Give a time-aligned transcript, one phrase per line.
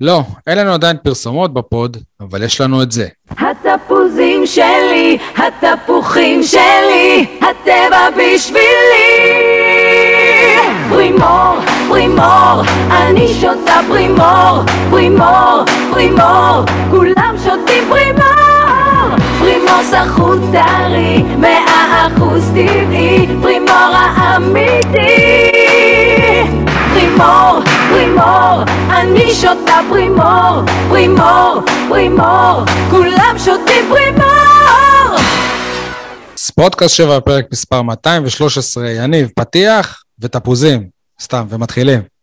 [0.00, 3.06] לא, אין לנו עדיין פרסומות ב pod, אבל יש לנו את זה.
[3.38, 9.08] התפוזים שלי, התפוחים שלי, הטבע בשבילי.
[10.88, 11.56] פרימור,
[11.88, 18.28] פרימור, אני שותה פרימור, פרימור, פרימור, כולם שותים פרימור.
[19.38, 24.98] פרימור סחוט טרי, מאה אחוז טבעי, פרימור האמיתי.
[26.94, 27.60] פרימור,
[27.98, 35.18] פרימור, אני שותה פרימור, פרימור, פרימור, כולם שותים פרימור!
[36.36, 40.88] ספורטקאסט 7, פרק מספר 213, יניב, פתיח ותפוזים.
[41.22, 42.17] סתם, ומתחילים.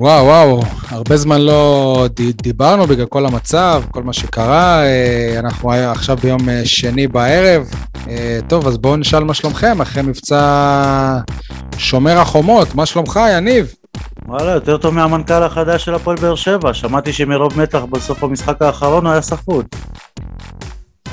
[0.00, 2.06] וואו, וואו, הרבה זמן לא
[2.42, 4.82] דיברנו בגלל כל המצב, כל מה שקרה.
[4.82, 7.70] אה, אנחנו עכשיו ביום אה, שני בערב.
[8.08, 11.18] אה, טוב, אז בואו נשאל מה שלומכם אחרי מבצע
[11.78, 12.74] שומר החומות.
[12.74, 13.74] מה שלומך, יניב?
[14.26, 16.74] וואלה, יותר טוב מהמנכ"ל החדש של הפועל באר שבע.
[16.74, 19.76] שמעתי שמרוב מתח בסוף המשחק האחרון הוא היה סחוט.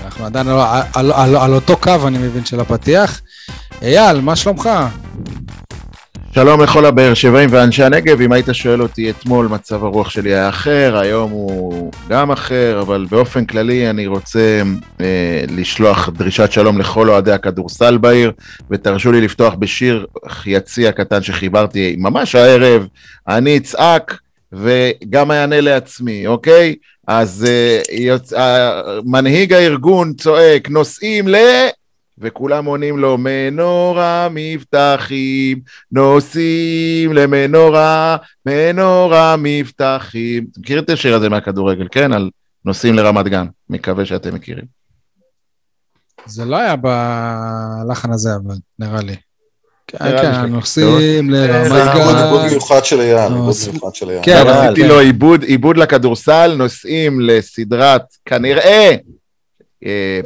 [0.05, 0.59] אנחנו עדיין על,
[0.93, 3.21] על, על, על אותו קו, אני מבין, של הפתיח.
[3.81, 4.69] אייל, מה שלומך?
[6.35, 10.49] שלום לכל הבאר שבעים ואנשי הנגב, אם היית שואל אותי אתמול מצב הרוח שלי היה
[10.49, 14.61] אחר, היום הוא גם אחר, אבל באופן כללי אני רוצה
[15.01, 18.31] אה, לשלוח דרישת שלום לכל אוהדי הכדורסל בעיר,
[18.71, 20.05] ותרשו לי לפתוח בשיר
[20.45, 22.87] יציע קטן שחיברתי ממש הערב,
[23.27, 24.19] אני אצעק
[24.53, 26.75] וגם אענה לעצמי, אוקיי?
[27.07, 28.33] אז אה, יוצ...
[28.33, 31.35] אה, מנהיג הארגון צועק, נוסעים ל...
[32.21, 35.59] וכולם עונים לו, מנורה מבטחים,
[35.91, 40.45] נוסעים למנורה, מנורה מבטחים.
[40.51, 42.13] אתה מכיר את השיר הזה מהכדורגל, כן?
[42.13, 42.29] על
[42.65, 43.45] נוסעים לרמת גן.
[43.69, 44.65] מקווה שאתם מכירים.
[46.25, 49.15] זה לא היה בלחן הזה, אבל נראה לי.
[49.87, 50.45] כן, נראה לי כן, שכן.
[50.51, 52.23] נוסעים זה לרמת עיבוד גן.
[52.23, 54.21] עיבוד מיוחד של אייל, נו, עיבוד אז- מיוחד של אייל.
[54.23, 54.87] כן, כן, עשיתי כן.
[54.87, 58.95] לו עיבוד, עיבוד לכדורסל, נוסעים לסדרת, כנראה, אה,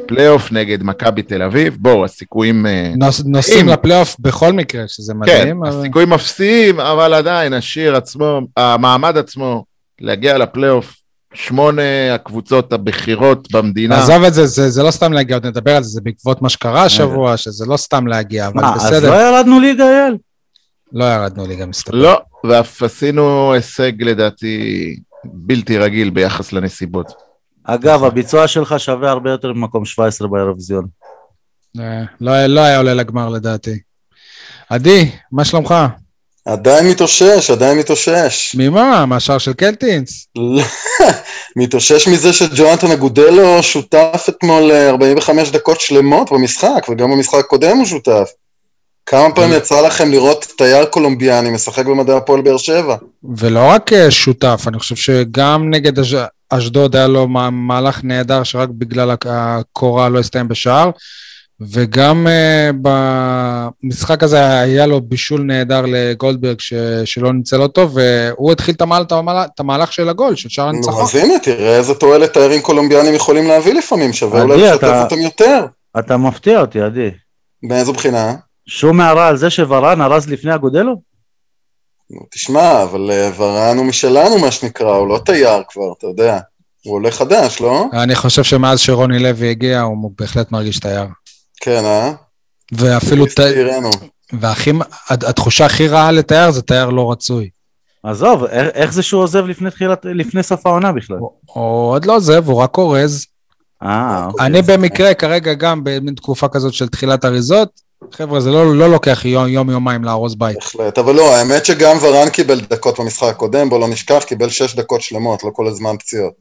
[0.07, 1.77] פלייאוף נגד מכבי תל אביב.
[1.79, 2.65] בואו, הסיכויים...
[2.65, 5.63] אה, נוס- נוסעים לפלייאוף בכל מקרה, שזה כן, מדהים.
[5.65, 9.63] אבל- הסיכויים אפסיים, אבל עדיין, השיר עצמו, המעמד עצמו,
[10.01, 10.95] להגיע לפלייאוף,
[11.33, 11.81] שמונה
[12.15, 14.03] הקבוצות הבכירות במדינה.
[14.03, 16.49] עזוב את זה, זה, זה לא סתם להגיע, עוד נדבר על זה, זה בעקבות מה
[16.49, 19.09] שקרה השבוע, שזה לא סתם להגיע, אבל מה, אז בסדר.
[19.11, 20.17] לא ירדנו ליגה, אייל?
[20.93, 21.95] לא ירדנו ליגה מסתבר.
[21.97, 24.95] לא, ואף עשינו הישג לדעתי
[25.25, 27.24] בלתי רגיל ביחס לנסיבות.
[27.67, 30.85] אגב, הביצוע שלך שווה הרבה יותר ממקום 17 באירוויזיון.
[31.79, 33.79] אה, לא, לא היה עולה לגמר לדעתי.
[34.69, 35.75] עדי, מה שלומך?
[36.45, 38.55] עדיין מתאושש, עדיין מתאושש.
[38.55, 39.05] ממה?
[39.05, 40.27] מהשער של קלטינס?
[41.59, 47.85] מתאושש מזה שג'ונתן אגודלו שותף אתמול אה, 45 דקות שלמות במשחק, וגם במשחק הקודם הוא
[47.85, 48.29] שותף.
[49.05, 52.95] כמה פעמים יצא לכם לראות תייר קולומביאני משחק במדעי הפועל באר שבע?
[53.37, 55.99] ולא רק אה, שותף, אני חושב שגם נגד
[56.49, 60.89] אשדוד היה לו מה- מהלך נהדר שרק בגלל הק- הקורה לא הסתיים בשער,
[61.61, 62.75] וגם uh,
[63.83, 66.73] במשחק הזה היה לו בישול נהדר לגולדברג ש,
[67.05, 69.07] שלא ניצל אותו, והוא התחיל את המהלך,
[69.55, 71.03] את המהלך, של הגול, של שער נו, הניצחון.
[71.03, 75.17] אז הנה, תראה איזה תועלת תיירים קולומביאנים יכולים להביא לפעמים, שווה אולי לשתף אתה- אותם
[75.19, 75.65] יותר.
[75.99, 77.09] אתה מפתיע אותי, עדי.
[77.63, 78.33] מאיזו בחינה?
[78.67, 81.01] שום הערה על זה שוורן ארז לפני אגודלו?
[82.09, 86.39] נו, תשמע, אבל אה, ורן הוא משלנו, מה שנקרא, הוא לא תייר כבר, אתה יודע.
[86.83, 87.85] הוא עולה חדש, לא?
[87.93, 91.05] אני חושב שמאז שרוני לוי הגיע, הוא בהחלט מרגיש תייר.
[91.61, 92.11] כן, אה?
[92.71, 93.29] ואפילו, ת...
[93.29, 93.89] צעירנו.
[94.33, 94.71] והכי,
[95.09, 97.49] התחושה הכי רעה לתייר זה תייר לא רצוי.
[98.03, 101.17] עזוב, איך, איך זה שהוא עוזב לפני, תחילת, לפני סוף העונה בכלל?
[101.45, 103.25] הוא עוד לא עוזב, הוא רק אורז.
[103.83, 104.45] אה, אוקיי.
[104.45, 107.81] אני במקרה כרגע גם במין תקופה כזאת של תחילת אריזות,
[108.15, 110.55] חבר'ה, זה לא, לא לוקח יום, יום יומיים לארוז בית.
[110.55, 114.75] בהחלט, אבל לא, האמת שגם ורן קיבל דקות במשחק הקודם, בוא לא נשכח, קיבל שש
[114.75, 116.33] דקות שלמות, לא כל הזמן פציעות.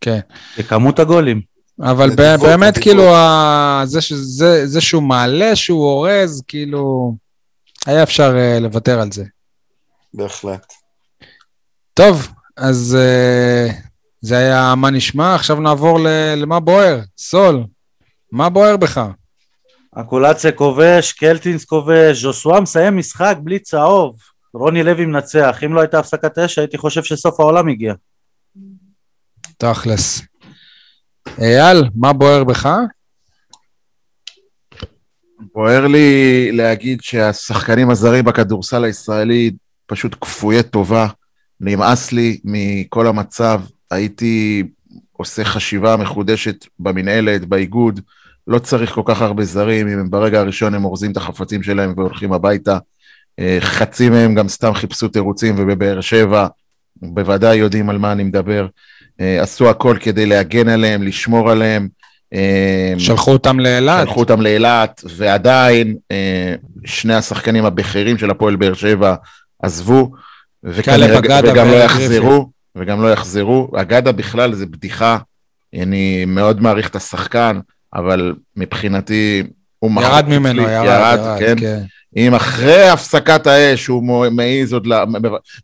[0.00, 0.20] כן.
[0.58, 1.40] בכמות הגולים.
[1.80, 2.82] אבל ב- נדיבות, באמת, נדיבות.
[2.82, 7.14] כאילו, ה- זה, שזה, זה שהוא מעלה, שהוא אורז, כאילו,
[7.86, 9.24] היה אפשר uh, לוותר על זה.
[10.14, 10.72] בהחלט.
[11.94, 13.72] טוב, אז uh,
[14.20, 17.00] זה היה מה נשמע, עכשיו נעבור ל- למה בוער.
[17.18, 17.64] סול,
[18.32, 19.00] מה בוער בך?
[19.94, 24.16] אקולציה כובש, קלטינס כובש, ז'וסווה מסיים משחק בלי צהוב.
[24.54, 27.94] רוני לוי מנצח, אם לא הייתה הפסקת אש הייתי חושב שסוף העולם הגיע.
[29.56, 30.22] תכלס.
[31.38, 32.68] אייל, מה בוער בך?
[35.54, 39.50] בוער לי להגיד שהשחקנים הזרים בכדורסל הישראלי
[39.86, 41.06] פשוט כפויי טובה.
[41.60, 43.60] נמאס לי מכל המצב.
[43.90, 44.62] הייתי
[45.12, 48.00] עושה חשיבה מחודשת במנהלת, באיגוד,
[48.48, 51.94] לא צריך כל כך הרבה זרים, אם הם ברגע הראשון הם אורזים את החפצים שלהם
[51.96, 52.78] והולכים הביתה.
[53.38, 56.46] אה, חצי מהם גם סתם חיפשו תירוצים, ובבאר שבע
[56.96, 58.66] בוודאי יודעים על מה אני מדבר.
[59.20, 61.88] אה, עשו הכל כדי להגן עליהם, לשמור עליהם.
[62.34, 64.06] אה, שלחו אותם לאילת.
[64.06, 65.96] שלחו אותם לאילת, ועדיין
[66.84, 69.14] שני השחקנים הבכירים של הפועל באר שבע
[69.62, 70.12] עזבו,
[70.64, 73.70] וכנראה- וגם לא יחזרו, וגם לא יחזרו.
[73.76, 75.18] אגדה בכלל זה בדיחה,
[75.74, 77.58] אני מאוד מעריך את השחקן,
[77.94, 79.42] אבל מבחינתי
[79.78, 81.54] הוא מחוק ירד ממנו, אצלי, ירד, ירד, כן.
[81.60, 81.80] כן.
[82.16, 85.04] אם אחרי הפסקת האש הוא מעז עוד, לה-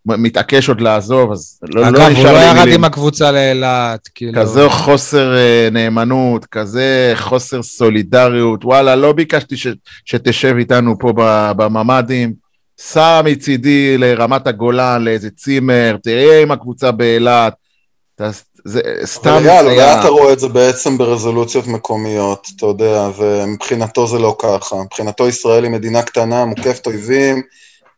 [0.06, 2.74] מתעקש עוד לעזוב, אז לא, אגב, לא הוא נשאר לא לי ירד מילים.
[2.74, 4.40] עם הקבוצה לאילת, כאילו.
[4.40, 9.66] כזה חוסר אה, נאמנות, כזה חוסר סולידריות, וואלה, לא ביקשתי ש,
[10.04, 11.12] שתשב איתנו פה
[11.56, 12.32] בממ"דים,
[12.78, 17.54] סע מצידי לרמת הגולן, לאיזה צימר, תהיה עם הקבוצה באילת,
[18.64, 24.06] זה סתם אבל היה- אולי אתה רואה את זה בעצם ברזולוציות מקומיות, אתה יודע, ומבחינתו
[24.06, 24.76] זה לא ככה.
[24.76, 27.42] מבחינתו ישראל היא מדינה קטנה, מוקפת אויבים,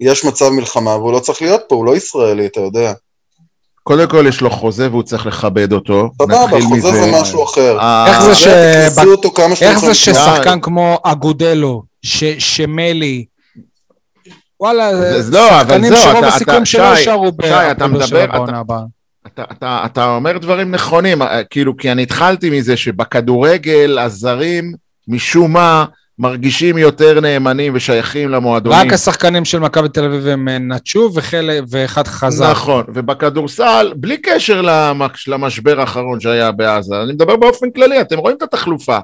[0.00, 2.92] יש מצב מלחמה, והוא לא צריך להיות פה, הוא לא ישראלי, אתה יודע.
[3.82, 6.90] קודם כל יש לו חוזה והוא צריך לכבד אותו, סבבה, חוזה מזה.
[6.92, 7.78] זה משהו אחר.
[7.80, 8.46] אה, איך זה ש-
[9.62, 9.94] איך זה.
[9.94, 13.24] ששחקן כמו אגודלו, ש- שמלי,
[14.60, 17.84] וואלה, זה- לא, אבל שחקנים זהו, שרוב אתה- הסיכויים אתה- שלא שי, יישארו בעונה אתה-
[18.58, 18.82] הבאה.
[19.26, 24.72] אתה, אתה, אתה אומר דברים נכונים, אה, כאילו, כי אני התחלתי מזה שבכדורגל הזרים,
[25.08, 25.84] משום מה,
[26.18, 28.78] מרגישים יותר נאמנים ושייכים למועדונים.
[28.78, 32.50] רק השחקנים של מכבי תל אביב הם אה, נטשו וחלק- ואחד חזר.
[32.50, 38.36] נכון, ובכדורסל, בלי קשר למש- למשבר האחרון שהיה בעזה, אני מדבר באופן כללי, אתם רואים
[38.36, 38.98] את התחלופה.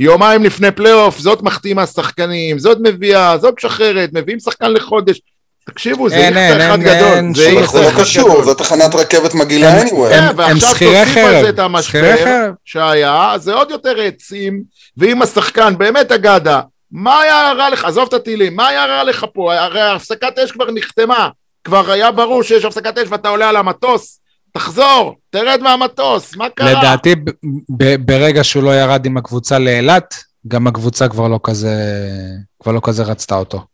[0.00, 5.20] יומיים לפני פלייאוף, זאת מחתימה שחקנים, זאת מביאה, זאת משחררת, מביאים שחקן לחודש.
[5.66, 7.08] תקשיבו, זה אין, אחד אין, גדול.
[7.08, 8.44] אין זה לא קשור.
[8.44, 10.10] זו תחנת רכבת מגעילה הם- anyway.
[10.10, 12.54] כן, הם ועכשיו שכירי תוסיף על חרב, זה את שכירי המשבר חרב.
[12.64, 14.62] שהיה, זה עוד יותר העצים,
[14.96, 16.60] ואם השחקן באמת אגדה,
[16.92, 20.52] מה היה רע לך, עזוב את הטילים, מה היה רע לך פה, הרי הפסקת אש
[20.52, 21.28] כבר נחתמה,
[21.64, 24.20] כבר היה ברור שיש הפסקת אש ואתה עולה על המטוס,
[24.52, 26.70] תחזור, תרד מהמטוס, מה קרה?
[26.72, 27.30] לדעתי, ב-
[27.76, 30.14] ב- ברגע שהוא לא ירד עם הקבוצה לאילת,
[30.48, 31.74] גם הקבוצה כבר לא כזה,
[32.62, 33.64] כבר לא כזה רצתה אותו.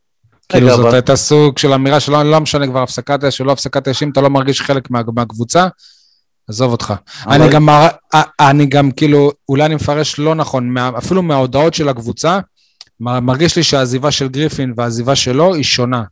[0.50, 3.88] כאילו זאת הייתה סוג של אמירה שלא לא משנה כבר הפסקת אש או לא הפסקת
[3.88, 5.66] אש, אם אתה לא מרגיש חלק מה, מהקבוצה,
[6.48, 6.94] עזוב אותך.
[7.26, 11.22] אבל- אני גם, מר- א- אני גם כאילו, אולי אני מפרש לא נכון, מה, אפילו
[11.22, 12.38] מההודעות של הקבוצה,
[13.00, 16.02] מרגיש לי שהעזיבה של גריפין והעזיבה שלו היא שונה.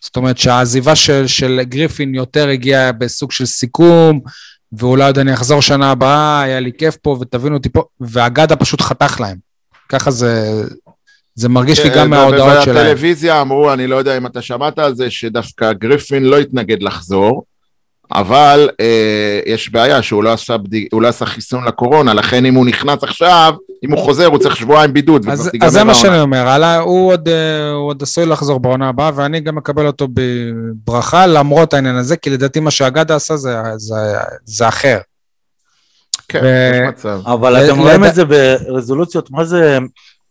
[0.00, 4.20] זאת אומרת שהעזיבה של, של גריפין יותר הגיעה בסוג של סיכום,
[4.72, 8.80] ואולי עוד אני אחזור שנה הבאה, היה לי כיף פה ותבינו אותי פה, ואגדה פשוט
[8.80, 9.36] חתך להם.
[9.88, 10.62] ככה זה,
[11.34, 12.86] זה מרגיש לי גם מההודעות שלהם.
[12.86, 17.44] בטלוויזיה אמרו, אני לא יודע אם אתה שמעת על זה, שדווקא גריפין לא התנגד לחזור,
[18.12, 20.88] אבל אה, יש בעיה שהוא לא עשה, בדי...
[20.92, 23.54] הוא לא עשה חיסון לקורונה, לכן אם הוא נכנס עכשיו,
[23.84, 25.28] אם הוא חוזר, הוא צריך שבועיים בידוד.
[25.28, 25.94] אז, אז זה מה.
[25.94, 29.86] שאני אומר, עלה, הוא, עוד, אה, הוא עוד עשוי לחזור בעונה הבאה, ואני גם מקבל
[29.86, 33.94] אותו בברכה למרות העניין הזה, כי לדעתי מה שאגדה עשה זה, זה,
[34.44, 34.98] זה אחר.
[36.28, 37.20] כן, ו- יש מצב.
[37.26, 39.78] אבל אתם רואים את זה ברזולוציות, מה זה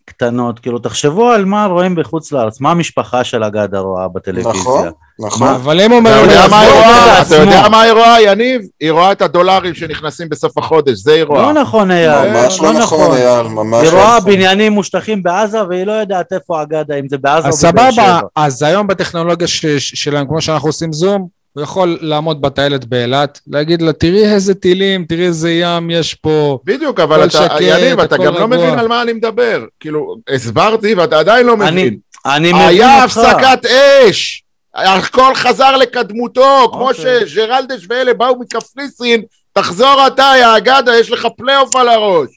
[0.06, 0.60] קטנות?
[0.60, 4.52] כאילו, תחשבו על מה רואים בחוץ לארץ, מה המשפחה של אגדה רואה בטלוויזיה.
[4.54, 4.88] נכון,
[5.20, 5.48] נכון.
[5.48, 6.10] אבל אם הוא אתה.
[6.10, 7.22] יודע מה היא רואה?
[7.22, 7.72] את אתה יודע עצמו.
[7.72, 8.62] מה היא רואה, יניב?
[8.80, 11.42] היא רואה את הדולרים שנכנסים בסוף החודש, זה היא רואה.
[11.42, 14.32] לא נכון, אייל, ממש לא נכון, אייל, ממש היא לא רואה נכון.
[14.34, 17.92] בניינים מושטחים בעזה והיא לא יודעת איפה אגדה, אם זה בעזה או אז בבאר סבבה,
[17.92, 18.20] שבע.
[18.36, 23.39] אז היום בטכנולוגיה ש- ש- שלהם, כמו שאנחנו עושים זום, הוא יכול לעמוד בטיילת באילת,
[23.48, 26.60] להגיד לה, תראי איזה טילים, תראי איזה ים יש פה.
[26.63, 28.45] בדיוק, אבל אתה, שקט, יניב, אתה גם לא רגוע.
[28.48, 29.63] מבין על מה אני מדבר.
[29.79, 31.98] כאילו, הסברתי ואתה עדיין לא אני מבין.
[32.25, 33.17] אני מבין היה אותך.
[33.17, 34.43] הפסקת אש,
[34.75, 37.27] הכל חזר לקדמותו, כמו אוקיי.
[37.27, 39.22] שג'רלדש ואלה באו מקפריסין,
[39.53, 42.27] תחזור אתה, יא אגדה, יש לך פלייאוף על הראש.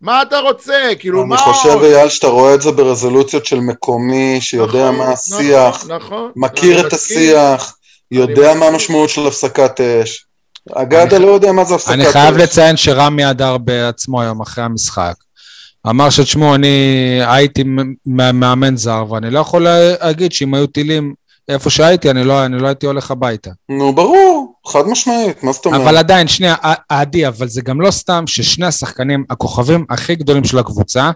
[0.00, 0.90] מה אתה רוצה?
[0.98, 1.78] כאילו, מה אני חושב?
[1.82, 6.78] אייל, שאתה רואה את זה ברזולוציות של מקומי, שיודע נכון, מה נכון, השיח, נכון, מכיר
[6.78, 7.16] אני את מסכים.
[7.18, 7.76] השיח,
[8.10, 8.54] יודע.
[8.54, 10.26] מה המשמעות של הפסקת אש.
[10.72, 11.94] אגדה אני- לא יודע מה זה הפסקת אש.
[11.94, 15.14] אני חייב לציין שרמי הדר בעצמו היום, אחרי המשחק,
[15.86, 16.68] אמר שתשמעו, אני
[17.26, 17.64] הייתי
[18.06, 19.62] מאמן זר, ואני לא יכול
[20.02, 21.14] להגיד שאם היו טילים
[21.48, 23.50] איפה שהייתי, אני לא, אני לא הייתי הולך הביתה.
[23.68, 25.80] נו, ברור, חד משמעית, מה זאת אומרת?
[25.80, 26.54] אבל עדיין, שנייה,
[26.88, 31.10] עדי, אבל זה גם לא סתם ששני השחקנים, הכוכבים הכי גדולים של הקבוצה,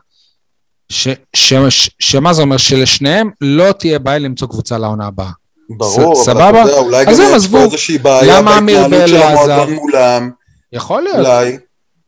[0.88, 2.56] ש, ש, ש, שמה זה אומר?
[2.56, 5.30] שלשניהם לא תהיה בעיה למצוא קבוצה לעונה הבאה.
[5.70, 6.62] ברור, ס- אבל סבבה?
[6.62, 7.46] אתה יודע, אולי גם יש.
[7.48, 9.72] פה איזושהי בעיה בהתנהלות של המועדון?
[9.74, 10.30] מולם.
[10.72, 11.58] יכול להיות, אולי,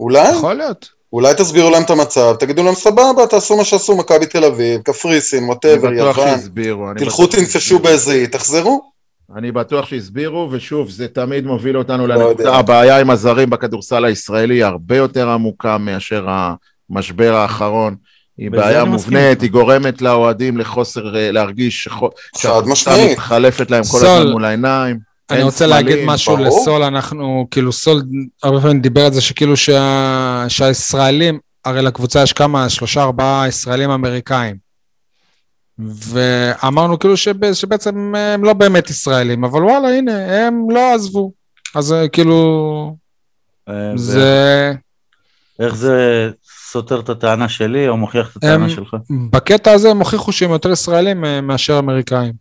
[0.00, 0.88] אולי, יכול להיות.
[1.12, 5.38] אולי תסבירו להם את המצב, תגידו להם סבבה, תעשו מה שעשו מכבי תל אביב, קפריסין,
[5.42, 6.90] אני ווטאבר, בטוח יוון, שהסבירו.
[6.90, 7.82] אני תלכו בטוח תנפשו שהסבירו.
[7.82, 8.90] באיזה אי, תחזרו.
[9.36, 12.56] אני בטוח שהסבירו, ושוב, זה תמיד מוביל אותנו לא לנקודה.
[12.56, 16.26] הבעיה עם הזרים בכדורסל הישראלי היא הרבה יותר עמוקה מאשר
[16.90, 17.96] המשבר האחרון.
[18.38, 19.40] היא בעיה מובנית.
[19.40, 21.88] היא גורמת לאוהדים לחוסר, אה, להרגיש
[22.37, 23.07] שהקבוצה.
[23.12, 24.99] מתחלפת להם כל הזמן מול העיניים.
[25.31, 26.61] אני רוצה סמלים, להגיד משהו ברור.
[26.61, 28.02] לסול, אנחנו, כאילו סול
[28.43, 33.90] הרבה פעמים דיבר על זה שכאילו שה, שהישראלים, הרי לקבוצה יש כמה, שלושה ארבעה ישראלים
[33.90, 34.57] אמריקאים.
[35.78, 41.33] ואמרנו כאילו שב, שבעצם הם לא באמת ישראלים, אבל וואלה הנה, הם לא עזבו.
[41.75, 42.97] אז אה, כאילו,
[43.69, 44.73] אה, זה...
[45.61, 46.31] איך זה
[46.70, 48.96] סותר את הטענה שלי או מוכיח את הטענה הם- שלך?
[49.30, 52.32] בקטע הזה הם הוכיחו שהם יותר ישראלים אה, מאשר אמריקאים.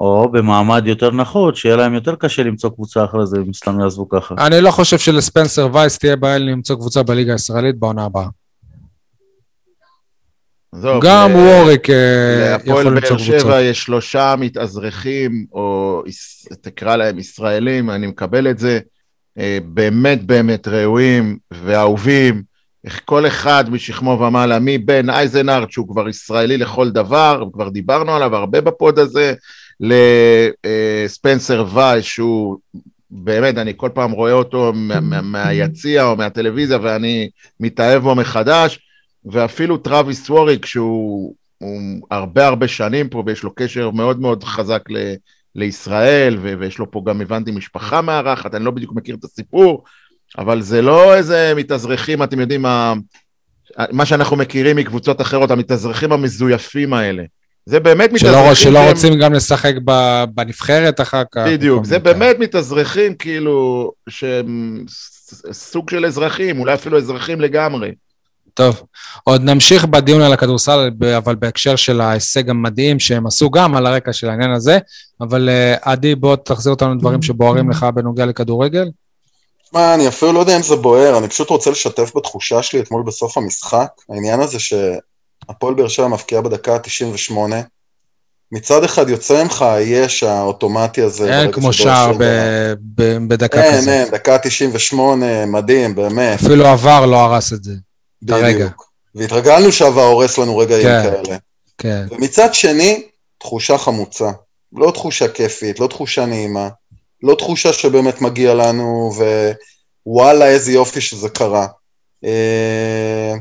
[0.00, 4.08] או במעמד יותר נחות, שיהיה להם יותר קשה למצוא קבוצה אחרי זה, אם סתם יעזבו
[4.08, 4.34] ככה.
[4.46, 8.26] אני לא חושב שלספנסר וייס תהיה בעיה למצוא קבוצה בליגה הישראלית בעונה הבאה.
[11.02, 13.40] גם ל- ווריק אה, יכול להפועל למצוא באר קבוצה.
[13.40, 16.02] שבע יש שלושה מתאזרחים, או
[16.60, 18.80] תקרא להם ישראלים, אני מקבל את זה,
[19.38, 22.42] אה, באמת באמת ראויים ואהובים,
[22.84, 28.36] איך כל אחד משכמו ומעלה, מבן אייזנארט, שהוא כבר ישראלי לכל דבר, כבר דיברנו עליו
[28.36, 29.34] הרבה ב pod הזה,
[29.80, 32.56] לספנסר וייס, שהוא
[33.10, 37.28] באמת, אני כל פעם רואה אותו מה- מה- מהיציע או מהטלוויזיה, ואני
[37.60, 38.78] מתאהב בו מחדש.
[39.24, 41.80] ואפילו טראביס ווריק, שהוא הוא
[42.10, 44.96] הרבה הרבה שנים פה, ויש לו קשר מאוד מאוד חזק ל,
[45.54, 49.84] לישראל, ו, ויש לו פה גם, הבנתי, משפחה מארחת, אני לא בדיוק מכיר את הסיפור,
[50.38, 52.94] אבל זה לא איזה מתאזרחים, אתם יודעים, מה,
[53.92, 57.22] מה שאנחנו מכירים מקבוצות אחרות, המתאזרחים המזויפים האלה.
[57.66, 59.74] זה באמת מתאזרחים שלא, שלא שהם- רוצים גם לשחק
[60.34, 61.44] בנבחרת אחר כך.
[61.46, 62.14] בדיוק, זה כאלה.
[62.14, 64.84] באמת מתאזרחים כאילו שהם
[65.52, 67.92] סוג של אזרחים, אולי אפילו אזרחים לגמרי.
[68.54, 68.82] טוב,
[69.24, 74.12] עוד נמשיך בדיון על הכדורסל, אבל בהקשר של ההישג המדהים שהם עשו גם על הרקע
[74.12, 74.78] של העניין הזה,
[75.20, 78.88] אבל אה, עדי, בוא תחזיר אותנו לדברים שבוערים לך בנוגע לכדורגל.
[79.72, 83.02] מה, אני אפילו לא יודע אם זה בוער, אני פשוט רוצה לשתף בתחושה שלי אתמול
[83.02, 87.34] בסוף המשחק, העניין הזה שהפועל באר שבע מפקיעה בדקה ה-98,
[88.52, 91.40] מצד אחד יוצא ממך היש האוטומטי הזה.
[91.40, 93.88] אין כמו שער ב- ב- בדקה אין, כזאת.
[93.88, 97.72] אין, דקה 98, מדהים, באמת, אפילו עבר לא הרס את זה.
[98.22, 98.88] בדיוק.
[99.14, 101.02] והתרגלנו שעבר הורס לנו רגעים כן.
[101.02, 101.36] כאלה.
[101.78, 102.06] כן.
[102.10, 103.02] ומצד שני,
[103.38, 104.30] תחושה חמוצה.
[104.72, 106.68] לא תחושה כיפית, לא תחושה נעימה,
[107.22, 109.10] לא תחושה שבאמת מגיע לנו,
[110.06, 111.66] ווואלה, איזה יופי שזה קרה.
[112.24, 113.34] אה,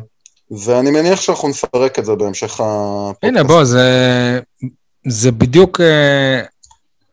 [0.65, 3.24] ואני מניח שאנחנו נפרק את זה בהמשך הפודקאסט.
[3.24, 4.39] הנה, בוא, זה,
[5.07, 6.41] זה בדיוק אה,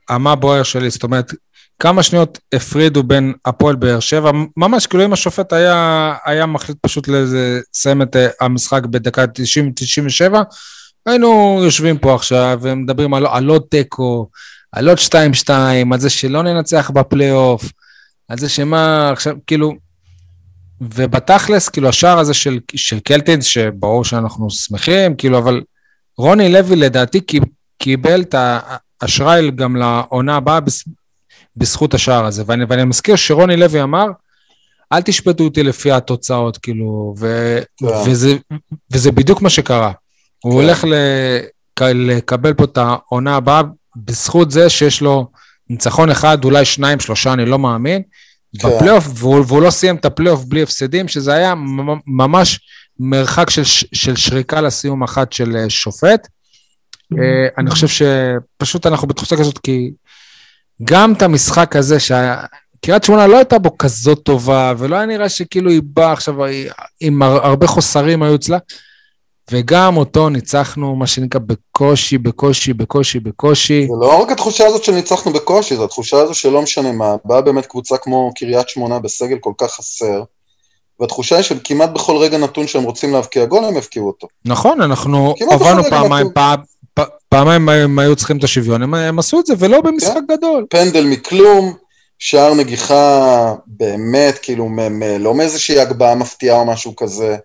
[0.08, 1.32] המה בוער שלי, זאת אומרת,
[1.78, 7.08] כמה שניות הפרידו בין הפועל באר שבע, ממש כאילו אם השופט היה, היה מחליט פשוט
[7.08, 10.34] לסיים את אה, המשחק בדקה 90-97,
[11.06, 14.28] היינו יושבים פה עכשיו ומדברים על, על עוד תיקו,
[14.74, 15.50] על עוד 2-2,
[15.92, 17.64] על זה שלא ננצח בפלייאוף,
[18.28, 19.72] על זה שמה עכשיו, כאילו,
[20.80, 25.62] ובתכלס, כאילו, השער הזה של, של קלטינס, שברור שאנחנו שמחים, כאילו, אבל
[26.18, 27.44] רוני לוי לדעתי קיב-
[27.78, 28.34] קיבל את
[29.02, 30.58] האשראי גם לעונה הבאה
[31.56, 32.42] בזכות השער הזה.
[32.46, 34.06] ואני, ואני מזכיר שרוני לוי אמר,
[34.92, 37.86] אל תשפטו אותי לפי התוצאות, כאילו, ו, כן.
[37.86, 38.36] וזה,
[38.92, 39.92] וזה בדיוק מה שקרה.
[40.44, 40.58] הוא כן.
[40.66, 43.62] הולך לק- לקבל פה את העונה הבאה
[43.96, 45.26] בזכות זה שיש לו
[45.70, 48.02] ניצחון אחד, אולי שניים, שלושה, אני לא מאמין.
[48.58, 48.68] כן.
[48.68, 52.60] בפלייאוף, והוא, והוא לא סיים את הפלייאוף בלי הפסדים, שזה היה ממ- ממש
[53.00, 56.28] מרחק של, של שריקה לסיום אחת של אה, שופט.
[57.12, 59.90] אה, אני חושב שפשוט אנחנו בתחושה כזאת, כי
[60.84, 65.70] גם את המשחק הזה, שקריית שמונה לא הייתה בו כזאת טובה, ולא היה נראה שכאילו
[65.70, 66.34] היא באה עכשיו
[67.00, 68.58] עם הר- הרבה חוסרים היו אצלה,
[69.50, 73.86] וגם אותו ניצחנו, מה שנקרא, בקושי, בקושי, בקושי, בקושי.
[73.86, 77.66] זה לא רק התחושה הזאת שניצחנו בקושי, זו התחושה הזו שלא משנה מה, באה באמת
[77.66, 80.22] קבוצה כמו קריית שמונה בסגל כל כך חסר,
[81.00, 84.26] והתחושה היא שכמעט בכל רגע נתון שהם רוצים להבקיע גול, הם יבקיעו אותו.
[84.44, 86.32] נכון, אנחנו עברנו פעמיים, נתון.
[86.94, 90.66] פעם, פעמיים הם היו צריכים את השוויון, הם, הם עשו את זה, ולא במשחק גדול.
[90.70, 91.74] פנדל מכלום,
[92.18, 97.36] שער נגיחה באמת, כאילו, מ- מ- לא מאיזושהי הגבהה מפתיעה או משהו כזה,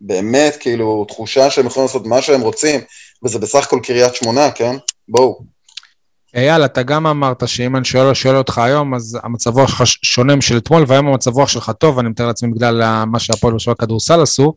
[0.00, 2.80] באמת, כאילו, תחושה שהם יכולים לעשות מה שהם רוצים,
[3.24, 4.76] וזה בסך הכל קריית שמונה, כן?
[5.08, 5.44] בואו.
[6.34, 10.36] אייל, אתה גם אמרת שאם אני שואל, שואל אותך היום, אז המצב רוח שלך שונה
[10.36, 14.20] משל אתמול, והיום המצב רוח שלך טוב, אני מתאר לעצמי בגלל מה שהפועל בשביל הכדורסל
[14.22, 14.54] עשו,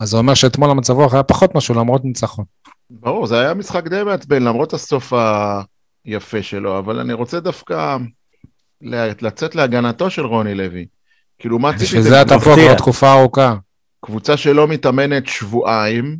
[0.00, 2.44] אז זה אומר שאתמול המצב רוח היה פחות משהו, למרות ניצחון.
[2.90, 5.12] ברור, זה היה משחק די מעצבן, למרות הסוף
[6.04, 7.96] היפה שלו, אבל אני רוצה דווקא
[9.22, 10.86] לצאת להגנתו של רוני לוי.
[11.38, 12.08] כאילו, מה בשביל ציפיתם?
[12.08, 12.54] זה אתה פה.
[12.54, 13.54] כבר תקופה ארוכה.
[14.06, 16.16] קבוצה שלא מתאמנת שבועיים,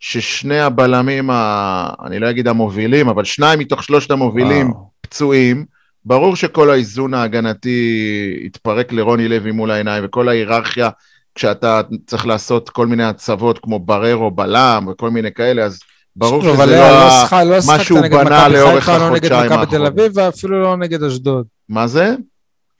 [0.00, 1.90] ששני הבלמים, ה...
[2.06, 4.90] אני לא אגיד המובילים, אבל שניים מתוך שלושת המובילים וואו.
[5.00, 5.64] פצועים.
[6.04, 10.90] ברור שכל האיזון ההגנתי התפרק לרוני לוי מול העיניים, וכל ההיררכיה,
[11.34, 15.78] כשאתה צריך לעשות כל מיני הצבות כמו בררו בלם וכל מיני כאלה, אז
[16.16, 19.66] ברור שוב, שזה לא לא לא מה שהוא בנה לאורך חיפה, לא נגד החודשיים מכבי
[19.66, 19.86] תל האחרונים.
[19.86, 21.46] אביב, ואפילו לא נגד אשדוד.
[21.68, 22.14] מה זה?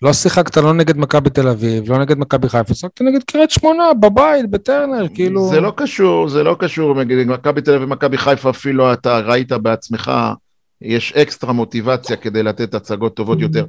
[0.02, 3.94] לא שיחקת לא נגד מכבי תל אביב, לא נגד מכבי חיפה, שיחקת נגד קריית שמונה,
[4.00, 5.48] בבית, בטרנר, כאילו...
[5.48, 9.52] זה לא קשור, זה לא קשור, נגיד, מכבי תל אביב ומכבי חיפה אפילו אתה ראית
[9.52, 10.12] בעצמך,
[10.82, 13.64] יש אקסטרה מוטיבציה כדי לתת הצגות טובות יותר.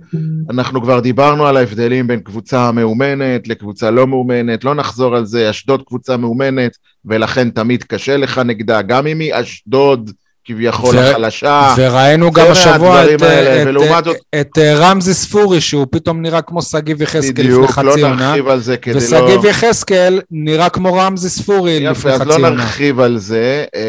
[0.50, 5.50] אנחנו כבר דיברנו על ההבדלים בין קבוצה מאומנת לקבוצה לא מאומנת, לא נחזור על זה,
[5.50, 6.72] אשדוד קבוצה מאומנת,
[7.06, 10.12] ולכן תמיד קשה לך נגדה, גם אם היא אשדוד
[10.46, 11.74] כביכול ו- החלשה.
[11.78, 16.22] וראינו גם השבוע מהדברים את, האלה, את, ולעומת זאת- את, את רמזי ספורי, שהוא פתאום
[16.22, 19.00] נראה כמו שגיב יחזקאל לפני בדיוק, חצי לא עונה, נרחיב על זה כדי לא...
[19.00, 22.50] ושגיב יחזקאל נראה כמו רמזי ספורי יפה, לפני אז חצי לא עונה.
[22.50, 23.82] נרחיב על זה, אה,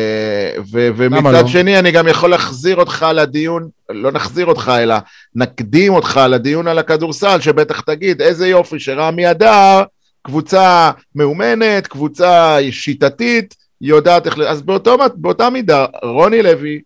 [0.73, 1.47] ו- ומצד לא?
[1.49, 4.95] שני אני גם יכול להחזיר אותך לדיון, לא נחזיר אותך, אלא
[5.35, 9.83] נקדים אותך לדיון על הכדורסל, שבטח תגיד, איזה יופי שרמי אדר,
[10.27, 14.39] קבוצה מאומנת, קבוצה שיטתית, יודעת איך...
[14.39, 16.81] אז באותו, באותה מידה, רוני לוי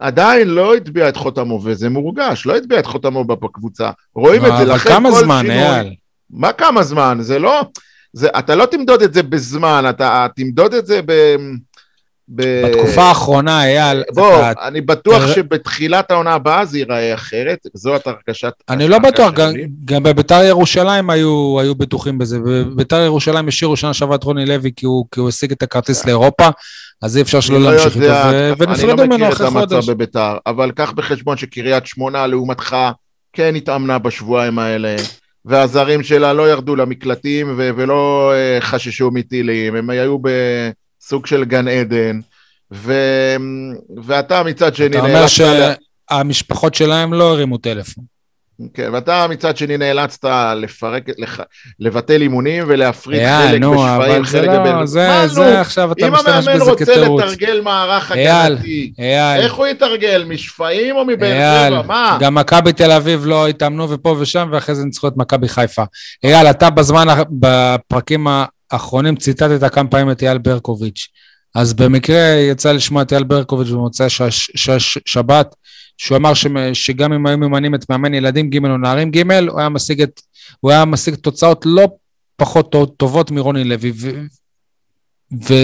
[0.00, 3.90] עדיין לא הטביע את חותמו, וזה מורגש, לא הטביע את חותמו בקבוצה.
[4.14, 5.62] רואים את זה, לכן כמה כל זמן, שינוי...
[5.62, 5.94] אייל?
[6.30, 7.18] מה כמה זמן?
[7.20, 7.62] זה לא...
[8.12, 11.36] זה, אתה לא תמדוד את זה בזמן, אתה תמדוד את זה ב...
[12.34, 12.62] ב...
[12.66, 18.06] בתקופה האחרונה, אייל, בוא, אתה- אני בטוח תראה- שבתחילת העונה הבאה זה ייראה אחרת, זאת
[18.06, 18.52] הרגשת...
[18.68, 19.52] אני לא בטוח, גם.
[19.84, 22.38] גם בביתר ירושלים היו, היו בטוחים בזה.
[22.38, 26.06] בביתר ירושלים השאירו שנה שעברה את רוני לוי כי הוא, כי הוא השיג את הכרטיס
[26.06, 26.48] לאירופה,
[27.02, 29.28] אז אי אפשר שלא אני לא להמשיך איתו, יודע, ו- אני ונפרדו לא ממנו מכיר
[29.28, 29.72] את אחרי חודש.
[29.72, 32.76] המצב בביתר, אבל קח בחשבון שקריית שמונה לעומתך
[33.32, 34.96] כן התאמנה בשבועיים האלה,
[35.44, 40.16] והזרים שלה לא ירדו למקלטים ולא אה, חששו מטילים, הם היו
[41.00, 42.20] בסוג של גן עדן,
[42.72, 42.94] ו...
[44.04, 45.78] ואתה מצד שני אתה אומר נאלצת
[46.10, 48.04] שהמשפחות שלהם לא הרימו טלפון.
[48.74, 51.40] כן, ואתה מצד שני נאלצת לפרק, לח...
[51.80, 54.86] לבטל אימונים ולהפריד אייל, חלק נו, בשפיים, אבל זה חלק לא, בבין.
[54.86, 55.46] זה, מה, זה נו?
[55.46, 57.22] עכשיו אתה אם משתמש המאמן בזה רוצה כתירוץ.
[57.22, 60.24] לתרגל מערך אייל, הגנתי, אייל, איך הוא יתרגל?
[60.28, 61.82] משפיים או מבאר אייל, שבע?
[61.82, 62.18] מה?
[62.20, 65.82] גם מכבי תל אביב לא התאמנו ופה ושם, ואחרי זה ניצחו את מכבי חיפה.
[66.24, 68.26] אייל, אתה בזמן, בפרקים
[68.70, 71.08] האחרונים ציטטת כמה פעמים את אייל ברקוביץ'.
[71.54, 72.18] אז במקרה
[72.50, 75.54] יצא לשמוע את אייל ברקוביץ' במוצאי ש- ש- ש- שבת,
[75.98, 79.60] שהוא אמר שמ- שגם אם היו ממנים את מאמן ילדים ג' או נערים ג', הוא
[79.60, 80.20] היה משיג, את,
[80.60, 81.88] הוא היה משיג תוצאות לא
[82.36, 84.10] פחות טוב- טובות מרוני לוי, ו,
[85.48, 85.54] ו,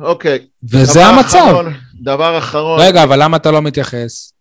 [0.00, 0.38] אוקיי.
[0.64, 1.38] וזה דבר המצב.
[1.48, 2.80] אחרון, דבר אחרון.
[2.80, 4.32] רגע, אבל למה אתה לא מתייחס?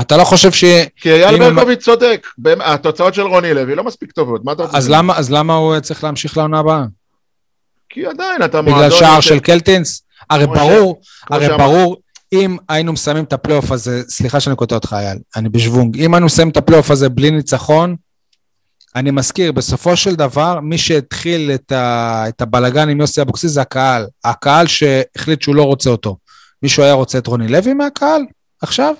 [0.00, 0.64] אתה לא חושב ש...
[0.96, 2.26] כי אייל ברקוביץ' צודק,
[2.60, 4.78] התוצאות של רוני לוי לא מספיק טובות, מה אתה רוצה?
[4.78, 6.84] אז למה, אז למה הוא צריך להמשיך לעונה הבאה?
[7.88, 8.78] כי עדיין אתה מועדון...
[8.78, 10.02] בגלל שער של קלטינס?
[10.30, 11.60] הרי ברור, הרי שאמרת.
[11.60, 11.96] ברור,
[12.32, 16.26] אם היינו מסיימים את הפלייאוף הזה, סליחה שאני קוטע אותך, אייל, אני בשוונג, אם היינו
[16.26, 17.96] מסיימים את הפלייאוף הזה בלי ניצחון,
[18.96, 23.60] אני מזכיר, בסופו של דבר, מי שהתחיל את, ה, את הבלגן עם יוסי אבוקסיס זה
[23.60, 24.06] הקהל.
[24.24, 26.16] הקהל שהחליט שהוא לא רוצה אותו.
[26.62, 28.22] מישהו היה רוצה את רוני לוי מהקהל
[28.62, 28.94] עכשיו?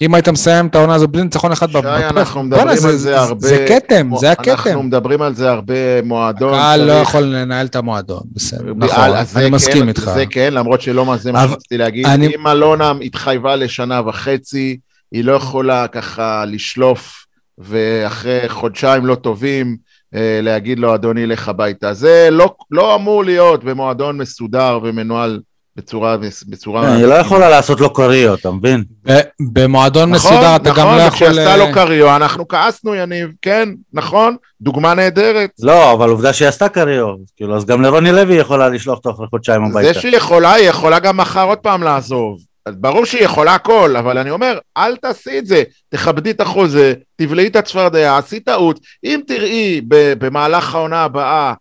[0.00, 3.48] אם היית מסיים את העונה הזו בלי ניצחון אחד שי, אנחנו מדברים על זה הרבה.
[3.48, 4.86] זה כתם, זה אנחנו הכתם.
[4.86, 6.54] מדברים על זה הרבה, מועדון.
[6.54, 10.10] הקהל לא יכול לנהל את המועדון, בסדר, נכון, אני כן, מסכים איתך.
[10.14, 12.06] זה כן, למרות שלא זה מה שרציתי להגיד.
[12.06, 14.78] אם אלונה התחייבה לשנה וחצי,
[15.12, 17.26] היא לא יכולה ככה לשלוף,
[17.58, 19.76] ואחרי חודשיים לא טובים,
[20.14, 21.94] אה, להגיד לו, אדוני, לך הביתה.
[21.94, 25.40] זה לא, לא אמור להיות במועדון מסודר ומנוהל
[25.76, 26.16] בצורה...
[26.48, 26.94] בצורה...
[26.94, 28.84] היא לא יכולה לעשות לו קריו, אתה מבין?
[29.06, 29.20] ב-
[29.52, 31.28] במועדון נכון, מסודר אתה גם לא נכון, יכול...
[31.28, 35.50] וכשעשתה אה, לו קריו, אנחנו כעסנו, יניב, כן, נכון, דוגמה נהדרת.
[35.62, 39.10] לא, אבל עובדה שהיא עשתה קריו, כאילו, אז גם לרוני לוי היא יכולה לשלוח אותו
[39.10, 39.92] אחרי חודשיים הביתה.
[39.92, 42.38] זה שהיא יכולה, היא יכולה גם מחר עוד פעם לעזוב.
[42.68, 47.46] ברור שהיא יכולה הכל, אבל אני אומר, אל תעשי את זה, תכבדי את החוזה, תבלעי
[47.46, 48.80] את הצפרדע, עשי טעות.
[49.04, 51.54] אם תראי ב- במהלך העונה הבאה, אה,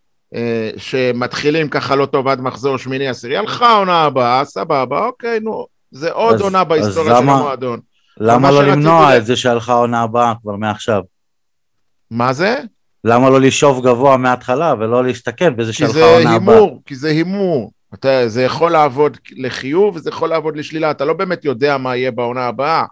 [0.77, 6.11] שמתחילים ככה לא טוב עד מחזור שמיני עשירי, הלכה העונה הבאה, סבבה, אוקיי, נו, זה
[6.11, 7.79] עוד אז- עונה בהיסטוריה של המועדון.
[8.17, 11.01] למה מה לא למנוע לה- את זה שהלכה העונה הבאה כבר מעכשיו?
[12.11, 12.57] מה זה?
[13.03, 16.55] למה לא לשאוף גבוה מההתחלה ולא להסתכן בזה כי שהלכה זה העונה הבאה?
[16.55, 17.71] הימור, כי זה הימור.
[17.93, 22.11] אתה, זה יכול לעבוד לחיוב וזה יכול לעבוד לשלילה, אתה לא באמת יודע מה יהיה
[22.11, 22.83] בעונה הבאה.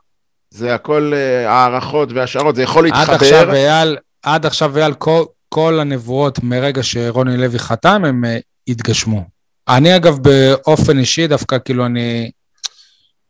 [0.49, 3.15] זה הכל אה, הערכות והשערות, זה יכול עד להתחבר.
[3.15, 5.23] עכשיו אייל, עד עכשיו אייל, כל,
[5.53, 8.37] כל הנבואות מרגע שרוני לוי חתם, הם אה,
[8.67, 9.23] התגשמו.
[9.67, 12.31] אני אגב באופן אישי, דווקא כאילו אני,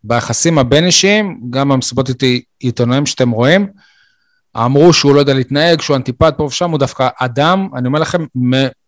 [0.04, 3.68] ביחסים הבין-אישיים, גם במסיבות איתי עיתונאים שאתם רואים,
[4.58, 8.26] אמרו שהוא לא יודע להתנהג, שהוא אנטיפט פה ושם, הוא דווקא אדם, אני אומר לכם,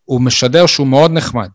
[0.05, 1.49] הוא משדר שהוא מאוד נחמד.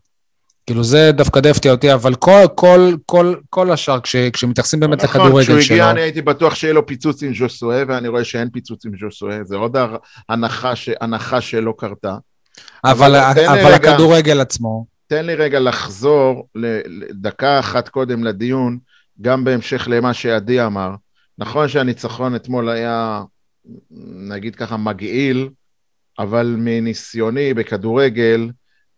[0.65, 5.03] כאילו זה דווקא די הפתיע אותי, אבל כל, כל, כל, כל השאר, כש, כשמתייחסים באמת
[5.03, 8.23] נכון, לכדורגל כשהוא שלו, הגיע אני הייתי בטוח שיהיה לו פיצוץ עם ז'וסואה, ואני רואה
[8.23, 9.77] שאין פיצוץ עם ז'וסואה, זה עוד
[10.29, 10.89] הנחה, ש...
[11.01, 12.15] הנחה שלא קרתה.
[12.83, 13.91] אבל, אבל אבל רגע.
[13.91, 16.47] הכדורגל עצמו, תן לי רגע לחזור
[17.09, 18.77] לדקה אחת קודם לדיון,
[19.21, 20.91] גם בהמשך למה שעדי אמר.
[21.37, 23.21] נכון שהניצחון אתמול היה,
[24.31, 25.49] נגיד ככה, מגעיל,
[26.19, 28.49] אבל מניסיוני בכדורגל,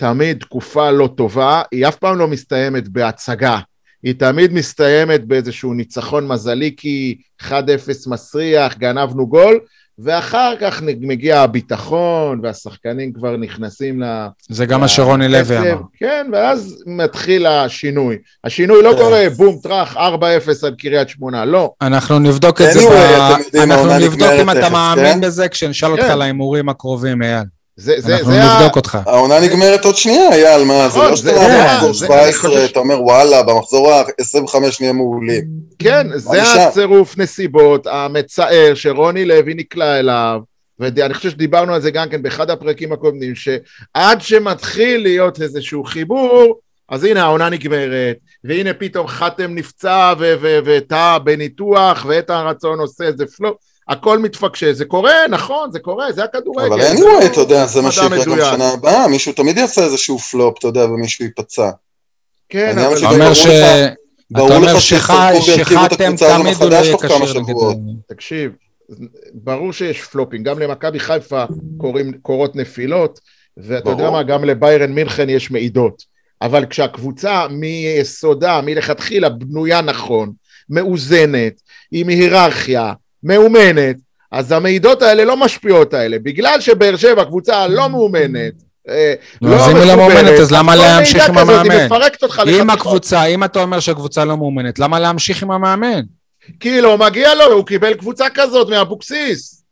[0.03, 3.59] תמיד תקופה לא טובה, היא אף פעם לא מסתיימת בהצגה.
[4.03, 7.51] היא תמיד מסתיימת באיזשהו ניצחון מזלי, כי 1-0
[8.07, 9.59] מסריח, גנבנו גול,
[9.99, 14.27] ואחר כך מגיע הביטחון, והשחקנים כבר נכנסים ל...
[14.49, 15.81] זה גם מה שרוני לוי אמר.
[15.97, 18.17] כן, ואז מתחיל השינוי.
[18.43, 18.97] השינוי לא כן.
[18.97, 19.99] קורה בום טראח 4-0
[20.63, 21.71] על קריית שמונה, לא.
[21.81, 22.79] אנחנו נבדוק את זה,
[23.63, 25.21] אנחנו נבדוק אם אתה מאמין כן?
[25.21, 26.11] בזה כשנשאל אותך כן.
[26.11, 27.43] על ההימורים הקרובים, אייל.
[27.75, 28.97] זה, זה, אנחנו זה ה- נבדוק אותך.
[29.05, 32.47] העונה נגמרת עוד שנייה, אייל, מה, זה נכון, לא שאתה זה- במחזור זה- אני חושב
[32.47, 35.43] 17, ש- אתה אומר וואלה, במחזור ה-25 נהיה מעולים.
[35.79, 36.41] כן, זה.
[36.67, 40.39] הצירוף נסיבות המצער שרוני לוי נקלע אליו,
[40.79, 46.59] ואני חושב שדיברנו על זה גם כן באחד הפרקים הקודמים, שעד שמתחיל להיות איזשהו חיבור,
[46.89, 50.13] אז הנה העונה נגמרת, והנה פתאום חתם נפצע
[50.65, 53.55] וטעה בניתוח, ואיתן רצון עושה איזה פלופ,
[53.89, 56.73] הכל מתפקשש, זה קורה, נכון, זה קורה, זה הכדורגל.
[56.73, 58.53] אבל זה anyway, אתה יודע, זה מה שיקרה גם מדויק.
[58.53, 61.69] שנה הבאה, מישהו תמיד יעשה איזשהו פלופ, אתה יודע, ומישהו ייפצע.
[62.49, 63.47] כן, אבל אתה אומר ש...
[64.31, 67.49] ברור אתה אומר לך שחתם תמיד הוא לא מחדש יהיה תוך כמה כשיר נגד...
[67.49, 67.77] שבועות.
[68.07, 68.51] תקשיב,
[69.33, 71.43] ברור שיש פלופים, גם למכבי חיפה
[72.21, 73.19] קורות נפילות,
[73.57, 74.09] ואתה יודע.
[74.11, 76.03] מה, גם לביירן מינכן יש מעידות.
[76.41, 80.31] אבל כשהקבוצה מיסודה, מלכתחילה בנויה נכון,
[80.69, 83.95] מאוזנת, עם היררכיה, מאומנת,
[84.31, 86.19] אז המעידות האלה לא משפיעות האלה.
[86.19, 88.53] בגלל שבאר שבע קבוצה לא מאומנת,
[88.89, 91.87] אה, נו, אז אם היא לא מאומנת, אז למה להמשיך עם המאמן?
[92.49, 92.69] אם.
[92.69, 96.01] הקבוצה, אם אתה אומר שהקבוצה לא מאומנת, למה להמשיך עם המאמן?
[96.59, 99.62] כי לא מגיע לו, הוא קיבל קבוצה כזאת מאבוקסיס.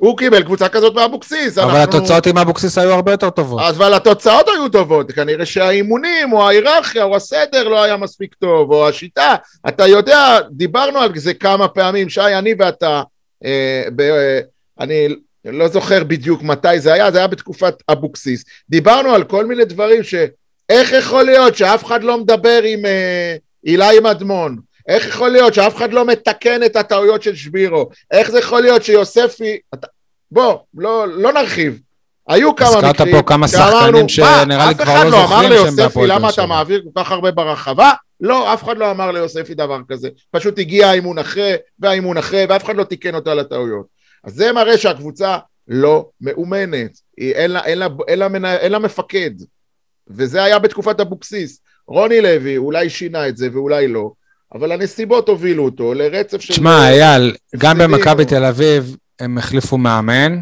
[0.00, 1.58] הוא קיבל קבוצה כזאת מאבוקסיס.
[1.58, 3.60] אבל אנחנו- התוצאות עם אבוקסיס היו הרבה יותר טובות.
[3.68, 8.88] אבל התוצאות היו טובות, כנראה שהאימונים, או ההיררכיה, או הסדר לא היה מספיק טוב, או
[8.88, 9.34] השיטה.
[9.68, 13.02] אתה יודע, דיברנו על זה כמה פעמים, שי, אני ואתה,
[13.44, 14.40] אה, ב, אה,
[14.80, 15.08] אני
[15.44, 18.44] לא זוכר בדיוק מתי זה היה, זה היה בתקופת אבוקסיס.
[18.68, 20.14] דיברנו על כל מיני דברים ש...
[20.68, 23.36] איך יכול להיות שאף אחד לא מדבר עם אה,
[23.66, 24.56] אילי מדמון?
[24.88, 27.88] איך יכול להיות שאף אחד לא מתקן את הטעויות של שבירו?
[28.10, 29.58] איך זה יכול להיות שיוספי...
[29.74, 29.86] אתה...
[30.30, 31.80] בוא, לא, לא נרחיב.
[32.28, 32.84] היו כמה מקרים...
[32.84, 35.82] הזכרת פה כמה שחקנים שנראה לי אף כבר אחד לא לא אמר זוכרים שהם ליוספי
[35.82, 36.46] בהפועל באר למה אתה שבע.
[36.46, 37.90] מעביר כל כך הרבה ברחבה?
[38.20, 40.08] לא, אף אחד לא אמר ליוספי דבר כזה.
[40.30, 43.86] פשוט הגיע האימון אחרי, והאימון אחרי, ואף אחד לא תיקן אותו על הטעויות.
[44.24, 45.38] אז זה מראה שהקבוצה
[45.68, 46.90] לא מאומנת.
[47.16, 49.30] היא, אין, לה, אין, לה, אין, לה, מנה- אין לה מפקד.
[50.08, 51.60] וזה היה בתקופת אבוקסיס.
[51.88, 54.12] רוני לוי אולי שינה את זה ואולי לא,
[54.54, 56.52] אבל הנסיבות הובילו אותו לרצף של...
[56.52, 60.40] תשמע, אייל, גם במכבי תל אביב הם החליפו מאמן,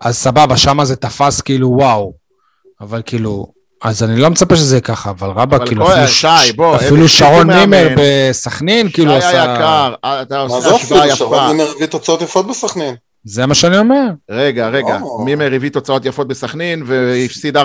[0.00, 2.12] אז סבבה, שמה זה תפס כאילו וואו.
[2.80, 3.46] אבל כאילו,
[3.82, 6.74] אז אני לא מצפה שזה יהיה ככה, אבל רבא, אבל כאילו, אפילו, שי, בוא, הם
[6.74, 7.46] אפילו שרון.
[7.46, 9.52] מימר בסכנין, כאילו שי עשה...
[9.52, 11.16] היקר, אתה מה עושה זה השוואה אפילו, יפה.
[11.16, 12.94] שרון מימר הביא תוצאות יפות בסכנין.
[13.30, 14.04] זה מה שאני אומר.
[14.30, 14.98] רגע, רגע.
[15.24, 17.60] מימר הביא תוצאות יפות בסכנין והפסיד 4-0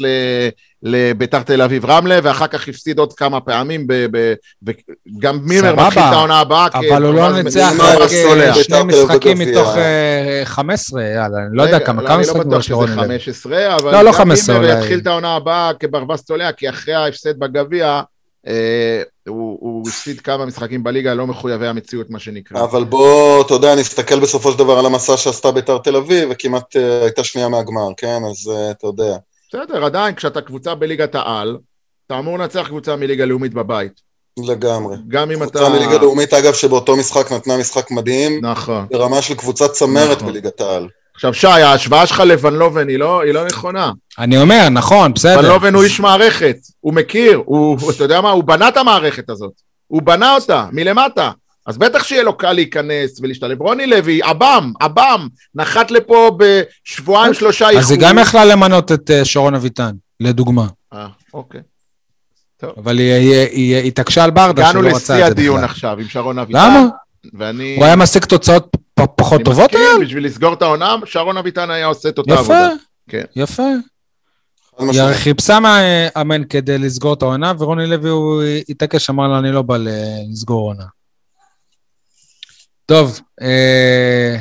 [0.00, 0.48] ל-
[0.82, 6.02] לביתר תל אביב רמלה, ואחר כך הפסיד עוד כמה פעמים, ב- ב- וגם מימר מתחיל
[6.02, 6.66] את העונה הבאה.
[6.74, 8.08] אבל הוא לא ניצח רק אה.
[8.08, 8.24] שני
[8.54, 9.38] בית"ר תל אביב משחקים.
[9.38, 12.60] מתוך אה, 15, יאללה, אני לא יודע רגע, כמה, אבל כמה אני לא משחקים בטוח
[12.60, 13.18] יש שזה לרוני לוי.
[13.18, 14.78] 15, אבל לא, לא גם 15 מימר.
[14.78, 18.00] יתחיל את העונה הבאה כברווז צולע, כי אחרי ההפסד בגביע,
[18.46, 22.64] אה, הוא הוא הפסיד כמה משחקים בליגה לא מחויבי המציאות, מה שנקרא.
[22.64, 26.76] אבל בוא, אתה יודע, נסתכל בסופו של דבר על המסע שעשתה בית"ר תל אביב, וכמעט
[26.76, 28.20] אה, הייתה שנייה מהגמר, כן?
[28.30, 29.16] אז אה, אתה יודע.
[29.48, 31.56] בסדר, עדיין, כשאתה קבוצה בליגת העל,
[32.06, 34.00] אתה אמור לנצח קבוצה מליגה לאומית בבית.
[34.46, 34.96] לגמרי.
[35.08, 35.50] גם אם אתה...
[35.50, 38.86] קבוצה מליגה לאומית, אגב, שבאותו משחק נתנה משחק מדהים, נכון.
[38.90, 40.28] ברמה של קבוצת צמרת נכון.
[40.28, 40.88] בליגת העל.
[41.14, 43.92] עכשיו, שי, ההשוואה שלך לוון לובן היא לא, היא לא נכונה.
[44.18, 45.38] אני אומר, נכון, בסדר.
[45.38, 49.30] ון לובן הוא איש מערכת, הוא מכיר, הוא, אתה יודע מה, הוא בנה את המערכת
[49.30, 49.52] הזאת.
[49.86, 51.30] הוא בנה אותה, מלמטה.
[51.66, 53.60] אז בטח שיהיה לו קל להיכנס ולהשתלב.
[53.62, 59.24] רוני לוי, עב"ם, עב"ם, נחת לפה בשבועיים שלושה אז היא גם יכלה למנות את אה,
[59.24, 60.66] שרון אביטן, לדוגמה.
[60.94, 61.60] אה, אוקיי.
[62.76, 65.56] אבל היא- היא היא- היא התעקשה על ברדה הגענו שלא רצה לשיא את זה הדיון
[65.56, 65.70] בכלל.
[65.70, 66.58] עכשיו עם שרון אביטן.
[66.58, 66.86] למה?
[67.38, 67.76] ואני...
[67.76, 70.04] הוא היה משיג תוצאות פחות אני טובות, מסכים, אייל?
[70.04, 72.70] בשביל לסגור את העונה, שרון אביטן היה עושה את אותה יפה, עבודה.
[73.08, 73.24] כן.
[73.36, 73.62] יפה.
[74.78, 79.52] חד היא חיפשה מאמן כדי לסגור את העונה, ורוני לוי הוא התעקש, אמר לה, אני
[79.52, 80.84] לא בא לסגור עונה.
[82.86, 84.36] טוב, אה,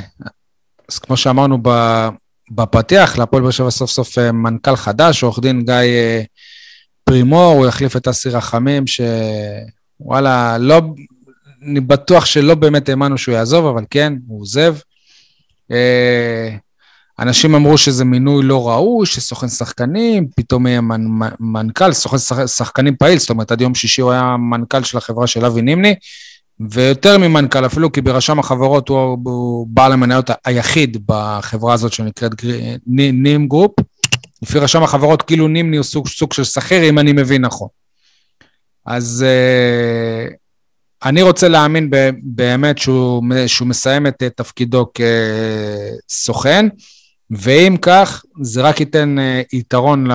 [0.90, 2.10] אז כמו שאמרנו ב-
[2.52, 6.22] בפתיח, להפועל באר שבע סוף סוף אה, מנכ"ל חדש, עורך דין גיא אה,
[7.04, 10.82] פרימור, הוא יחליף את אסי רחמים, שוואלה, לא,
[11.66, 14.76] אני בטוח שלא באמת האמנו שהוא יעזוב, אבל כן, הוא עוזב.
[15.72, 16.56] אה,
[17.20, 21.08] אנשים אמרו שזה מינוי לא ראוי, שסוכן שחקנים, פתאום יהיה מנ,
[21.40, 25.28] מנכ"ל, סוכן שח- שחקנים פעיל, זאת אומרת, עד יום שישי הוא היה מנכ"ל של החברה
[25.28, 25.96] של אבי נימני,
[26.70, 32.32] ויותר ממנכ"ל אפילו, כי ברשם החברות הוא, הוא בעל המניות היחיד בחברה הזאת שנקראת
[32.88, 33.72] Nim Group.
[34.44, 37.68] לפי רשם החברות, כאילו נימני הוא סוג, סוג של שכיר, אם אני מבין נכון.
[38.86, 40.34] אז uh,
[41.06, 44.92] אני רוצה להאמין ב- באמת שהוא, שהוא מסיים את אה, תפקידו
[46.10, 46.68] כסוכן,
[47.32, 50.08] ואם כך, זה רק ייתן uh, יתרון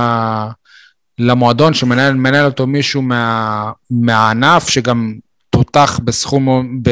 [1.19, 5.15] למועדון שמנהל מנהל אותו מישהו מה, מהענף, שגם
[5.51, 6.91] תותח בסכום, ב,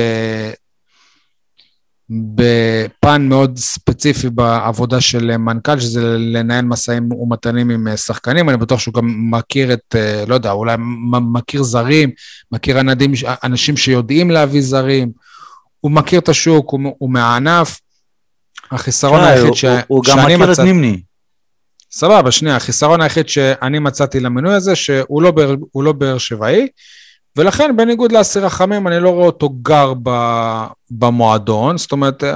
[2.11, 8.49] בפן מאוד ספציפי בעבודה של מנכ"ל, שזה לנהל משאים ומתנים עם אה, שחקנים.
[8.49, 10.77] אני בטוח שהוא גם מכיר את, אה, לא יודע, אולי
[11.33, 12.11] מכיר זרים,
[12.53, 13.12] מכיר אנדים,
[13.45, 15.11] אנשים שיודעים להביא זרים,
[15.81, 17.81] הוא מכיר את השוק, הוא, הוא מהענף.
[18.71, 20.73] החיסרון תשמע, היחיד הוא- ש, הוא- הוא גם מכיר את מצאתי...
[20.73, 21.01] נימני.
[21.92, 26.66] סבבה, שנייה, החיסרון היחיד שאני מצאתי למינוי הזה, שהוא לא באר, לא שבעי,
[27.37, 30.11] ולכן בניגוד לאסיר רחמים, אני לא רואה אותו גר ב,
[30.90, 32.33] במועדון, זאת אומרת, אה,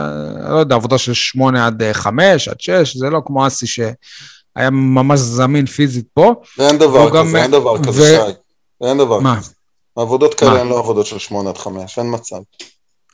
[0.51, 3.91] לא יודע, עבודה של שמונה עד אה, חמש, עד שש, זה לא כמו אסי שהיה
[4.71, 6.35] ממש זמין פיזית פה.
[6.61, 8.33] אין דבר הוא גם- כזה, אין דבר ו- כזה, שי.
[8.87, 9.37] אין דבר מה?
[9.37, 9.51] כזה.
[9.97, 10.35] עבודות?
[10.35, 12.37] כאלה הן לא עבודות של שמונה עד חמש, אין מצב.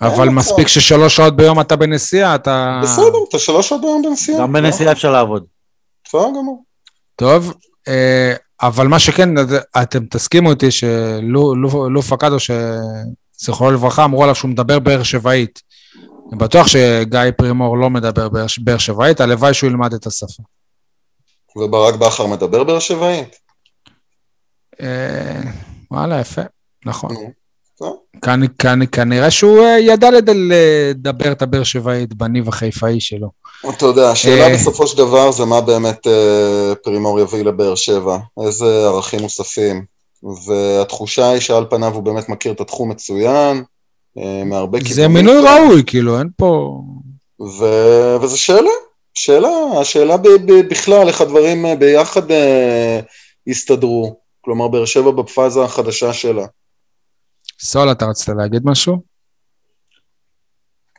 [0.02, 0.28] אבל.
[0.28, 2.80] מספיק ששלוש שעות ביום אתה בנסיעה, אתה...
[2.82, 4.40] בסדר, אתה שלוש שעות ביום בנסיעה.
[4.40, 5.44] גם בנסיעה אפשר לעבוד.
[6.08, 6.64] בסדר גמור.
[7.16, 7.54] טוב,
[7.88, 9.28] אה, אבל מה שכן,
[9.82, 11.54] אתם תסכימו איתי שלו
[12.08, 15.62] פקדו, שזכרו לברכה, אמרו עליו שהוא מדבר באר שבעית.
[16.30, 18.46] אני בטוח שגיא פרימור לא מדבר באר-
[18.78, 20.42] שבעית, הלוואי שהוא ילמד את השפה.
[21.56, 23.36] וברק בכר מדבר באר שבעית?
[24.80, 25.40] אה,
[25.90, 26.42] וואלה, יפה,
[26.86, 27.10] נכון.
[28.24, 33.28] כנ- כנ- כנראה שהוא אה, ידע לד- לדבר את הבאר שבעית בניב החיפאי שלו.
[33.70, 34.54] אתה יודע, השאלה אה.
[34.54, 39.84] בסופו של דבר זה מה באמת אה, פרימור יביא לבאר שבע, איזה ערכים מוספים.
[40.46, 43.62] והתחושה היא שעל פניו הוא באמת מכיר את התחום מצוין,
[44.18, 44.94] אה, מהרבה כיוונים.
[44.94, 46.80] זה מינוי ראוי, כאילו, אין פה...
[47.58, 48.70] ו- וזו שאלה,
[49.14, 49.48] שאלה,
[49.80, 53.00] השאלה ב- ב- בכלל, איך הדברים אה, ביחד אה,
[53.46, 54.16] יסתדרו.
[54.40, 56.46] כלומר, באר שבע בפאזה החדשה שלה.
[57.60, 59.02] סול, אתה רצית להגיד משהו?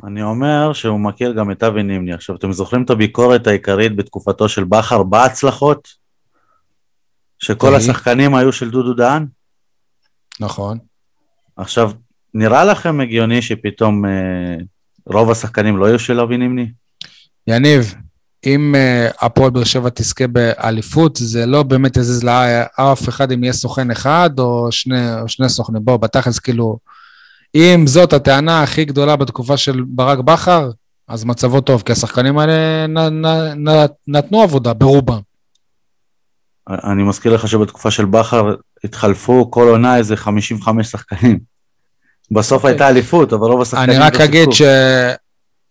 [0.03, 2.13] אני אומר שהוא מכיר גם את אבי נימני.
[2.13, 5.87] עכשיו, אתם זוכרים את הביקורת העיקרית בתקופתו של בכר בהצלחות?
[7.39, 7.75] שכל?
[7.75, 9.25] השחקנים היו של דודו דהן?
[10.39, 10.77] נכון.
[11.57, 11.91] עכשיו,
[12.33, 14.55] נראה לכם הגיוני שפתאום אה,
[15.05, 16.71] רוב השחקנים לא יהיו של אבי נימני?
[17.47, 17.95] יניב,
[18.47, 23.53] אם אה, הפועל באר שבע תזכה באליפות, זה לא באמת יזיז לאף אחד אם יהיה
[23.53, 25.85] סוכן אחד או שני, או שני סוכנים.
[25.85, 26.77] בוא, בתכלס, כאילו,
[27.55, 30.71] אם זאת הטענה הכי גדולה בתקופה של ברק בכר,
[31.07, 33.25] אז מצבו טוב, כי השחקנים האלה נ, נ,
[33.69, 35.19] נ, נתנו עבודה, ברובם.
[36.69, 41.39] אני מזכיר לך שבתקופה של בכר התחלפו כל עונה איזה 55 שחקנים.
[42.31, 42.71] בסוף אוקיי.
[42.71, 45.26] הייתה אליפות, אבל רוב השחקנים אני רק לא אגיד שיחקו.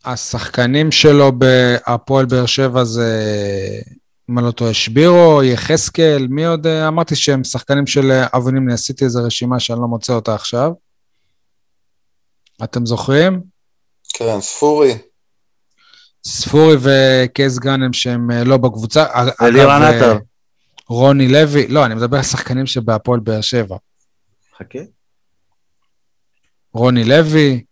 [0.07, 3.11] שהשחקנים שלו בהפועל באר שבע זה,
[4.31, 6.67] אם אני לא טועה, שבירו, יחזקאל, מי עוד?
[6.67, 10.73] אה, אמרתי שהם שחקנים של אה, אבנים, עשיתי איזו רשימה שאני לא מוצא אותה עכשיו.
[12.65, 13.43] אתם זוכרים?
[14.15, 14.99] כן, ספורי.
[16.27, 19.05] ספורי וקייס גאנם שהם אה, לא בקבוצה.
[19.43, 20.19] ולירן אה, עטר.
[20.89, 23.77] רוני לוי, לא, אני מדבר על שחקנים שבהפועל באר שבע.
[24.59, 24.79] חכה.
[26.73, 27.65] רוני לוי.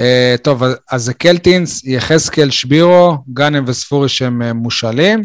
[0.00, 0.02] Uh,
[0.42, 5.24] טוב, אז- זה קלטינס, יחזקאל, שבירו, גאנם וספורי שהם uh, מושאלים,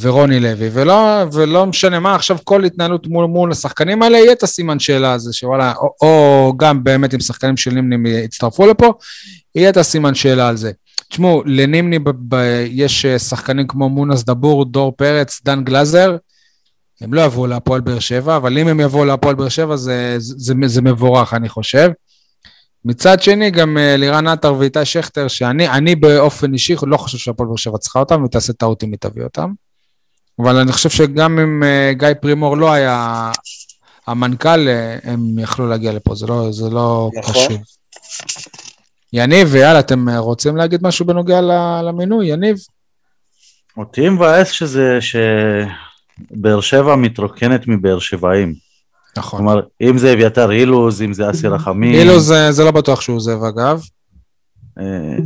[0.00, 0.68] ורוני לוי.
[0.72, 5.12] ולא, ולא משנה מה, עכשיו כל התנהלות מול, מול השחקנים האלה, יהיה את הסימן שאלה
[5.12, 8.92] הזה, שוואלה, או, או גם באמת אם שחקנים של נימני יצטרפו לפה,
[9.54, 10.70] יהיה את הסימן שאלה על זה.
[11.10, 16.16] תשמעו, לנימני ב- ב- יש אה, שחקנים כמו מונס דבור, דור פרץ, דן גלאזר,
[17.00, 20.34] הם לא יבואו להפועל באר שבע, אבל אם הם יבואו להפועל באר שבע זה, זה,
[20.36, 21.90] זה, זה מבורך, אני חושב.
[22.84, 27.48] מצד שני, גם אה, לירן עטר ואיתי שכטר, שאני אני באופן אישי לא חושב שהפועל
[27.48, 29.52] באר שבע צריכה אותם, ותעשה טעות אם היא תביא אותם.
[30.38, 33.30] אבל אני חושב שגם אם אה, גיא פרימור לא היה
[34.06, 37.34] המנכ"ל, אה, הם יכלו להגיע לפה, זה לא, זה לא נכון.
[37.34, 37.58] קשור.
[39.12, 42.26] יניב, יאללה, אתם רוצים להגיד משהו בנוגע ל- למינוי?
[42.26, 42.56] יניב?
[43.76, 48.69] אותי מבאס שזה, שבאר שבע מתרוקנת מבאר שבעים.
[49.16, 49.38] נכון.
[49.38, 51.94] כלומר, אם זה אביתר אילוז, אם זה אסי רחמים.
[51.94, 53.82] אילו זה, זה לא בטוח שהוא עוזב, אגב.
[54.78, 55.16] אה,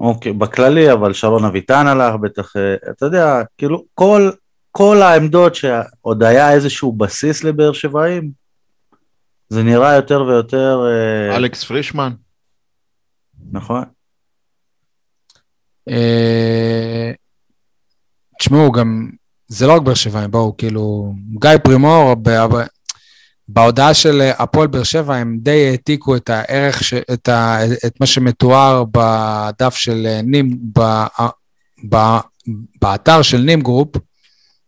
[0.00, 4.30] אוקיי, בכללי, אבל שרון אביטן הלך, בטח, אה, אתה יודע, כאילו, כל,
[4.70, 8.30] כל העמדות שעוד היה איזשהו בסיס לבאר שבעים,
[9.48, 12.12] זה נראה יותר ויותר, אה, אלכס פרישמן.
[13.52, 13.84] נכון?
[15.88, 17.12] אה,
[18.38, 19.10] תשמעו, גם,
[19.48, 22.14] זה לא רק באר שבעים, בואו, כאילו, גיא פרימור,
[23.48, 28.06] בהודעה של הפועל באר שבע, הם די העתיקו את הערך, ש, את, ה, את מה
[28.06, 30.80] שמתואר בדף של נים, ב,
[31.88, 31.96] ב,
[32.82, 33.96] באתר של Nim Group,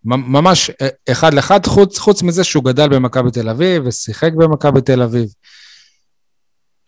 [0.05, 0.71] ממש
[1.11, 5.29] אחד לאחד, חוץ, חוץ מזה שהוא גדל במכבי תל אביב ושיחק במכבי תל אביב.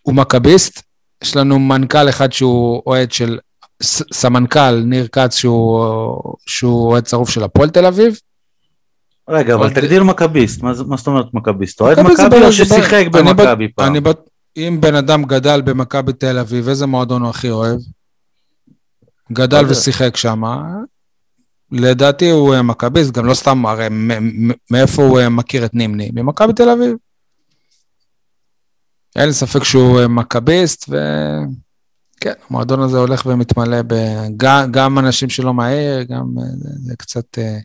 [0.03, 0.83] הוא מכביסט,
[1.25, 3.39] יש לנו מנכ"ל אחד שהוא אוהד של,
[3.83, 5.85] ס- סמנכ"ל ניר כץ שהוא,
[6.47, 8.19] שהוא אוהד שרוף של הפועל תל אביב.
[9.29, 11.81] רגע, אבל תגדיר מכביסט, מה זאת אומרת מכביסט?
[11.81, 13.91] אוהד מכבי ב- או ב- ששיחק אני ב- במכבי פעם?
[13.91, 17.79] אני בט- אם בן אדם גדל במכבי תל אביב, איזה מועדון הוא הכי אוהב?
[19.33, 19.73] גדל יודע.
[19.73, 20.43] ושיחק שם,
[21.73, 23.89] לדעתי הוא אה, מכביסט, גם לא סתם, הרי
[24.71, 26.11] מאיפה הוא אה, מכיר את נימני?
[26.15, 26.97] ממכבי תל אביב.
[29.17, 35.55] אין לי ספק שהוא אה, מכביסט, וכן, המועדון הזה הולך ומתמלא בגם גם אנשים שלא
[35.55, 36.25] מהעיר, גם
[36.59, 37.59] זה, זה קצת, אה,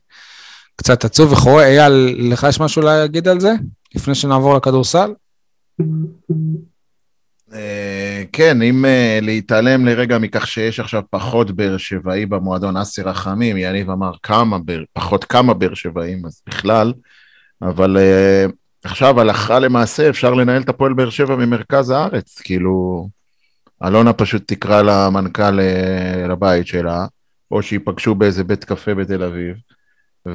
[0.78, 1.66] קצת עצוב וחורה.
[1.66, 3.54] אייל, לך יש משהו להגיד על זה?
[3.96, 5.14] לפני שנעבור לכדורסל?
[7.54, 13.58] אה, כן, אם אה, להתעלם לרגע מכך שיש עכשיו פחות באר שבעי במועדון אסי רחמים,
[13.58, 14.58] יניב אמר כמה,
[14.94, 16.94] פחות כמה באר שבעים, אז בכלל,
[17.62, 18.46] אבל אה,
[18.84, 23.08] עכשיו הלכה למעשה אפשר לנהל את הפועל באר שבע ממרכז הארץ, כאילו,
[23.84, 25.60] אלונה פשוט תקרא למנכ"ל
[26.30, 27.06] לבית שלה,
[27.52, 29.56] או שייפגשו באיזה בית קפה בתל אביב,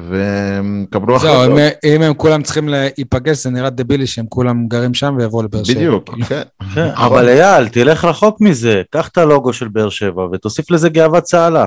[0.09, 1.59] והם קבלו זהו, החלטות.
[1.59, 5.63] אם, אם הם כולם צריכים להיפגש, זה נראה דבילי שהם כולם גרים שם ויבואו לבאר
[5.63, 5.75] שבע.
[5.75, 6.25] בדיוק, כאילו.
[6.27, 6.41] כן.
[6.75, 11.23] כן, אבל אייל, תלך רחוק מזה, קח את הלוגו של באר שבע ותוסיף לזה גאוות
[11.23, 11.65] צהלה.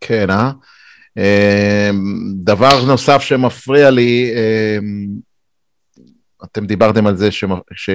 [0.00, 0.50] כן, אה?
[1.16, 1.22] אמ,
[2.36, 5.06] דבר נוסף שמפריע לי, אמ,
[6.44, 7.90] אתם דיברתם על זה שמ- ש-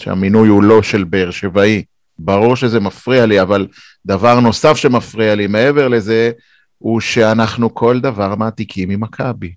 [0.00, 1.82] שהמינוי הוא לא של באר שבעי.
[2.18, 3.66] ברור שזה מפריע לי, אבל
[4.06, 6.30] דבר נוסף שמפריע לי מעבר לזה,
[6.78, 9.52] הוא שאנחנו כל דבר מעתיקים ממכבי.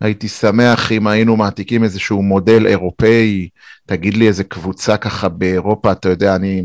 [0.00, 3.48] הייתי שמח אם היינו מעתיקים איזשהו מודל אירופאי,
[3.86, 6.62] תגיד לי איזה קבוצה ככה באירופה, אתה יודע, אני...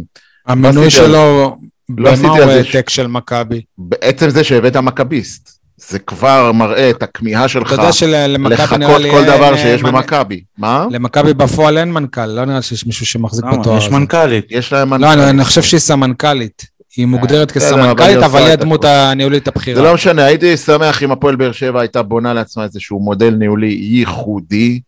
[0.47, 1.57] המינוי על- שלו,
[1.89, 3.61] במה עשיתי הוא העתק של מכבי?
[3.77, 9.01] בעצם זה שהבאת מכביסט, זה כבר מראה את הכמיהה שלך אתה יודע שלמכבי נראה לחכות
[9.01, 9.11] לי...
[9.11, 10.41] כל אין, דבר שיש מנ- במכבי.
[10.57, 10.85] מה?
[10.91, 13.45] למכבי בפועל אין מנכ"ל, לא נראה שיש מישהו שמחזיק?
[13.45, 13.89] בתואר יש.
[13.89, 14.45] מנכ"לית.
[14.49, 15.19] יש להם לא, מנכ"ל.
[15.21, 16.76] אני- אני חושב שהיא סמנכ"לית.
[16.97, 18.85] היא מוגדרת אבל כסמנכ"לית, אבל היא הדמות.
[18.85, 19.83] הניהולית זה הבכירה.
[19.83, 24.79] לא משנה, הייתי שמח אם הפועל באר שבע הייתה בונה לעצמה איזשהו מודל ניהולי ייחודי.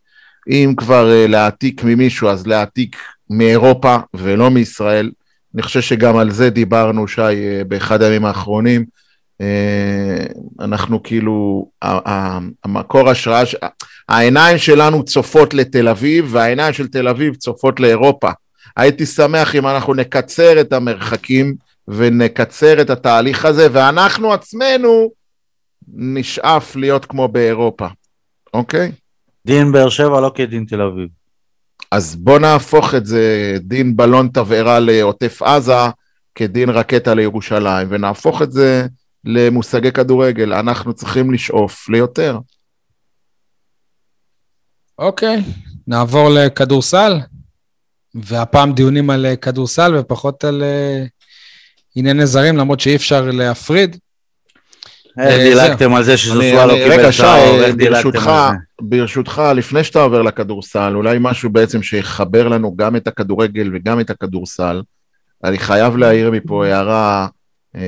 [0.48, 2.96] אם כבר אה, להעתיק ממישהו, אז להעתיק
[3.30, 5.10] מאירופה ולא מישראל.
[5.54, 8.84] אני חושב שגם על זה דיברנו, שי, אה, באחד הימים האחרונים.
[9.40, 10.26] אה,
[10.60, 11.66] אנחנו כאילו,
[12.64, 13.42] המקור השראה,
[14.08, 18.30] העיניים שלנו צופות לתל אביב, והעיניים של תל אביב צופות לאירופה.
[18.76, 21.54] הייתי שמח אם אנחנו נקצר את המרחקים
[21.88, 25.10] ונקצר את התהליך הזה, ואנחנו עצמנו
[25.88, 27.86] נשאף להיות כמו באירופה,
[28.54, 28.92] אוקיי?
[29.46, 31.08] דין באר שבע לא כדין תל אביב.
[31.90, 35.72] אז בוא נהפוך את זה, דין בלון תבערה לעוטף עזה,
[36.34, 38.86] כדין רקטה לירושלים, ונהפוך את זה
[39.24, 40.52] למושגי כדורגל.
[40.52, 42.38] אנחנו צריכים לשאוף ליותר.
[44.98, 45.42] אוקיי,
[45.86, 47.18] נעבור לכדורסל,
[48.14, 51.04] והפעם דיונים על כדורסל ופחות על אה,
[51.94, 53.96] ענייני זרים, למרות שאי אפשר להפריד.
[55.18, 58.56] איך אה, דילגתם על זה שז'וסואלו אני- קיבל שי, צהוב, איך דילגתם ברשותך, על זה?
[58.80, 64.10] ברשותך, לפני שאתה עובר לכדורסל, אולי משהו בעצם שיחבר לנו גם את הכדורגל וגם את
[64.10, 64.82] הכדורסל.
[65.44, 67.26] אני חייב להעיר מפה הערה,
[67.76, 67.80] אה,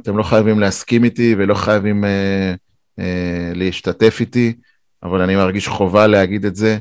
[0.00, 2.54] אתם לא חייבים להסכים איתי ולא חייבים אה,
[2.98, 4.52] אה, להשתתף איתי,
[5.02, 6.78] אבל אני מרגיש חובה להגיד את זה.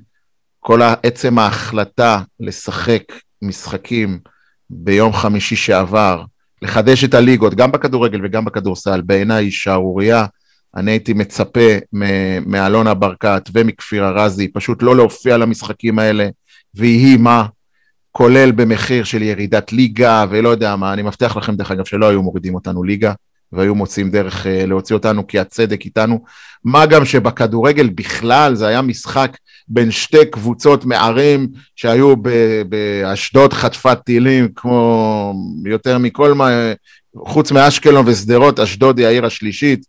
[0.60, 3.04] כל עצם ההחלטה לשחק
[3.42, 4.20] משחקים
[4.70, 6.24] ביום חמישי שעבר,
[6.62, 10.26] לחדש את הליגות, גם בכדורגל וגם בכדורסל, בעיניי היא שערורייה.
[10.76, 11.78] אני הייתי מצפה
[12.46, 16.30] מאלונה ברקת ומכפיר ארזי פשוט לא להופיע למשחקים האלה,
[16.76, 17.46] ויהי מה,
[18.12, 22.24] כולל במחיר של ירידת ליגה ולא יודע מה, אני מבטיח לכם דרך אגב שלא היו
[22.24, 23.14] מורידים אותנו ליגה,
[23.52, 26.24] והיו מוצאים דרך אה, להוציא אותנו כי הצדק איתנו.
[26.64, 29.38] מה גם שבכדורגל בכלל זה היה משחק
[29.70, 32.14] בין שתי קבוצות מערים שהיו
[32.70, 35.34] באשדוד חטפת טילים כמו
[35.66, 36.50] יותר מכל מה,
[37.18, 39.86] חוץ מאשקלון ושדרות, אשדוד היא העיר השלישית.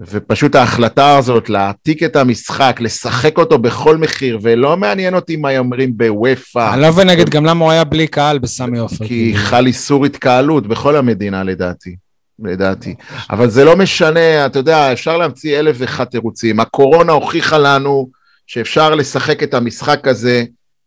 [0.00, 5.96] ופשוט ההחלטה הזאת להעתיק את המשחק, לשחק אותו בכל מחיר, ולא מעניין אותי מה אומרים
[5.96, 8.96] בוופא, אני לא מבין נגיד גם למה הוא היה בלי קהל בסמי עופר.
[8.96, 9.38] כי כאילו.
[9.38, 11.96] חל איסור התקהלות בכל המדינה לדעתי.
[12.44, 12.94] לדעתי.
[13.30, 16.60] אבל זה לא משנה, אתה יודע, אפשר להמציא אלף ואחד תירוצים.
[16.60, 18.08] הקורונה הוכיחה לנו
[18.48, 20.44] שאפשר לשחק את המשחק הזה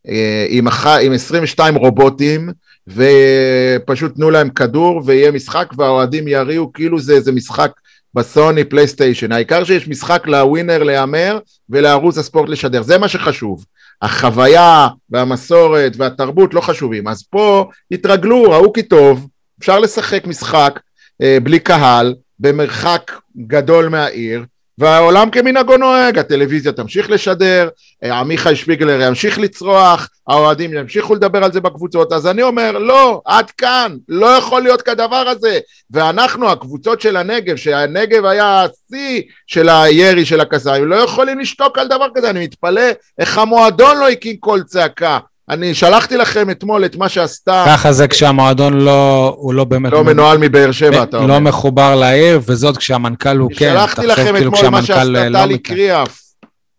[0.07, 0.87] אה, עם, אח...
[0.87, 2.49] עם 22 רובוטים,
[2.87, 7.71] ופשוט תנו להם כדור ויהיה משחק והאוהדים יריעו כאילו זה איזה משחק
[8.13, 9.31] בסוני פלייסטיישן.
[9.31, 11.39] העיקר שיש משחק לווינר להמר
[11.69, 13.65] ולערוץ הספורט לשדר, זה מה שחשוב.
[14.01, 17.07] החוויה והמסורת והתרבות לא חשובים.
[17.07, 19.27] אז פה התרגלו, ראו כי טוב,
[19.59, 20.79] אפשר לשחק משחק
[21.21, 23.11] אה, בלי קהל, במרחק
[23.47, 24.45] גדול מהעיר,
[24.81, 27.69] והעולם כמנהגו נוהג, הטלוויזיה תמשיך לשדר,
[28.03, 33.21] אה, עמיחי שפיגלר ימשיך לצרוח, האוהדים ימשיכו לדבר על זה בקבוצות, אז אני אומר, לא,
[33.25, 35.59] עד כאן, לא יכול להיות כדבר הזה.
[35.91, 41.87] ואנחנו, הקבוצות של הנגב, שהנגב היה השיא של הירי של הקסאמים, לא יכולים לשתוק על
[41.87, 45.19] דבר כזה, אני מתפלא איך המועדון לא הקים קול צעקה.
[45.51, 47.63] אני שלחתי לכם אתמול את מה שעשתה...
[47.67, 49.91] ככה זה כשהמועדון לא, הוא לא באמת...
[49.91, 51.27] לא מנוהל מבאר שבע, אתה אומר.
[51.27, 55.39] לא מחובר לעיר, וזאת כשהמנכ"ל הוא כן, שלחתי לכם כאילו אתמול מה כשהמנכ"ל שעשתה לא
[55.39, 55.57] טלי.
[55.57, 56.21] קריאף,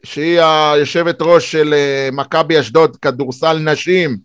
[0.05, 4.17] שהיא היושבת ראש של אה, מכבי אשדוד, כדורסל נשים,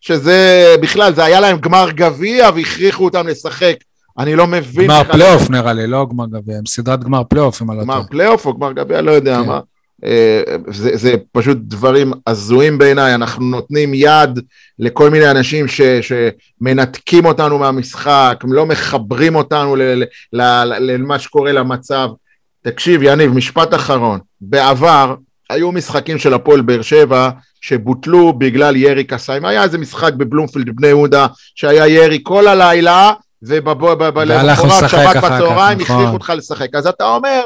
[0.00, 3.74] שזה בכלל, זה היה להם גמר גביע והכריחו אותם לשחק.
[4.18, 4.86] אני לא מבין...
[4.86, 7.94] גמר פלייאוף נראה לי, לא גמר גביע, הם סדרת גמר פלייאוף, אם אני לא גמר
[7.94, 8.08] טועה.
[8.08, 9.46] פלייאוף או גמר גביע, לא יודע כן.
[9.46, 9.60] מה.
[10.04, 14.40] אה, זה, זה פשוט דברים הזויים בעיניי, אנחנו נותנים יד
[14.78, 21.52] לכל מיני אנשים ש, שמנתקים אותנו מהמשחק, לא מחברים אותנו ל- ל- ל- למה שקורה
[21.52, 22.08] למצב.
[22.62, 24.20] תקשיב, יניב, משפט אחרון.
[24.40, 25.14] בעבר
[25.50, 27.30] היו משחקים של הפועל באר שבע
[27.60, 29.44] שבוטלו בגלל ירי קסאמים.
[29.44, 35.96] היה איזה משחק בבלומפילד בני יהודה שהיה ירי כל הלילה, לשחק שבת בצהריים נכון.
[35.96, 36.74] הכריחו אותך לשחק.
[36.74, 37.42] אז אתה אומר,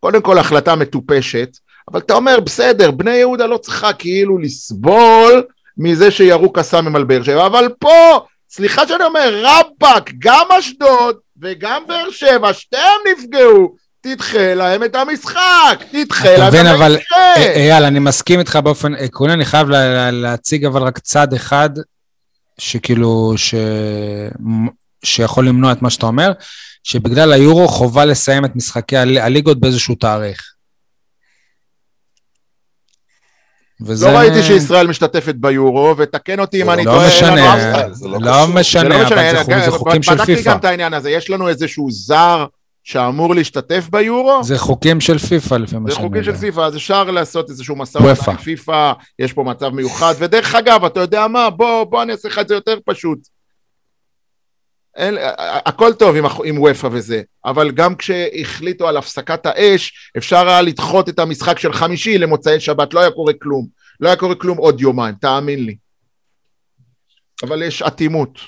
[0.00, 1.48] קודם כל החלטה מטופשת,
[1.90, 5.42] אבל אתה אומר, בסדר, בני יהודה לא צריכה כאילו לסבול
[5.78, 8.20] מזה שירו קסאמים על באר שבע, אבל פה,
[8.50, 12.82] סליחה שאני אומר, רבאק, גם אשדוד וגם באר שבע, שתיהם
[13.12, 17.06] נפגעו, תדחה להם את המשחק, תדחה אתה להם מבין, את אבל המשחק.
[17.36, 21.32] אה, אייל, אני מסכים איתך באופן עקרוני, אני חייב לה- לה- להציג אבל רק צד
[21.32, 21.70] אחד,
[22.58, 23.54] שכאילו, ש...
[25.04, 26.32] שיכול למנוע את מה שאתה אומר,
[26.82, 30.52] שבגלל היורו חובה לסיים את משחקי הל- הליגות באיזשהו תאריך.
[33.80, 34.12] וזה...
[34.12, 37.94] לא ראיתי שישראל משתתפת ביורו, ותקן אותי אם זה אני לא טועה, משנה, לנו.
[37.94, 38.46] זה לא לא.
[38.46, 40.50] זה משנה, לא משנה, אבל זה זה חוקים של בדקתי פיפ"א.
[40.50, 42.46] גם את העניין הזה, יש לנו איזשהו זר
[42.84, 44.44] שאמור להשתתף ביורו?
[44.44, 46.36] זה חוקים של פיפ"א לפי מה זה שאני חוקים של.
[46.36, 47.76] פיפ"א, אז אפשר לעשות איזשהו.
[47.76, 47.98] ומתן
[48.30, 52.28] עם פיפ"א, יש פה מצב מיוחד, ודרך אגב, אתה יודע מה, בוא, בוא אני אעשה
[52.28, 53.18] לך את זה יותר פשוט.
[54.96, 55.16] אין,
[55.66, 61.08] הכל טוב עם, עם וופא וזה, אבל גם כשהחליטו על הפסקת האש, אפשר היה לדחות
[61.08, 63.66] את המשחק של חמישי למוצאי שבת, לא היה קורה כלום.
[64.00, 65.76] לא היה קורה כלום עוד יומיים, תאמין לי.
[67.42, 68.38] אבל יש אטימות.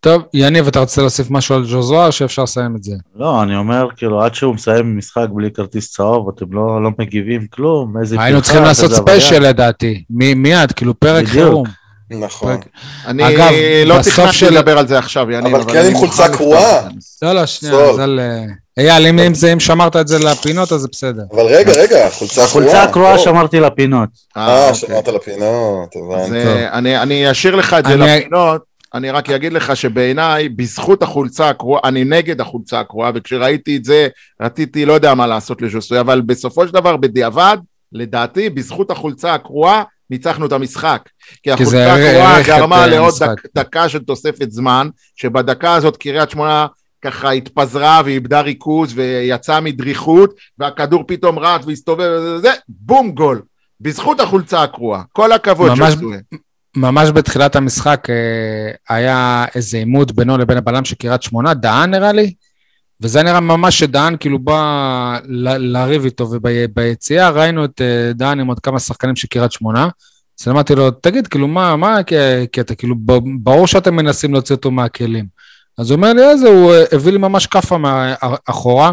[0.00, 2.94] טוב, יניב, אתה רוצה להוסיף משהו על ג'ו זוהר, שאפשר לסיים את זה?
[3.16, 7.46] לא, אני אומר, כאילו, עד שהוא מסיים משחק בלי כרטיס צהוב, אתם לא, לא מגיבים
[7.46, 8.90] כלום, איזה היינו פרחת, צריכים לעשות.
[8.92, 11.32] ספיישל לדעתי, מ- מיד, כאילו פרק בדיוק.
[11.48, 11.66] חירום.
[12.10, 12.56] נכון.
[12.56, 12.66] פרק-
[13.06, 13.48] אני אגב,
[13.86, 16.88] לא תכננתי של- לדבר על זה עכשיו, יניב, אבל כן אני עם חולצה קרועה.
[17.22, 17.74] לא, לא, שנייה.
[17.90, 18.20] אז על...
[18.22, 18.44] אה,
[18.84, 21.22] אייל, אם- אם זה- אם שמרת את זה לפינות, אז זה בסדר.
[21.32, 22.48] אבל רגע, רגע, חולצה קרועה.
[22.48, 23.24] חולצה הקרועה טוב.
[23.24, 24.08] שמרתי לפינות.
[24.36, 24.74] אה, אוקיי.
[24.74, 26.36] שמעת לפינות, הבנתי.
[26.36, 28.62] אה, אני, אני אשאיר לך את זה אני- לפינות,
[28.94, 34.08] אני רק אגיד לך שבעיניי, בזכות החולצה הקרועה, אני נגד החולצה הקרועה, וכשראיתי את זה,
[34.42, 37.56] רציתי, לא יודע מה לעשות לז'וסוי, אבל בסופו של דבר, בדיעבד,
[37.92, 41.08] לדעתי, בזכות החולצה הקרועה, ניצחנו את המשחק.
[41.42, 43.14] כי החולצה את, גרמה לעוד.
[43.20, 46.66] דק, דקה של תוספת זמן, שבדקה הזאת קריית שמונה
[47.04, 53.42] ככה התפזרה ואיבדה ריכוז ויצאה מדריכות, והכדור פתאום רץ והסתובב, וזה, בום גול.
[53.80, 55.02] בזכות החולצה הקרועה.
[55.12, 56.16] כל הכבוד, ז'וסוי.
[56.76, 62.12] ממש בתחילת המשחק אה, היה איזה עימות בינו לבין הבלם של קריית שמונה, דהן נראה
[62.12, 62.34] לי,
[63.02, 65.18] וזה נראה ממש שדהן כאילו בא
[65.58, 69.88] לריב איתו, וביציאה ראינו את אה, דהן עם עוד כמה שחקנים של קריית שמונה.
[70.40, 72.74] אז אמרתי לו, תגיד, כאילו, מה, מה הקטע?
[72.74, 72.94] כאילו,
[73.42, 75.26] ברור שאתם מנסים להוציא אותו מהכלים.
[75.78, 78.92] אז הוא אומר לי, איזה, הוא אה, הביא לי ממש כאפה מאחורה,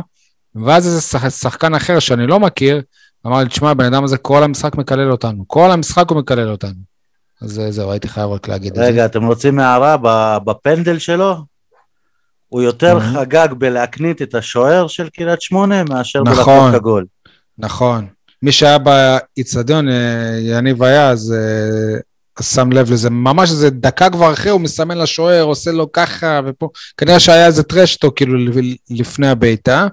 [0.56, 2.82] ואז איזה שח- שחקן אחר שאני לא מכיר,
[3.28, 6.80] אמר לי, תשמע, הבן אדם הזה כל המשחק מקלל אותנו, כל המשחק הוא מקלל אותנו.
[7.42, 8.84] אז אה, זהו, הייתי חייב רק להגיד את זה.
[8.86, 9.98] רגע, אתם רוצים הערה
[10.40, 11.57] בפנדל שלו?
[12.50, 13.02] הוא יותר Mhm.
[13.02, 16.70] חגג בלהקנית את השוער של קריית שמונה מאשר נכון.
[16.70, 17.06] את הגול.
[17.58, 18.08] נכון.
[18.42, 22.00] מי שהיה באיצטדיון, אה, יניב היה, אז אה,
[22.40, 23.10] אז שם לב לזה.
[23.10, 26.70] ממש איזה דקה כבר אחרי, הוא מסמן לשוער, עושה לו ככה, ופה...
[26.98, 28.34] כנראה שהיה איזה טרשטו, כאילו,
[28.90, 29.88] לפני הבעיטה.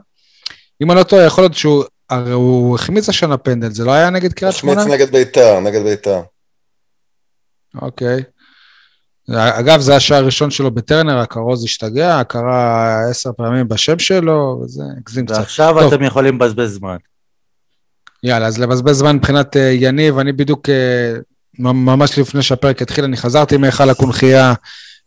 [0.82, 1.84] אם אני לא טועה, יכול להיות שהוא...
[2.10, 4.80] הרי הוא החמיץ השנה פנדל, זה לא היה נגד קריית שמונה?
[4.80, 6.20] החמיץ נגד ביתר, נגד ביתר.
[7.82, 8.22] אוקיי.
[9.30, 15.26] אגב, זה השער הראשון שלו בטרנר, הכרוז השתגע, קרא עשר פעמים בשם שלו, וזה הגזים
[15.26, 15.36] קצת.
[15.38, 15.92] ועכשיו טוב.
[15.92, 16.96] אתם יכולים לבזבז זמן.
[18.22, 21.14] יאללה, אז לבזבז זמן מבחינת אה, יניב, אני בדיוק, אה,
[21.58, 24.54] ממש לפני שהפרק התחיל, אני חזרתי מהיכל הקונכייה,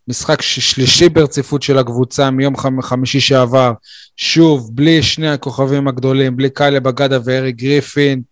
[0.08, 3.72] משחק שלישי ברציפות של הקבוצה מיום חמ- חמישי שעבר,
[4.16, 8.22] שוב, בלי שני הכוכבים הגדולים, בלי קאלה בגדה וארי גריפין,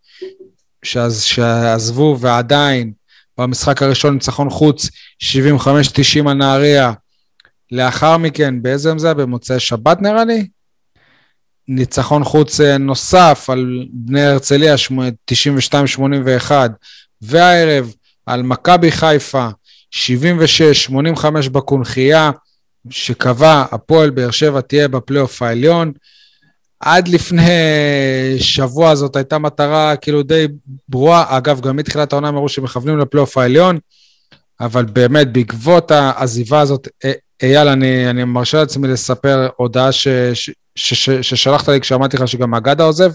[0.82, 2.92] שעז, שעזבו, ועדיין,
[3.38, 4.88] במשחק הראשון ניצחון חוץ,
[5.22, 5.28] 75-90
[6.28, 6.92] על נהריה.
[7.72, 9.14] לאחר מכן, באיזה יום זה היה?
[9.14, 10.48] במוצאי שבת נראה לי?
[11.68, 14.98] ניצחון חוץ אה, נוסף על בני הרצליה, שמ-
[15.30, 16.50] 92-81,
[17.22, 17.94] והערב
[18.26, 19.48] על מכבי חיפה,
[19.90, 22.30] 76-85 בקונכייה,
[22.90, 25.92] שקבע הפועל באר שבע תהיה בפלייאוף העליון.
[26.80, 27.50] עד לפני
[28.38, 30.46] שבוע זאת הייתה מטרה כאילו די
[30.88, 33.78] ברורה, אגב, גם מתחילת העונה אמרו שמכוונים לפלייאוף העליון,
[34.60, 37.12] אבל באמת, בעקבות העזיבה הזאת, אה,
[37.42, 42.28] אייל, אני, אני מרשה לעצמי לספר הודעה ש, ש, ש, ש, ששלחת לי כשאמרתי לך
[42.28, 43.12] שגם אגדה עוזב,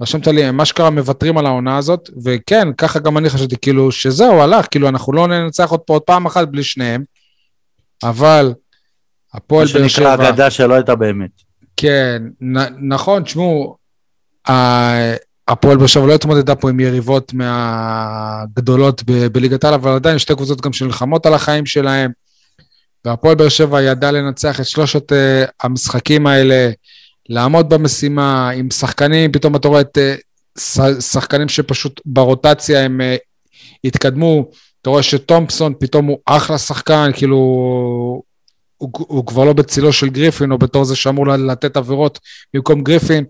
[0.00, 4.40] רשמת לי, הם אשכרה מוותרים על העונה הזאת, וכן, ככה גם אני חשבתי, כאילו, שזהו,
[4.40, 7.02] הלך, כאילו, אנחנו לא ננצח עוד פה עוד פעם אחת בלי שניהם,
[8.02, 8.52] אבל מה
[9.34, 10.28] הפועל באר שנקרא שבע...
[10.28, 11.49] אגדה שלא הייתה באמת.
[11.80, 12.56] כן, נ,
[12.88, 13.76] נכון, תשמעו,
[15.48, 20.34] הפועל באר שבע לא התמודדה פה עם יריבות מהגדולות ב- בליגת העל, אבל עדיין שתי
[20.34, 22.10] קבוצות גם שנלחמות על החיים שלהם,
[23.04, 26.70] והפועל באר שבע ידע לנצח את שלושת uh, המשחקים האלה,
[27.28, 29.98] לעמוד במשימה עם שחקנים, פתאום אתה רואה את
[30.58, 33.18] uh, שחקנים שפשוט ברוטציה הם uh,
[33.84, 34.50] התקדמו,
[34.82, 38.22] אתה רואה שתומפסון פתאום הוא אחלה שחקן, כאילו
[38.80, 42.18] הוא, הוא כבר לא בצילו של גריפין, או בתור זה שאמור לתת עבירות
[42.54, 43.24] במקום גריפין,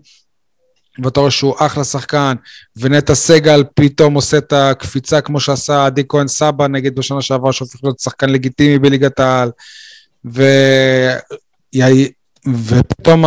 [1.03, 2.35] ואתה רואה שהוא אחלה שחקן,
[2.75, 7.79] ונטע סגל פתאום עושה את הקפיצה כמו שעשה עדי כהן סבא נגיד בשנה שעברה, שהופך
[7.83, 9.51] להיות שחקן לגיטימי בליגת העל,
[10.33, 10.43] ו...
[12.65, 13.25] ופתאום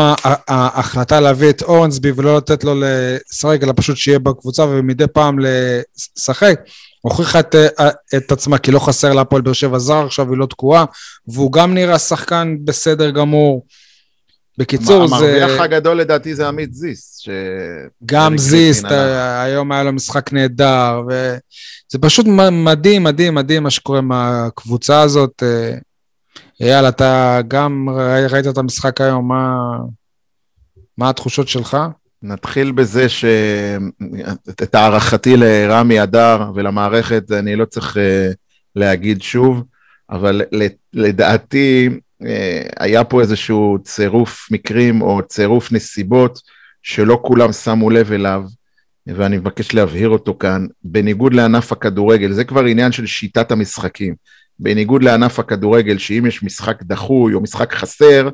[0.49, 6.61] ההחלטה להביא את אורנסבי ולא לתת לו לשחק, אלא פשוט שיהיה בקבוצה ומדי פעם לשחק,
[7.05, 7.55] הוכיחה את,
[8.17, 10.85] את עצמה, כי לא חסר להפועל באר שבע זר עכשיו, היא לא תקועה,
[11.29, 13.67] והוא גם נראה שחקן בסדר גמור.
[14.59, 15.15] בקיצור, זה...
[15.15, 17.17] המרוויח הגדול לדעתי זה עמית זיס.
[17.19, 17.29] ש...
[18.07, 19.17] גם אריק זיסט, גריפין הלך.
[19.17, 25.01] ה- היום היה לו משחק נהדר, וזה פשוט מדהים, מדהים, מדהים מה שקורה עם הקבוצה
[25.01, 25.43] הזאת.
[25.43, 25.75] אה,
[26.61, 29.57] אייל, אתה גם ראי- ראית את המשחק היום, מה,
[30.99, 31.77] מה התחושות שלך?
[32.25, 33.25] נתחיל בזה ש...
[34.51, 38.31] את הערכתי לרמי אדר ולמערכת אני לא צריך אה,
[38.77, 39.63] להגיד שוב,
[40.11, 40.43] אבל
[40.93, 41.91] לדעתי
[42.27, 46.39] אה, היה פה איזשהו צירוף מקרים או צירוף נסיבות
[46.83, 48.43] שלא כולם שמו לב אליו,
[49.07, 50.67] ואני מבקש להבהיר אותו כאן.
[50.85, 54.15] בניגוד לענף הכדורגל, זה כבר עניין של שיטת המשחקים.
[54.59, 58.29] בניגוד לענף הכדורגל, שאם יש משחק דחוי או משחק חסר,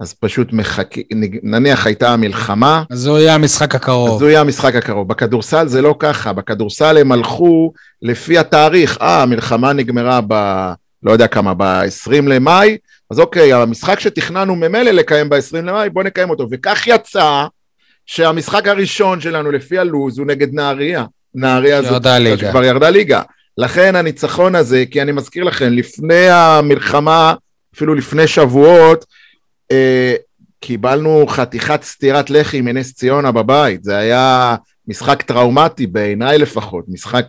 [0.00, 1.00] אז פשוט מחכה,
[1.42, 4.22] נניח הייתה המלחמה, אז זהו יהיה המשחק אז הקרוב.
[4.22, 5.08] הוא יהיה המשחק הקרוב.
[5.08, 7.72] בכדורסל זה לא ככה, בכדורסל הם הלכו
[8.02, 10.34] לפי התאריך, אה, המלחמה נגמרה ב...
[11.02, 12.76] לא יודע כמה, ב-20 למאי,
[13.10, 16.46] אז אוקיי, המשחק שתכננו ממילא לקיים ב-20 למאי, בוא נקיים אותו.
[16.50, 17.44] וכך יצא
[18.06, 21.04] שהמשחק הראשון שלנו לפי הלו"ז הוא נגד נהריה.
[21.34, 22.02] נהריה זאת.
[22.38, 23.22] שכבר ירדה ליגה.
[23.58, 27.34] לכן הניצחון הזה, כי אני מזכיר לכם, לפני המלחמה,
[27.74, 29.04] אפילו לפני שבועות,
[30.60, 33.84] קיבלנו חתיכת סטירת לחי מנס ציונה בבית.
[33.84, 34.56] זה היה
[34.88, 37.24] משחק טראומטי בעיניי לפחות, משחק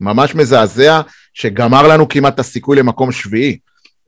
[0.00, 1.00] ממש מזעזע,
[1.34, 3.58] שגמר לנו כמעט את הסיכוי למקום שביעי.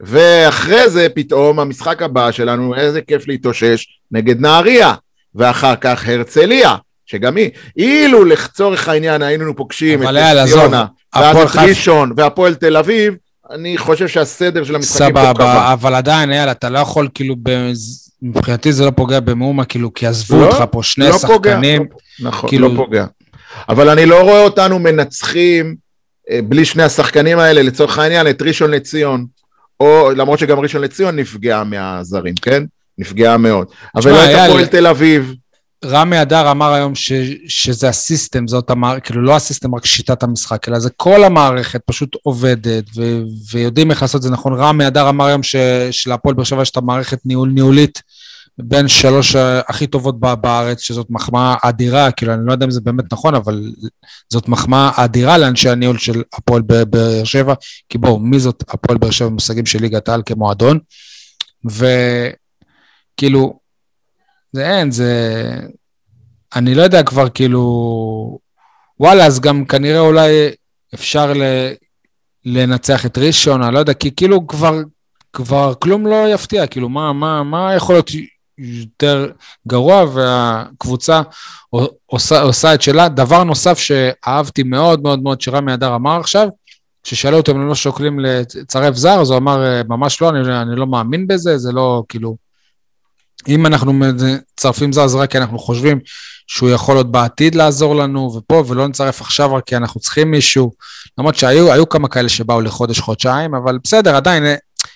[0.00, 4.94] ואחרי זה פתאום המשחק הבא שלנו, איזה כיף להתאושש, נגד נהריה,
[5.34, 11.56] ואחר כך הרצליה, שגם היא, אילו לצורך העניין היינו פוגשים את יאללה, ציונה, ואז את
[11.56, 13.14] ראשון והפועל תל אביב,
[13.50, 15.06] אני חושב שהסדר של המשחקים.
[15.08, 17.70] סבבה, אבל עדיין, אייל, אתה לא יכול, כאילו, ב-
[18.22, 21.82] מבחינתי זה לא פוגע במאומה, כאילו, כי עזבו לא, אותך פה שני לא פוגע, שחקנים.
[22.20, 23.04] לא- נכון, כאילו- לא פוגע.
[23.68, 25.74] אבל אני לא רואה אותנו מנצחים
[26.30, 29.26] אה, בלי שני השחקנים האלה, לצורך העניין, את ראשון לציון,
[29.80, 32.62] או למרות שגם ראשון לציון נפגעה מהזרים, כן?
[32.98, 33.66] נפגעה מאוד.
[33.96, 35.34] אבל לא את הפועל תל אביב,
[35.84, 37.12] רמי אדר אמר היום ש,
[37.48, 42.16] שזה הסיסטם, זאת המערכת, כאילו לא הסיסטם, רק שיטת המשחק, אלא זה כל המערכת פשוט
[42.22, 43.22] עובדת, ו,
[43.52, 44.54] ויודעים איך לעשות את זה נכון.
[44.54, 45.40] רמי אדר אמר היום
[45.90, 48.02] שלהפועל באר שבע יש את המערכת ניהול ניהולית
[48.58, 52.80] בין שלוש ה- הכי טובות בארץ, שזאת מחמאה אדירה, כאילו אני לא יודע אם זה
[52.80, 53.72] באמת נכון, אבל
[54.32, 57.54] זאת מחמאה אדירה לאנשי הניהול של הפועל באר שבע,
[57.88, 60.78] כי בואו, מי זאת הפועל באר שבע במושגים של ליגת העל כמועדון?
[61.64, 63.61] וכאילו,
[64.52, 65.12] זה אין, זה...
[66.54, 68.38] אני לא יודע כבר, כאילו...
[69.00, 70.50] וואלה, אז גם כנראה אולי
[70.94, 71.42] אפשר ל...
[72.44, 74.74] לנצח את ראשון, אני לא יודע, כי כאילו כבר,
[75.32, 78.10] כבר כלום לא יפתיע, כאילו מה, מה, מה יכול להיות
[78.58, 79.30] יותר
[79.68, 81.22] גרוע, והקבוצה
[82.06, 83.08] עושה, עושה את שלה.
[83.08, 86.48] דבר נוסף שאהבתי מאוד מאוד מאוד שרמי אדר אמר עכשיו,
[87.02, 90.62] כששאלו אותו אם הם לא שוקלים לצרף זר, אז הוא אמר, "אה, ממש לא, אני,
[90.62, 92.36] אני לא מאמין בזה, זה לא, כאילו...
[93.48, 95.98] אם אנחנו מצרפים זר, זה רק כי אנחנו חושבים
[96.46, 100.72] שהוא יכול עוד בעתיד לעזור לנו, ופה, ולא נצרף עכשיו רק כי אנחנו צריכים מישהו.
[101.18, 104.44] למרות שהיו היו כמה כאלה שבאו לחודש-חודשיים, אבל בסדר, עדיין,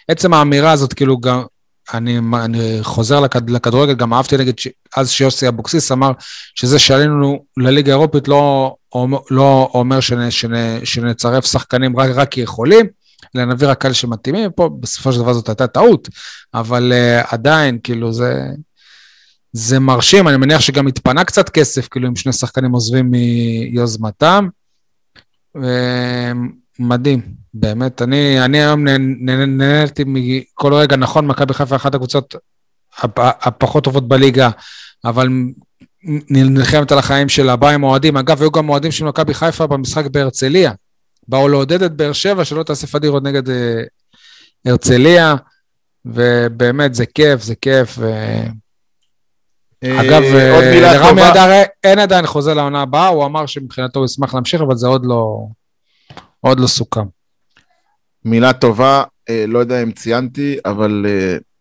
[0.09, 1.43] עצם האמירה הזאת, כאילו, גם,
[1.95, 6.13] אני, אני חוזר לכד, לכדורגל, גם אהבתי נגיד, ש- אז שיוסי אבוקסיס אמר
[6.55, 8.75] שזה שעלינו לליגה האירופית לא,
[9.31, 12.87] לא אומר שנ, שנ, שנצרף שחקנים רק כי יכולים,
[13.37, 16.09] אלא נביא רק כאלה שמתאימים, פה בסופו של דבר זאת הייתה טעות,
[16.55, 18.47] אבל uh, עדיין, כאילו, זה,
[19.53, 24.49] זה מרשים, אני מניח שגם התפנה קצת כסף, כאילו, אם שני שחקנים עוזבים מיוזמתם.
[26.79, 27.21] מדהים,
[27.55, 28.03] באמת.
[28.03, 32.35] אני, אני היום נהנ- נהנ- נהניתי מכל רגע, נכון, מכבי חיפה אחת הקבוצות
[32.99, 34.51] הפ- הפחות טובות בליגה,
[35.05, 35.29] אבל
[36.31, 38.17] נלחמת על החיים שלה, באה עם אוהדים.
[38.17, 40.73] אגב, היו גם אוהדים של מכבי חיפה במשחק בהרצליה.
[41.29, 43.83] באו לעודד את באר שבע, שלא תעשה פדירות נגד אה,
[44.67, 45.35] הרצליה,
[46.05, 47.95] ובאמת, זה כיף, זה כיף.
[47.99, 48.13] ו...
[49.85, 51.31] אה, אגב, אה, לרמי.
[51.31, 55.07] אדר אין עדיין חוזה לעונה הבאה, הוא אמר שמבחינתו הוא ישמח להמשיך, אבל זה עוד
[55.07, 55.47] לא,
[56.41, 57.05] עוד לא סוכם.
[58.25, 59.03] מילה טובה,
[59.49, 61.07] לא יודע אם ציינתי, אבל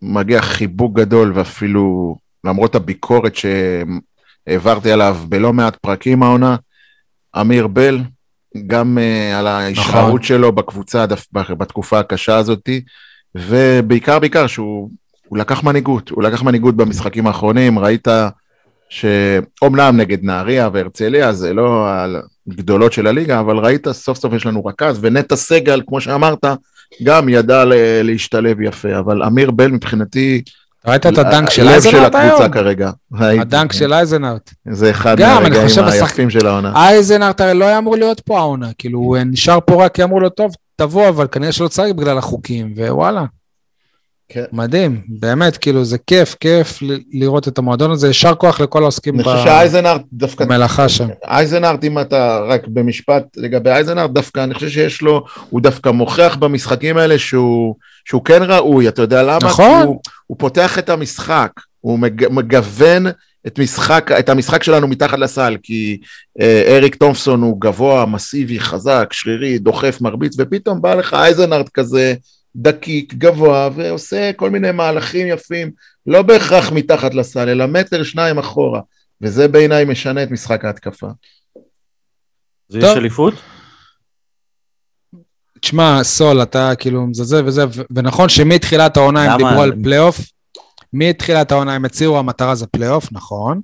[0.02, 6.56] מגיע חיבוק גדול, ואפילו למרות הביקורת שהעברתי עליו בלא מעט פרקים העונה,
[7.42, 8.00] אמיר בל,
[8.68, 10.24] גם אה, על ההישארות נכון.
[10.24, 12.82] שלו בקבוצה בתקופה הקשה הזאתי,
[13.36, 14.90] ובעיקר בעיקר שהוא
[15.28, 18.08] הוא לקח מנהיגות, הוא לקח מנהיגות במשחקים האחרונים, ראית
[18.90, 21.88] שאומנם נגד נהריה והרצליה זה לא
[22.48, 26.46] הגדולות של הליגה, אבל ראית סוף סוף יש לנו רכז, ונטע סגל, כמו שאמרת,
[27.04, 27.64] גם ידע
[28.04, 30.42] להשתלב יפה, אבל אמיר בל מבחינתי,
[30.88, 32.52] ראית את הדנק של הלב של הקבוצה היום?
[32.52, 32.92] כרגע.
[33.14, 33.74] הדנק.
[33.74, 34.52] של אייזנארט.
[34.72, 36.72] זה אחד מהרגעים היפים של העונה.
[36.76, 40.20] אייזנארט הרי לא היה אמור להיות פה העונה, כאילו, הוא נשאר פה רק כי אמרו
[40.20, 43.26] לו, טוב, תבוא, אבל כנראה שלא צריך בגלל החוקים, ווואלה.
[44.30, 44.44] כן.
[44.52, 46.80] מדהים, באמת, כאילו, זה כיף, כיף
[47.12, 49.18] לראות את המועדון הזה, יישר כוח לכל העוסקים
[50.14, 51.08] דווקא במלאכה שם.
[51.28, 56.36] אייזנארט, אם אתה רק במשפט לגבי אייזנארט, דווקא אני חושב שיש לו, הוא דווקא מוכיח
[56.36, 59.38] במשחקים האלה שהוא, שהוא כן ראוי, אתה יודע למה?
[59.38, 59.82] נכון.
[59.86, 61.52] הוא, הוא פותח את המשחק,
[61.82, 63.06] הוא מג, מגוון
[63.48, 65.98] את, משחק, את המשחק שלנו מתחת לסל, כי
[66.42, 72.14] אה, אריק תומפסון הוא גבוה, מסיבי, חזק, שרירי, דוחף, מרביץ, ופתאום בא לך אייזנארט כזה
[72.56, 75.72] דקיק, גבוה, ועושה כל מיני מהלכים יפים,
[76.08, 78.82] לא בהכרח מתחת לסל, אלא מטר שניים אחורה.
[79.22, 81.08] וזה בעיניי משנה את משחק ההתקפה.
[82.70, 82.92] זה טוב.
[82.92, 83.34] יש אליפות?
[85.62, 89.38] תשמע, סול, אתה כאילו מזלזל וזה, ו- ונכון שמתחילת העונה הם?
[89.38, 90.20] דיברו על פלייאוף,
[90.94, 93.62] מתחילת העונה הם הצהירו, המטרה זה פלייאוף, נכון,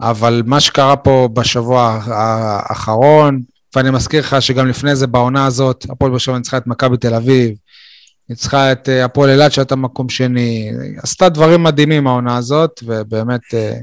[0.00, 3.40] אבל מה שקרה פה בשבוע האחרון,
[3.76, 7.14] ואני מזכיר לך שגם לפני זה בעונה הזאת, הפועל באר שבע ניצחה את מכבי תל
[7.14, 7.54] אביב,
[8.30, 10.70] ניצחה את אה, הפועל אילת שהייתה מקום שני,
[11.02, 13.76] עשתה דברים מדהימים העונה הזאת, ובאמת אה,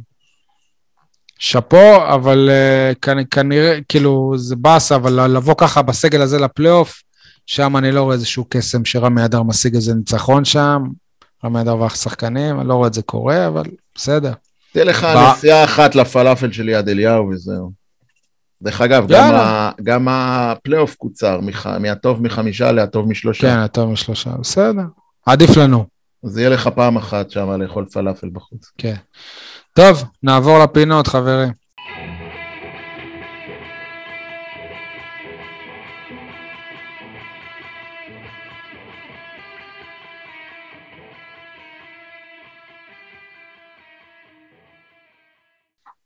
[1.40, 7.02] שאפו, אבל אה, כנ- כנראה, כאילו, זה באסה, אבל לבוא ככה בסגל הזה לפלייאוף,
[7.46, 10.82] שם אני לא רואה איזשהו קסם שרמי אדר משיג איזה ניצחון שם,
[11.46, 13.64] רמי אדר והשחקנים, אני לא רואה את זה קורה, אבל
[13.96, 14.34] בסדר.
[14.74, 17.72] תהיה לך נסיעה אחת לפלאפל של יד אליהו וזהו.
[18.62, 19.34] דרך אגב, גם.
[19.36, 23.42] ה, גם הפלייאוף קוצר, מח, מהטוב מחמישה להטוב משלושה.
[23.56, 24.84] כן, יותר משלושה, בסדר.
[25.26, 25.86] עדיף לנו,
[26.24, 28.72] אז יהיה לך פעם אחת שם לאכול פלאפל בחוץ.
[28.78, 28.96] כן.
[29.74, 31.67] טוב, נעבור לפינות, חברים.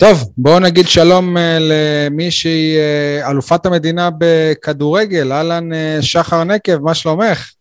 [0.02, 6.78] טוב, בואו נגיד שלום אה, למי שהיא אה, אלופת המדינה בכדורגל, אהלן אה, שחר נקב,
[6.78, 7.52] מה שלומך?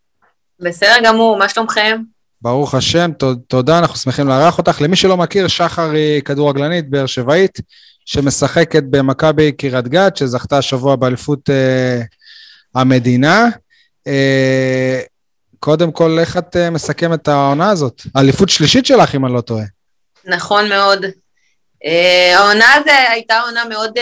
[0.61, 2.03] בסדר גמור, מה שלומכם?
[2.43, 3.11] ברוך השם,
[3.49, 4.81] תודה, אנחנו שמחים לארח אותך.
[4.81, 7.59] למי שלא מכיר, שחר היא כדורגלנית באר שבעית,
[8.05, 12.01] שמשחקת במכבי קריית גת, שזכתה השבוע באליפות אה,
[12.75, 13.49] המדינה.
[14.07, 15.01] אה,
[15.59, 18.03] קודם כל, איך את מסכמת את העונה הזאת?
[18.17, 19.65] אליפות שלישית שלך, אם אני לא טועה.
[20.25, 21.05] נכון מאוד.
[21.85, 24.01] Uh, העונה הזו הייתה עונה מאוד uh,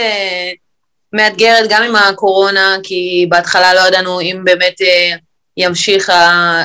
[1.12, 5.18] מאתגרת גם עם הקורונה, כי בהתחלה לא ידענו אם באמת uh,
[5.56, 6.12] ימשיך.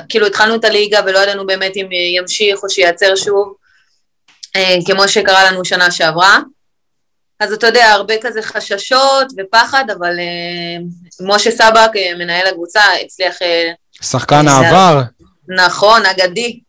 [0.09, 3.53] כאילו התחלנו את הליגה ולא ידענו באמת אם ימשיך או שייעצר שוב,
[4.86, 6.39] כמו שקרה לנו שנה שעברה.
[7.43, 10.84] אז אתה יודע, הרבה כזה חששות ופחד, אבל אה,
[11.22, 15.01] משה סבק, אה, מנהל הקבוצה, הצליח, אה, שחקן העבר,
[15.57, 16.62] נכון, אגדי, אה,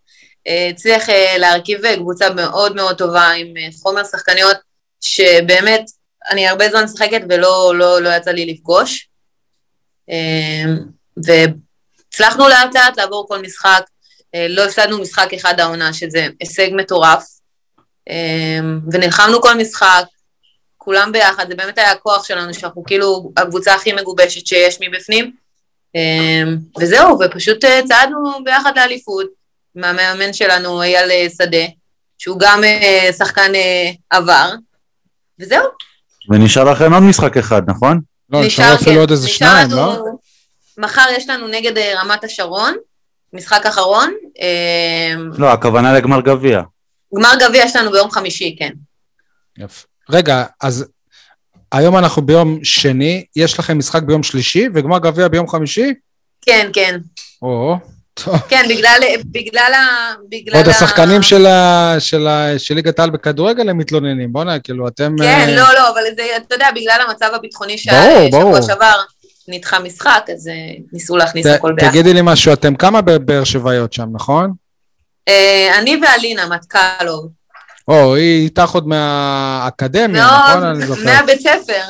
[0.46, 4.56] הצליח אה, להרכיב אה, קבוצה מאוד מאוד טובה עם אה, חומר שחקניות,
[5.00, 5.84] שבאמת,
[6.30, 9.08] אני הרבה זמן משחקת ולא לא, לא יצא לי לפגוש.
[10.10, 10.64] אה,
[11.16, 13.82] והצלחנו לאט לאט לעבור כל משחק,
[14.34, 17.24] אה, לא הפסדנו משחק אחד העונה, שזה הישג מטורף.
[18.10, 18.60] אה,
[18.92, 20.04] ונלחמנו כל משחק,
[20.76, 25.32] כולם ביחד, זה באמת היה הכוח שלנו, שאנחנו כאילו הקבוצה הכי מגובשת שיש מבפנים.
[26.80, 29.26] וזהו, ופשוט אה, צעדנו ביחד לאליפות,
[29.76, 31.64] עם המאמן שלנו אייל אה, שדה,
[32.18, 34.50] שהוא גם אה, שחקן אה, עבר,
[35.40, 35.62] וזהו.
[36.30, 38.00] ונשאר לכם עוד משחק אחד, נכון?
[38.30, 40.04] לא, נשאר אפילו כן, עוד איזה שניים, לנו- לא?
[40.78, 42.74] מחר יש לנו נגד רמת השרון,
[43.32, 44.12] משחק אחרון,
[45.38, 46.62] לא, הכוונה לגמר גביע.
[47.16, 48.70] גמר גביע יש לנו ביום חמישי, כן.
[49.58, 49.86] יפה.
[50.10, 50.86] רגע, אז
[51.72, 55.94] היום אנחנו ביום שני, יש לכם משחק ביום שלישי וגמר גביע ביום חמישי?
[56.46, 56.98] כן, כן.
[57.42, 57.93] או, טוב.
[58.48, 60.14] כן, בגלל, בגלל ה...
[60.30, 64.58] בגלל עוד ה- השחקנים של ה- של ה- של ליגת העל בכדורגל הם מתלוננים, בוא'נה,
[64.58, 65.14] כאילו, אתם...
[65.18, 68.28] כן, אה, לא, לא, אבל זה, אתה יודע, בגלל המצב הביטחוני שהיה.
[68.28, 69.00] שבוע שעבר,
[69.48, 70.52] נדחה משחק, אז אה,
[70.92, 71.90] ניסו להכניס ת- הכל ביחד.
[71.90, 74.52] תגידי לי משהו, אתם כמה בבאר שבעיות שם, נכון?
[75.28, 77.28] אה, אני ואלינה מטקלוב.
[77.88, 80.60] או, היא איתך עוד מהאקדמיה, נכון?
[80.62, 81.04] מאוד, אני זוכר.
[81.04, 81.82] מהבית ספר.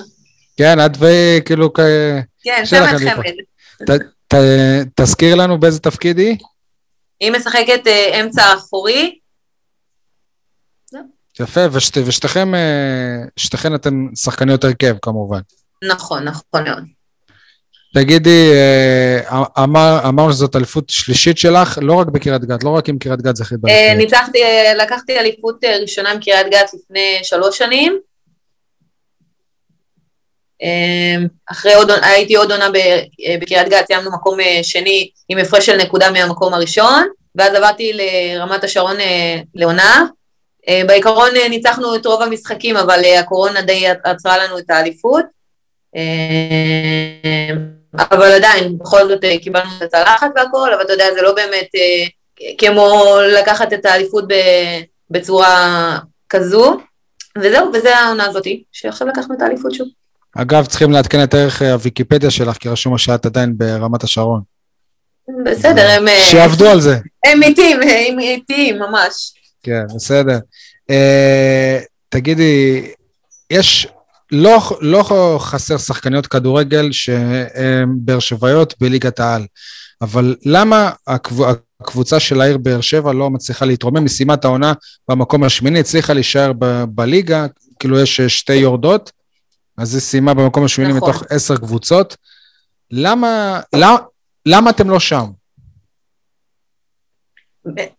[0.57, 2.20] כן, את וכאילו, כן,
[2.64, 3.11] צמד מפה.
[3.11, 4.01] חמד.
[4.35, 6.37] ת- תזכיר לנו באיזה תפקיד היא?
[7.20, 9.18] היא משחקת אה, אמצע אחורי,
[11.41, 12.61] יפה, ושת, ושתיכם, אה,
[13.37, 15.41] שתיכן אתן שחקניות הרכב כמובן.
[15.85, 16.85] נכון, נכון מאוד.
[17.95, 22.99] תגידי, אה, אמר, אמרנו שזאת אליפות שלישית שלך, לא רק בקריית גת, לא רק עם
[22.99, 23.97] קריית גת זכית באליפות.
[23.97, 24.39] ניצחתי,
[24.82, 27.99] לקחתי אליפות ראשונה עם קריית גת לפני שלוש שנים.
[30.65, 35.67] אה, אחרי עוד, הייתי עוד עונה אה, בקריית גת, סיימנו מקום אה, שני עם הפרש
[35.67, 40.07] של נקודה מהמקום הראשון, ואז עברתי לרמת השרון אה, לעונה.
[40.87, 45.25] בעיקרון ניצחנו את רוב המשחקים, אבל הקורונה די עצרה לנו את האליפות.
[47.99, 51.69] אבל עדיין, בכל זאת קיבלנו את הצלחת והכל, אבל אתה יודע, זה לא באמת
[52.59, 54.25] כמו לקחת את האליפות
[55.11, 55.99] בצורה
[56.29, 56.77] כזו.
[57.39, 59.89] וזהו, וזה העונה הזאתי, שעכשיו לקחנו את האליפות שוב.
[60.37, 64.41] אגב, צריכים לעדכן את ערך אה, הוויקיפדיה שלך, כי רשום שאת עדיין ברמת השרון.
[65.45, 66.09] בסדר, הם...
[66.09, 66.99] אה, שיעבדו על זה.
[67.24, 69.32] הם איטיים, הם איטיים ממש.
[69.62, 70.39] כן, בסדר.
[70.91, 71.78] אה,
[72.09, 72.87] תגידי,
[73.51, 73.89] יש,
[74.32, 75.05] לא, לא
[75.39, 79.47] חסר שחקניות כדורגל שהן באר שבעיות בליגת העל,
[80.03, 81.37] אבל למה הקב,
[81.80, 84.05] הקבוצה של העיר באר שבע לא מצליחה להתרומם?
[84.35, 84.72] את העונה
[85.09, 87.47] במקום השמיני, הצליחה להישאר ב, בליגה,
[87.78, 89.12] כאילו יש שתי יורדות,
[89.79, 91.11] אז היא סיימה במקום השמיני נכון.
[91.11, 92.16] מתוך עשר קבוצות.
[92.91, 93.97] למה, למה,
[94.47, 95.25] למה אתם לא שם?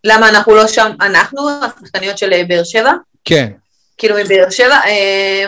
[0.03, 0.91] למה אנחנו לא שם?
[1.01, 2.91] אנחנו, השחקניות של אה, באר שבע?
[3.25, 3.51] כן,
[3.97, 4.75] כאילו מבאר שבע.
[4.85, 5.45] אה,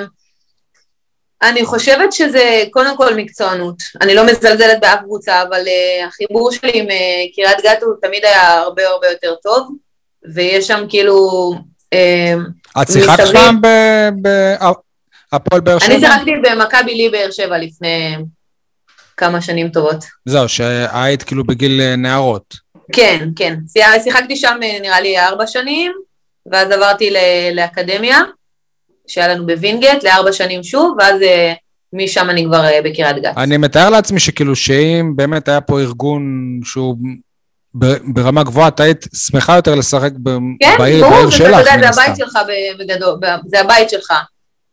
[1.42, 3.76] אני חושבת שזה קודם כל מקצוענות.
[4.02, 6.88] אני לא מזלזלת באף קבוצה, אבל אה, החיבור שלי עם
[7.36, 9.72] קריית גת הוא תמיד היה הרבה הרבה יותר טוב,
[10.34, 11.54] ויש שם כאילו...
[12.82, 13.24] את שיחקת.
[13.34, 13.62] פעם
[15.38, 15.94] בהפועל באר שבע?
[15.96, 18.16] אני שיחקתי במכבי לי באר שבע לפני
[19.18, 20.06] כמה שנים טובות.
[20.26, 22.56] זהו, שהיית כאילו בגיל אה, נערות.
[22.92, 23.56] כן, כן.
[24.04, 25.92] שיחקתי שם אה, נראה לי ארבע שנים,
[26.52, 27.14] ואז עברתי
[27.54, 28.20] לאקדמיה,
[29.08, 31.54] שהיה לנו בווינגייט, לארבע שנים שוב, ואז אה,
[31.94, 33.38] משם אני כבר בקריית גת.
[33.38, 36.24] אני מתאר לעצמי שכאילו שאם באמת היה פה ארגון
[36.64, 36.98] שהוא
[38.14, 40.30] ברמה גבוהה, את היית שמחה יותר לשחק ב-
[40.60, 42.02] כן, בעיר, ברור, בעיר שלך, יודע, מן זה.
[42.02, 42.38] הבית שלך
[42.80, 44.14] בגדול, זה הבית שלך.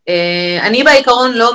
[0.09, 1.51] אה, אני בעיקרון לא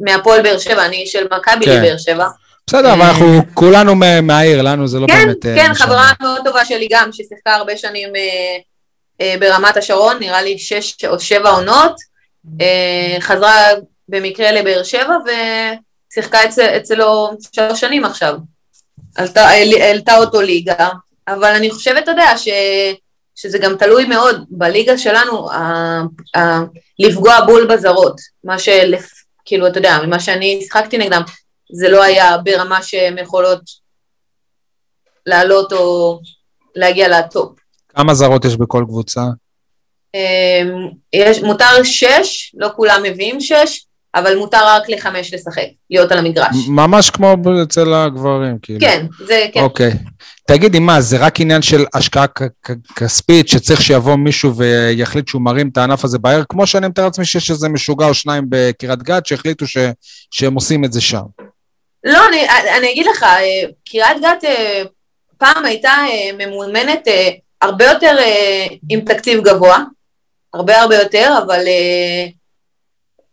[0.00, 1.82] מהפועל באר שבע, אני של מכבי כן.
[1.82, 2.26] באר שבע.
[2.66, 5.46] בסדר, אבל אה, אנחנו כולנו מה- מהעיר, לנו זה לא כן, באמת...
[5.46, 5.86] אה, כן, משנה.
[5.86, 8.08] חברה מאוד טובה שלי גם, ששיחקה הרבה שנים
[9.40, 11.94] ברמת השרון, נראה לי שש או שבע עונות,
[13.20, 13.62] חזרה
[14.08, 15.16] במקרה לבאר שבע
[16.12, 18.34] ושיחקה אצל, אצלו שלוש שנים עכשיו.
[19.16, 20.88] עלתה, העל- העלתה אותו ליגה,
[21.28, 22.48] אבל אני חושבת, אתה יודע, ש,
[23.34, 25.56] שזה גם תלוי מאוד, בליגה שלנו, ה,
[26.36, 26.60] ה,
[26.98, 29.10] לפגוע בול בזרות, מה שלפ...
[29.44, 31.22] כאילו, אתה יודע, ממה שאני שיחקתי נגדם,
[31.72, 33.60] זה לא היה ברמה שהן יכולות
[35.26, 36.20] לעלות או
[36.76, 37.52] להגיע לטופ.
[37.88, 39.20] כמה זרות יש בכל קבוצה?
[40.14, 46.18] אמ, יש, מותר שש, לא כולם מביאים שש, אבל מותר רק לחמש לשחק, להיות על
[46.18, 46.56] המגרש.
[46.68, 48.80] ממש כמו אצל הגברים, כאילו.
[48.80, 49.60] כן, זה כן.
[49.60, 49.90] אוקיי.
[50.46, 52.26] תגידי, מה, זה רק עניין של השקעה
[52.96, 57.24] כספית, שצריך שיבוא מישהו ויחליט שהוא מרים את הענף הזה בעיר, כמו שאני מתאר לעצמי
[57.24, 59.76] שיש איזה משוגע או שניים בקריית גת שהחליטו ש,
[60.30, 61.22] שהם עושים את זה שם.
[62.04, 62.46] לא, אני,
[62.78, 64.82] אני אגיד לך, אה, קריית גת אה,
[65.38, 67.08] פעם הייתה אה, ממומנת
[67.62, 68.16] הרבה יותר
[68.90, 69.78] עם תקציב גבוה,
[70.54, 71.60] הרבה הרבה יותר, אבל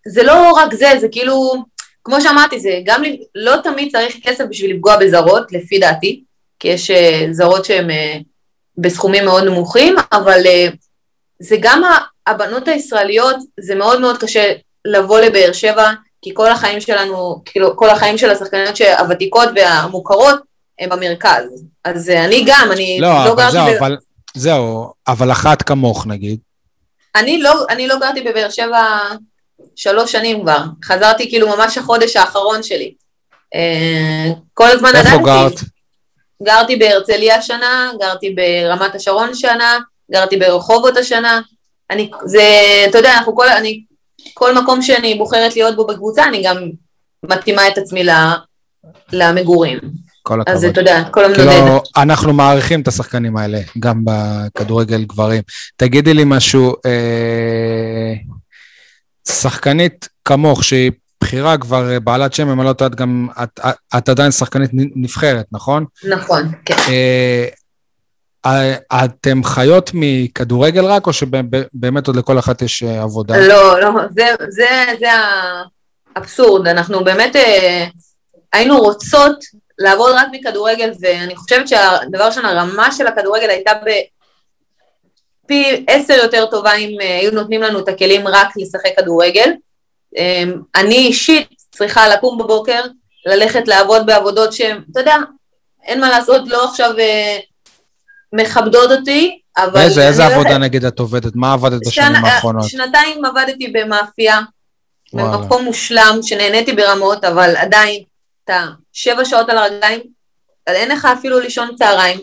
[0.08, 1.64] זה לא רק זה, זה כאילו,
[2.04, 3.04] כמו שאמרתי, זה גם
[3.36, 6.24] לא תמיד צריך כסף בשביל לפגוע בזרות, לפי דעתי,
[6.62, 8.18] כי יש אה, זרות שהן אה,
[8.78, 10.68] בסכומים מאוד נמוכים, אבל אה,
[11.40, 11.84] זה גם
[12.28, 14.54] הבנות הישראליות, זה מאוד מאוד קשה
[14.86, 15.92] לבוא לבאר שבע,
[16.22, 20.40] כי כל החיים שלנו, כאילו, כל החיים של השחקניות הוותיקות והמוכרות
[20.80, 21.44] הם במרכז.
[21.86, 23.98] אז אני גם, אני לא, לא אבל גרתי זהו, ב- אבל,
[24.34, 26.40] זהו, אבל אחת כמוך נגיד.
[27.16, 28.98] אני לא, אני לא גרתי בבאר שבע
[29.76, 30.64] שלוש שנים כבר.
[30.86, 32.94] חזרתי כאילו ממש החודש האחרון שלי.
[34.54, 35.24] כל הזמן איפה עדיין...
[35.24, 35.60] גרת?
[36.44, 39.80] גרתי בהרצליה שנה, גרתי ברמת השרון שנה,
[40.12, 41.42] גרתי ברחובות השנה.
[41.90, 42.42] אני, זה,
[42.90, 43.84] אתה יודע, אנחנו כל, אני,
[44.34, 46.58] כל מקום שאני בוחרת להיות בו בקבוצה, אני גם
[47.26, 48.04] מתאימה את עצמי
[49.12, 49.80] למגורים.
[50.24, 50.72] כל אז הכבוד.
[50.72, 51.44] אתה יודע, כל המנודד.
[51.44, 55.42] כאילו, אנחנו מעריכים את השחקנים האלה, גם בכדורגל גברים.
[55.76, 58.14] תגידי לי משהו, אה,
[59.28, 63.76] שחקנית כמוך, שהיא בכירה כבר אה, בעלת שם, אם אני לא את גם, את, את,
[63.98, 65.86] את עדיין שחקנית נבחרת, נכון?
[66.10, 66.76] נכון, כן.
[66.90, 67.46] אה,
[68.46, 73.38] אה, אתם חיות מכדורגל רק, או שבאמת עוד לכל אחת יש אה, עבודה?
[73.38, 74.70] לא, לא, זה, זה,
[75.00, 75.08] זה
[76.16, 76.68] האבסורד.
[76.68, 77.86] אנחנו באמת אה,
[78.54, 79.44] היינו רוצות
[79.80, 83.72] לעבוד רק מכדורגל, ואני חושבת שהדבר ראשון, הרמה של הכדורגל הייתה
[85.46, 89.52] בפי עשר יותר טובה אם אה, היו נותנים לנו את הכלים רק לשחק כדורגל.
[90.18, 90.44] אה,
[90.76, 92.82] אני אישית צריכה לקום בבוקר,
[93.26, 95.16] ללכת לעבוד בעבודות שהן, אתה יודע,
[95.84, 97.38] אין מה לעשות, לא עכשיו אה,
[98.34, 99.82] מכבדות אותי, אבל...
[99.82, 101.32] איזה, איזה אני עבודה הולכת- נגיד את עובדת?
[101.36, 102.64] מה עבדת בשנים שנה- האחרונות?
[102.70, 104.40] שנתיים עבדתי במאפייה,
[105.14, 105.38] וואלה.
[105.38, 108.04] במקום מושלם, שנהניתי ברמות, אבל עדיין,
[108.46, 110.00] אתה שבע שעות על הרגליים,
[110.68, 112.20] אין לך אפילו לישון צהריים,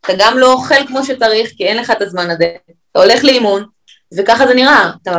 [0.00, 2.44] אתה גם לא אוכל כמו שצריך, כי אין לך את הזמן הזה,
[2.92, 3.64] אתה הולך לאימון,
[4.16, 5.16] וככה זה נראה, אתה,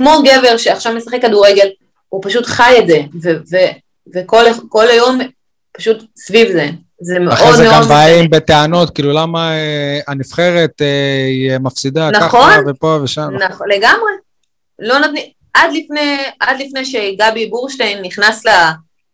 [0.00, 1.68] כמו גבר שעכשיו משחק כדורגל,
[2.08, 3.56] הוא פשוט חי את זה, ו, ו,
[4.14, 5.18] וכל כל היום
[5.72, 6.68] פשוט סביב זה,
[7.00, 7.56] זה מאוד אחרי מאוד...
[7.56, 7.88] זה גם.
[7.88, 12.50] באים בטענות, כאילו למה אה, הנבחרת אה, היא מפסידה נכון.
[12.50, 13.30] ככה ופה ושם.
[13.48, 14.12] נכון, לגמרי.
[14.78, 15.24] לא נותנים,
[15.54, 18.50] עד לפני, עד לפני שגבי בורשטיין נכנס ל,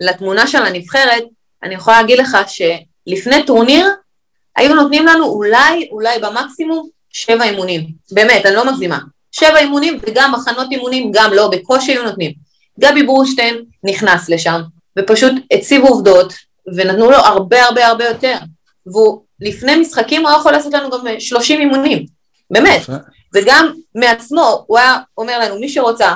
[0.01, 1.22] לתמונה של הנבחרת,
[1.62, 3.87] אני יכולה להגיד לך שלפני טורניר,
[4.57, 7.87] היו נותנים לנו אולי, אולי במקסימום, שבע אימונים.
[8.12, 8.99] באמת, אני לא מגזימה.
[9.39, 12.32] שבע אימונים וגם מחנות אימונים, גם לא, בקושי היו נותנים.
[12.80, 14.61] גבי בורשטיין נכנס לשם,
[14.99, 16.32] ופשוט הציב עובדות,
[16.76, 18.37] ונתנו לו הרבה הרבה הרבה יותר.
[18.87, 22.07] והוא, לפני משחקים הוא היה יכול לעשות לנו גם 30 אימונים.
[22.51, 22.80] באמת.
[23.34, 26.14] וגם מעצמו, הוא היה אומר לנו, מי שרוצה,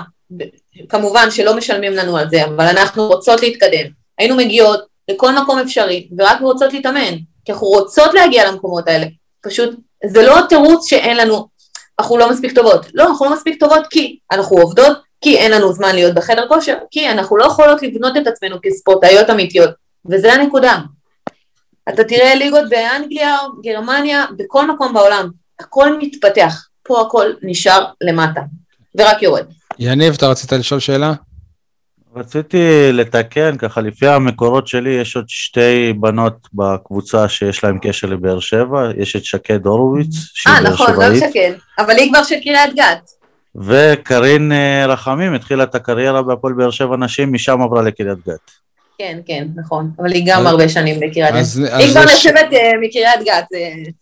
[0.88, 3.86] כמובן שלא משלמים לנו על זה, אבל אנחנו רוצות להתקדם.
[4.18, 9.06] היינו מגיעות לכל מקום אפשרי, ורק רוצות להתאמן, כי אנחנו רוצות להגיע למקומות האלה.
[9.42, 9.70] פשוט,
[10.06, 11.48] זה לא תירוץ שאין לנו,
[12.00, 12.86] אנחנו לא מספיק טובות.
[12.94, 16.74] לא, אנחנו לא מספיק טובות כי אנחנו עובדות, כי אין לנו זמן להיות בחדר כושר,
[16.90, 19.70] כי אנחנו לא יכולות לבנות את עצמנו כספורטאיות אמיתיות,
[20.10, 20.78] וזה הנקודה.
[21.88, 25.30] אתה תראה ליגות באנגליה, גרמניה, בכל מקום בעולם,
[25.60, 28.40] הכל מתפתח, פה הכל נשאר למטה,
[28.98, 29.44] ורק יורד.
[29.78, 31.12] יניב, אתה רצית לשאול שאלה?
[32.16, 32.58] רציתי
[32.92, 38.88] לתקן, ככה לפי המקורות שלי, יש עוד שתי בנות בקבוצה שיש להן קשר לבאר שבע,
[38.96, 42.34] יש את שקד הורוביץ, שהיא אה, באר נכון, זאת שבעית, שקד, אבל היא כבר של
[42.44, 43.10] קריית גת.
[43.56, 48.50] וקרין אה, רחמים התחילה את הקריירה בהפועל באר שבע נשים, משם עברה לקריית גת.
[48.98, 51.72] כן, כן, נכון, אבל היא גם אז- הרבה שנים בקריית גת.
[51.78, 53.44] היא כבר יש- נחשבת אה, מקריית גת,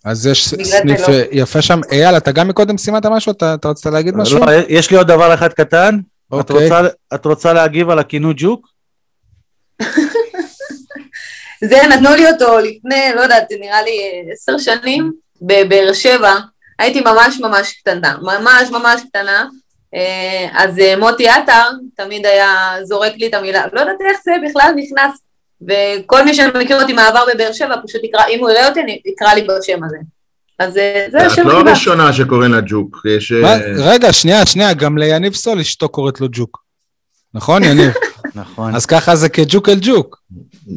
[0.05, 1.15] אז יש סניף לא.
[1.15, 1.81] אה, יפה שם.
[1.93, 3.33] אייל, אתה גם מקודם סיימת משהו?
[3.33, 4.39] אתה אתה רצית להגיד משהו?
[4.39, 5.99] לא, יש לי עוד דבר אחד קטן,
[6.29, 6.65] את אוקיי.
[6.65, 6.81] רוצה,
[7.15, 8.69] את רוצה להגיב על הכינוי ג'וק?
[11.71, 14.01] זה נתנו לי אותו לפני, לא יודעת, נראה לי
[14.33, 15.13] עשר שנים,
[15.43, 16.35] בבאר שבע,
[16.79, 19.47] הייתי ממש ממש קטנה, ממש ממש קטנה,
[19.95, 24.33] אה, אז אה, מוטי עטר תמיד היה זורק לי את המילה, לא יודעת איך זה
[24.49, 25.21] בכלל נכנס,
[25.63, 29.43] וכל מי שמכיר אותי מהעבר בבאר שבע, פשוט יקרא, אם הוא יראה אותי, יקרא לי
[29.43, 29.99] בשם הזה.
[30.59, 31.71] אז אה, זה את השם לא שלי.
[31.71, 33.33] הראשונה שקוראים לה ג'וק, יש...
[33.33, 36.63] אה, רגע, שנייה, שנייה, גם ליניב סול אשתו קוראת לו ג'וק.
[37.35, 37.93] נכון, יניב?
[38.35, 38.75] נכון.
[38.75, 40.19] אז ככה זה כג'וק אל ג'וק.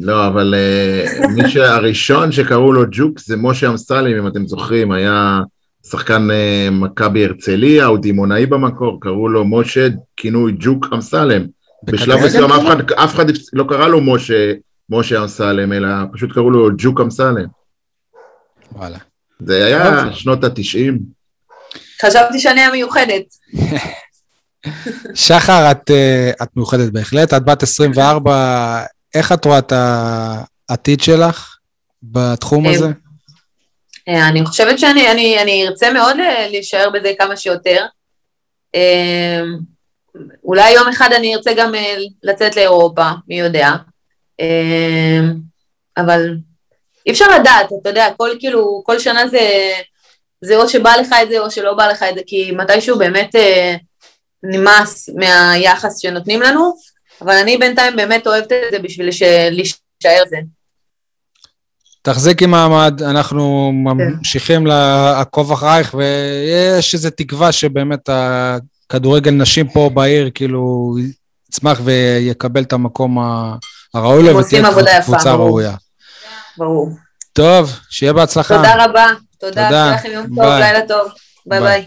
[0.00, 5.40] לא, אבל אה, מי שהראשון שקראו לו ג'וק זה משה אמסלם, אם אתם זוכרים, היה
[5.90, 6.28] שחקן
[6.72, 11.42] מכבי הרצליה, הוא דימונאי במקור, קראו לו משה, כינוי ג'וק אמסלם.
[11.84, 12.62] בשלב מסוים אף?
[12.66, 14.52] אחד- אף אחד לא קרא לו משה,
[14.90, 17.46] משה אמסלם, אלא פשוט קראו לו ג'וק אמסלם.
[18.72, 18.98] וואלה.
[19.40, 20.98] זה היה שנות התשעים.
[22.02, 23.22] חשבתי שאני המיוחדת.
[25.14, 28.82] שחר, את, אה, את מיוחדת בהחלט, את בת 24,
[29.14, 29.72] איך את רואה את
[30.68, 31.56] העתיד שלך
[32.02, 32.86] בתחום הזה?
[34.08, 36.16] אה, אני חושבת שאני אני, אני ארצה מאוד
[36.50, 37.84] להישאר בזה כמה שיותר.
[38.74, 39.42] אה,
[40.44, 43.70] אולי יום אחד אני ארצה גם אה, לצאת לאירופה, מי יודע.
[44.40, 45.20] אה,
[45.96, 46.36] אבל
[47.06, 49.72] אי אפשר לדעת, אתה יודע, כל כאילו, כל שנה זה,
[50.40, 53.36] זה או שבא לך את זה או שלא בא לך את זה, כי מתישהו באמת
[53.36, 53.76] אה,
[54.42, 56.74] נמאס מהיחס שנותנים לנו,
[57.20, 59.10] אבל אני בינתיים באמת אוהבת את זה בשביל
[59.50, 60.36] להישאר זה.
[62.02, 70.94] תחזיקי מעמד, אנחנו ממשיכים לעקוב אחרייך, ויש איזו תקווה שבאמת הכדורגל נשים פה בעיר כאילו
[71.48, 73.18] יצמח ויקבל את המקום
[73.94, 74.60] הראוי לו, יפה,
[75.02, 75.34] קבוצה.
[75.34, 75.74] ראויה.
[76.58, 76.90] ברור.
[77.32, 78.56] טוב, שיהיה בהצלחה.
[78.56, 79.06] תודה רבה.
[79.40, 79.68] תודה, תודה.
[79.70, 80.60] שיהיה לכם יום טוב, ביי.
[80.60, 81.12] לילה טוב.
[81.46, 81.68] ביי ביי.
[81.70, 81.86] ביי.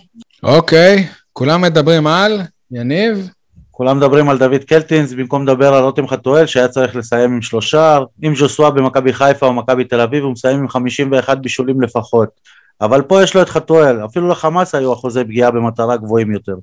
[0.55, 2.41] אוקיי, כולם מדברים על
[2.71, 3.29] יניב?
[3.71, 7.97] כולם מדברים על דוד קלטינס במקום לדבר על רותם חתואל שהיה צריך לסיים עם שלושה,
[8.21, 12.29] עם ז'וסווה במכבי חיפה או מכבי תל אביב הוא מסיים עם 51 בישולים לפחות.
[12.81, 16.55] אבל פה יש לו את חתואל, אפילו לחמאס היו אחוזי פגיעה במטרה גבוהים יותר.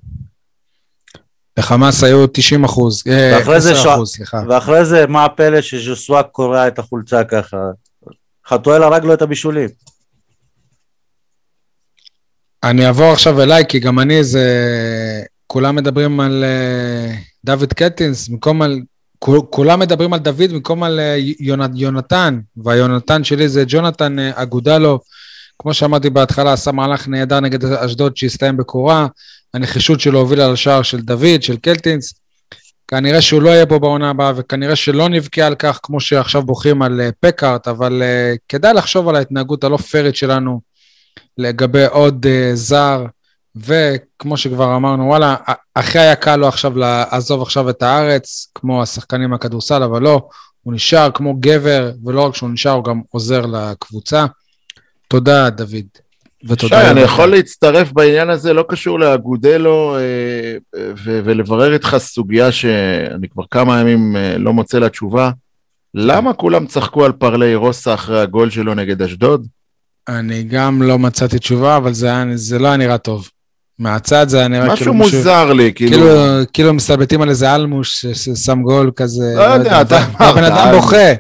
[1.59, 4.41] לחמאס היו 90 אחוז, אה, ואחרי זה 10 שוע- אחוז, סליחה.
[4.49, 7.57] ואחרי זה מה הפלא שז'וסווה קורע את החולצה ככה.
[8.49, 9.69] חתואל הרג לו את הבישולים.
[12.65, 14.47] אני אעבור עכשיו אליי, כי גם אני זה...
[15.47, 17.15] כולם מדברים על אה,
[17.45, 18.81] דוד קטינס, במקום על...
[19.19, 24.31] כול- כולם מדברים על דוד במקום על אה, יונת, יונתן, והיונתן שלי זה ג'ונתן אה,
[24.35, 25.01] אגודלו.
[25.59, 29.07] כמו שאמרתי בהתחלה, עשה מהלך נהדר נגד אשדוד שהסתיים בקורה.
[29.55, 32.15] הנחישות שלו הובילה לשער של דוד, של קלטינס.
[32.89, 36.83] כנראה שהוא לא יהיה פה בעונה הבאה, וכנראה שלא נבכה על כך, כמו שעכשיו בוכים
[36.83, 40.61] על אה, פקארט, אבל אה, כדאי לחשוב על ההתנהגות הלא פיירית שלנו
[41.39, 43.07] לגבי עוד uh, זר,
[43.57, 45.37] וכמו שכבר אמרנו, וואלה,
[45.77, 50.29] הכי היה קל לו עכשיו לעזוב עכשיו את הארץ, כמו השחקנים מהכדורסל, אבל לא,
[50.63, 54.27] הוא נשאר כמו גבר, ולא רק שהוא נשאר, הוא גם עוזר לקבוצה.
[55.09, 56.02] תודה, דוד.
[56.47, 56.91] שי, ותודה.
[56.91, 57.11] אני לך.
[57.11, 63.81] יכול להצטרף בעניין הזה, לא קשור לאגודלו, אה, ו- ולברר איתך סוגיה שאני כבר כמה
[63.81, 65.31] ימים אה, לא מוצא לה תשובה.
[65.95, 69.47] למה כולם צחקו על פרלי רוסה אחרי הגול שלו נגד אשדוד?
[70.09, 73.29] אני גם לא מצאתי תשובה, אבל זה, זה לא היה נראה טוב.
[73.79, 75.91] מהצד זה היה נראה משהו כאילו מוזר לי, כאילו...
[75.91, 76.13] כאילו,
[76.53, 79.35] כאילו מסתלבטים על איזה אלמוש ששם גול כזה.
[79.37, 80.75] לא יודע, אתה אמרת, והבן אדם.
[80.75, 81.13] בוכה.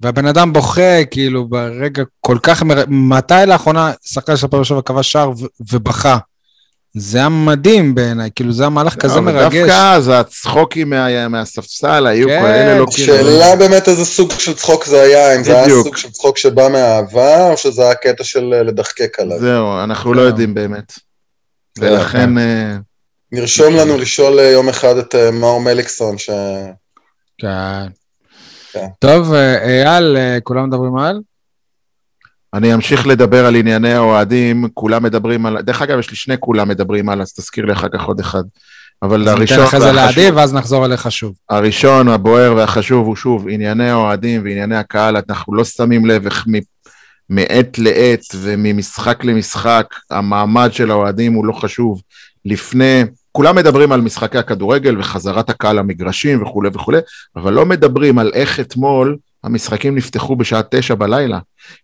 [0.00, 2.62] והבן אדם בוכה, כאילו, ברגע כל כך...
[2.62, 2.84] מר...
[2.88, 6.18] מתי לאחרונה שחקן של הפועל שבע כבש שער ו- ובכה?
[6.96, 9.56] זה היה מדהים בעיניי, כאילו, זה היה מהלך כזה אבל מרגש.
[9.56, 13.14] דווקא אז הצחוקים מה- מהספסל היו כן, כאלה לא כאילו...
[13.14, 15.68] השאלה באמת איזה סוג של צחוק זה היה, אם זה היה.
[15.82, 19.38] סוג של צחוק שבא מהאהבה, או שזה היה קטע של אה, לדחקק עליו.
[19.40, 20.28] זהו, אנחנו לא זהו.
[20.28, 20.92] יודעים באמת.
[21.80, 22.38] כן, ולכן...
[22.38, 22.76] אה,
[23.32, 26.30] נרשום לנו לשאול אה, יום אחד את מאור מליקסון, ש...
[27.38, 27.86] כן.
[28.72, 28.86] כן.
[28.98, 31.20] טוב, אה, אייל, אה, כולם מדברים על?
[32.54, 35.62] אני אמשיך לדבר על ענייני האוהדים, כולם מדברים על...
[35.62, 38.42] דרך אגב, יש לי שני כולם מדברים על, אז תזכיר לי אחר כך עוד אחד.
[39.02, 41.34] אבל אז ניתן הראשון אחרי זה לעדי, ואז נחזור אליך שוב.
[41.50, 46.78] הראשון, הבוער והחשוב הוא שוב ענייני האוהדים וענייני הקהל, אנחנו לא שמים לב איך מ-
[47.30, 52.02] מעת לעת וממשחק למשחק המעמד של האוהדים הוא לא חשוב.
[52.44, 53.02] לפני,
[53.38, 56.98] כולם מדברים על משחקי הכדורגל וחזרת הקהל למגרשים וכולי וכולי,
[57.36, 61.38] אבל לא מדברים על איך אתמול המשחקים נפתחו בשעה תשע בלילה.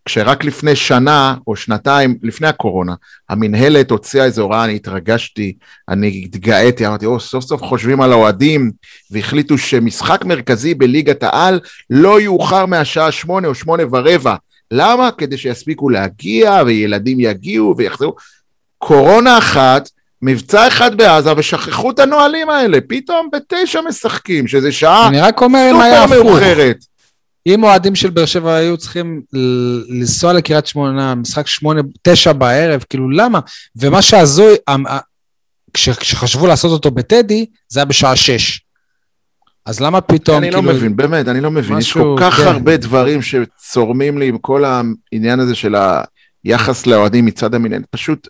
[0.05, 2.93] כשרק לפני שנה או שנתיים, לפני הקורונה,
[3.29, 5.53] המינהלת הוציאה איזו הוראה, אני התרגשתי,
[5.89, 8.71] אני התגאיתי, אמרתי, או, סוף סוף חושבים על האוהדים,
[9.11, 14.35] והחליטו שמשחק מרכזי בליגת העל לא יאוחר מהשעה שמונה או שמונה ורבע.
[14.71, 15.09] למה?
[15.17, 18.15] כדי שיספיקו להגיע, וילדים יגיעו ויחזרו.
[18.77, 19.89] קורונה אחת,
[20.25, 22.77] מבצע אחד בעזה, ושכחו את הנהלים האלה.
[22.89, 26.15] פתאום בתשע משחקים, שזה שעה אני רק אומר אם היה הפוך.
[26.25, 26.77] מאוחרת.
[27.47, 29.21] אם אוהדים של באר שבע היו צריכים
[29.89, 33.39] לנסוע לקריית שמונה, משחק שמונה, תשע בערב, כאילו למה?
[33.75, 34.55] ומה שהזוי,
[35.73, 38.61] כשחשבו לעשות אותו בטדי, זה היה בשעה שש.
[39.65, 40.73] אז למה פתאום, אני לא כאילו...
[40.73, 41.77] מבין, באמת, אני לא מבין.
[41.77, 42.47] יש משהו- כל כך כן.
[42.47, 45.75] הרבה דברים שצורמים לי עם כל העניין הזה של
[46.45, 47.85] היחס לאוהדים מצד המינהלת.
[47.89, 48.27] פשוט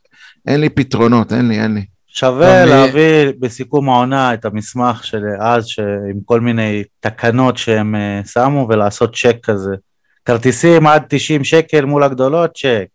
[0.48, 1.82] אין לי פתרונות, אין לי, אין לי.
[2.08, 3.04] שווה להביא
[3.40, 9.16] בסיכום העונה את המסמך של אז, ש- עם כל מיני תקנות שהם אה, שמו, ולעשות
[9.16, 9.72] צ'ק כזה.
[10.26, 12.86] כרטיסים עד 90 שקל מול הגדולות, צ'ק.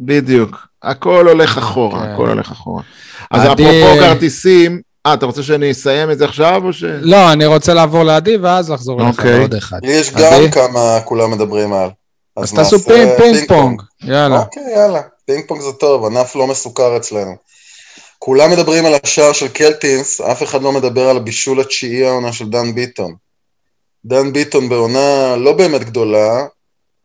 [0.00, 0.66] בדיוק.
[0.82, 2.12] הכל הולך אחורה, כן.
[2.12, 2.82] הכל הולך אחורה.
[3.30, 6.84] אז עדי- אפרופו כרטיסים, אה, אתה רוצה שאני אסיים את זה עכשיו או ש...
[6.84, 9.38] לא, אני רוצה לעבור לעדי ואז לחזור אליך אוקיי.
[9.38, 9.78] לעוד אחד.
[9.82, 10.44] יש עדי?
[10.46, 11.88] גם כמה כולם מדברים על.
[12.36, 14.38] אז נעשה תעשו פינג פינג פונג, יאללה.
[14.38, 15.00] אוקיי, יאללה.
[15.26, 17.36] פינג פונג זה טוב, ענף לא מסוקר אצלנו.
[18.18, 22.48] כולם מדברים על השער של קלטינס, אף אחד לא מדבר על הבישול התשיעי העונה של
[22.48, 23.14] דן ביטון.
[24.04, 26.44] דן ביטון בעונה לא באמת גדולה,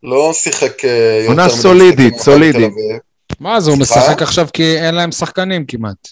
[0.03, 2.73] לא שיחק אה, יותר עונה סולידית, סולידית.
[3.39, 3.79] מה זה, הוא?
[3.79, 6.07] משחק עכשיו כי אין להם שחקנים כמעט.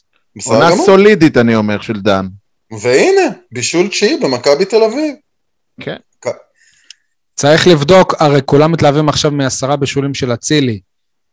[0.46, 0.86] עונה גמור.
[0.86, 2.26] סולידית, אני אומר, של דן.
[2.82, 5.16] והנה, בישול תשיעי במכבי תל אביב.
[5.80, 5.98] כן.
[7.36, 10.80] צריך לבדוק, הרי כולם מתלהבים עכשיו מעשרה בישולים של אצילי.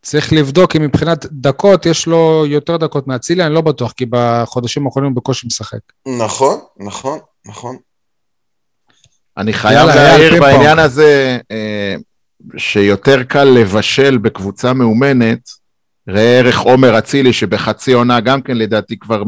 [0.06, 4.86] צריך לבדוק אם מבחינת דקות יש לו יותר דקות מאצילי, אני לא בטוח, כי בחודשים
[4.86, 5.78] האחרונים הוא בקושי משחק.
[6.18, 7.76] נכון, נכון, נכון.
[9.36, 10.78] אני חייב להעיר בעניין.
[10.78, 11.94] הזה, אה,
[12.56, 15.48] שיותר קל לבשל בקבוצה מאומנת.
[16.08, 19.22] ראה ערך עומר אצילי, שבחצי עונה גם כן לדעתי כבר.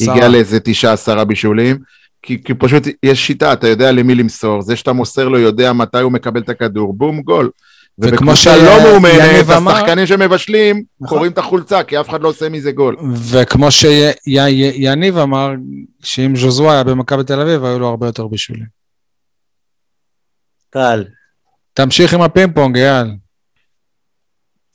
[0.00, 1.78] הגיע לאיזה תשעה עשרה בישולים.
[2.22, 6.00] כי, כי פשוט יש שיטה, אתה יודע למי למסור, זה שאתה מוסר לו יודע מתי
[6.00, 7.50] הוא מקבל את הכדור, בום, גול.
[7.98, 11.16] וכמו ובקבוצה שיניב לא מאומנת, השחקנים שמבשלים, נכון.
[11.16, 12.96] קוראים את החולצה, כי אף אחד לא עושה מזה גול.
[13.30, 15.52] וכמו שיניב אמר,
[16.02, 18.66] שאם ז'וזווה היה במכבי תל אביב, היו לו הרבה יותר בישולים.
[20.70, 21.04] קל.
[21.74, 23.06] תמשיך עם הפינג פונג, אייל.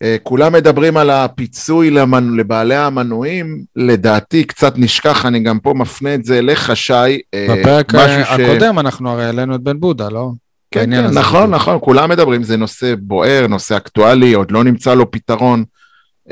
[0.03, 2.37] אה, כולם מדברים על הפיצוי למנ...
[2.39, 6.93] לבעלי המנויים, לדעתי קצת נשכח, אני גם פה מפנה את זה אליך, שי.
[7.33, 7.93] אה, בפרק
[8.27, 10.31] הקודם אנחנו הרי העלינו את בן בודה, לא?
[10.71, 11.05] כן, כן.
[11.05, 15.63] נכון, נכון, כולם מדברים, זה נושא בוער, נושא אקטואלי, עוד לא נמצא לו פתרון,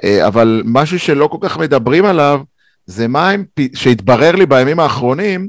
[0.04, 2.42] אה, אבל משהו שלא כל כך מדברים עליו,
[2.86, 5.48] זה מה עם, שהתברר לי בימים האחרונים,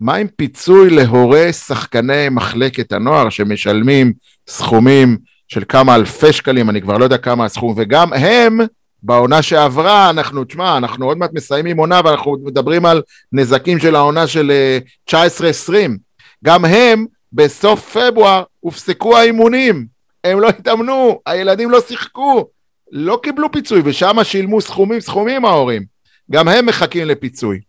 [0.00, 4.12] מה עם פיצוי להורי שחקני מחלקת הנוער שמשלמים
[4.48, 5.18] סכומים
[5.48, 8.60] של כמה אלפי שקלים, אני כבר לא יודע כמה הסכום, וגם הם,
[9.02, 14.26] בעונה שעברה, אנחנו, תשמע, אנחנו עוד מעט מסיימים עונה ואנחנו מדברים על נזקים של העונה
[14.26, 14.78] של אה,
[15.10, 15.72] 19-20.
[16.44, 19.86] גם הם, בסוף פברואר, הופסקו האימונים.
[20.24, 22.48] הם לא התאמנו, הילדים לא שיחקו,
[22.90, 25.82] לא קיבלו פיצוי, ושם שילמו סכומים סכומים ההורים.
[26.30, 27.60] גם הם מחכים לפיצוי.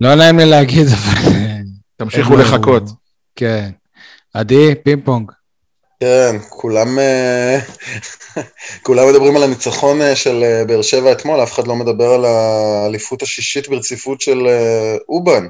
[0.00, 1.34] לא נעים לי להגיד, אבל...
[1.96, 2.82] תמשיכו לחכות.
[3.36, 3.70] כן.
[4.34, 5.30] עדי, פינג פונג.
[6.00, 7.58] כן, כולם, אה,
[8.82, 12.24] כולם מדברים על הניצחון אה, של אה, באר שבע אתמול, אף אחד לא מדבר על
[12.24, 14.38] האליפות השישית ברציפות של
[15.08, 15.46] אובן.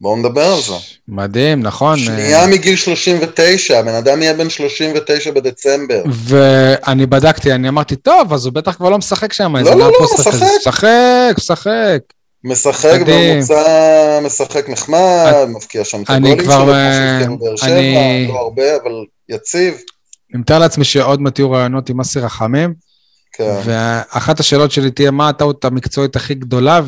[0.00, 0.74] בואו נדבר על זה.
[1.08, 1.98] מדהים, נכון?
[1.98, 6.02] שנייה מגיל 39, הבן אדם יהיה בן 39 בדצמבר.
[6.06, 9.56] ואני בדקתי, אני אמרתי, טוב, אז הוא בטח כבר לא משחק שם.
[9.56, 10.48] לא, לא, כזה." משחק.
[10.60, 12.00] משחק, משחק.
[12.44, 13.00] משחק.
[13.06, 18.76] בממוצע, משחק נחמד, מבקיע שם את הגולים שלו, כמו אה, שהבקיע בבאר שבע, לא הרבה,
[18.82, 18.92] אבל
[19.28, 19.74] יציב.
[20.34, 22.74] אני מתאר לעצמי שעוד מעט יהיו רעיונות עם אסי רחמים,
[23.32, 23.60] כן.
[23.64, 26.80] ואחת השאלות שלי תהיה, מה הטעות המקצועית הכי גדולה,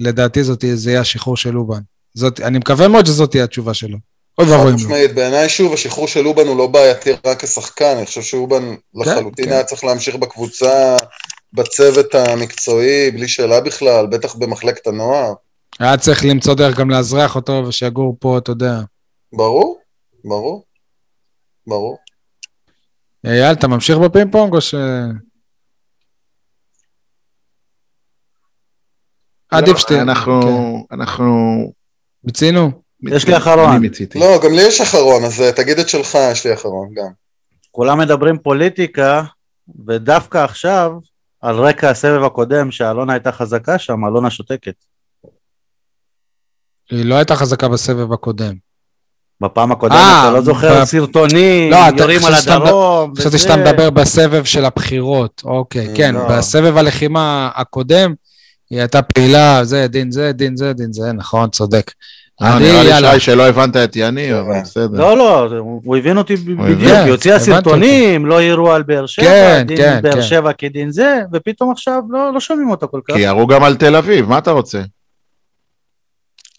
[0.00, 1.80] ולדעתי זאת זה יהיה השחרור של אובן.
[2.14, 3.98] זאת, אני מקווה מאוד שזאת תהיה התשובה שלו.
[4.38, 4.76] אוי ואבוי לא.
[4.76, 9.44] משמעית, בעיניי שוב, השחרור של אובן הוא לא בעייתי רק כשחקן, אני חושב שאובן לחלוטין
[9.44, 9.52] כן.
[9.52, 10.96] היה צריך להמשיך בקבוצה,
[11.52, 15.32] בצוות המקצועי, בלי שאלה בכלל, בטח במחלקת הנוער.
[15.80, 18.80] היה צריך למצוא דרך גם לאזרח אותו, ושיגור פה, אתה יודע.
[19.32, 19.78] ברור,
[20.24, 20.64] ברור,
[21.66, 21.98] ברור.
[23.26, 24.74] אייל, אתה ממשיך בפינג פונג או ש...
[29.50, 29.94] עדיף שתי...
[29.94, 30.40] לא, אנחנו,
[30.88, 30.94] כן.
[30.94, 31.24] אנחנו...
[32.24, 32.70] מיצינו?
[33.08, 33.82] יש לי אחרון.
[34.14, 37.08] לא, גם לי יש אחרון, אז אה, תגיד את שלך, יש לי אחרון גם.
[37.70, 39.22] כולם מדברים פוליטיקה,
[39.86, 40.92] ודווקא עכשיו,
[41.40, 44.74] על רקע הסבב הקודם, שאלונה הייתה חזקה שם, אלונה שותקת.
[46.90, 48.54] היא לא הייתה חזקה בסבב הקודם.
[49.42, 53.38] בפעם הקודמת, אה, אתה לא זוכר ב- סרטונים, לא, אתה- יורים על הדרום, חשבתי.
[53.38, 55.42] שאתה מדבר בסבב של הבחירות.
[55.44, 56.28] אוקיי, אה, כן, לא.
[56.28, 58.14] בסבב הלחימה הקודם,
[58.70, 61.92] היא הייתה פעילה, זה, דין זה, דין זה, דין זה, נכון, צודק.
[62.42, 63.12] אה, אני, נראה יאללה.
[63.12, 64.62] לי שי שלא הבנת את יניב, אבל כן.
[64.62, 64.98] בסדר.
[64.98, 69.64] לא, לא, הוא הבין אותי בדיוק, היא הוציאה סרטונים, לא יירו על באר שבע, כן,
[69.66, 70.22] דין כן, באר כן.
[70.22, 73.14] שבע כדין זה, ופתאום עכשיו לא לא שומעים אותה כל כך.
[73.14, 74.82] כי ירו גם על תל אביב, מה אתה רוצה?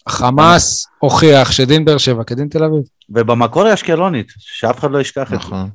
[0.08, 2.82] חמאס הוכיח שדין באר שבע כדין תל אביב.
[3.10, 5.36] ובמקור היא אשקלונית, שאף אחד לא ישכח את זה.
[5.36, 5.70] נכון.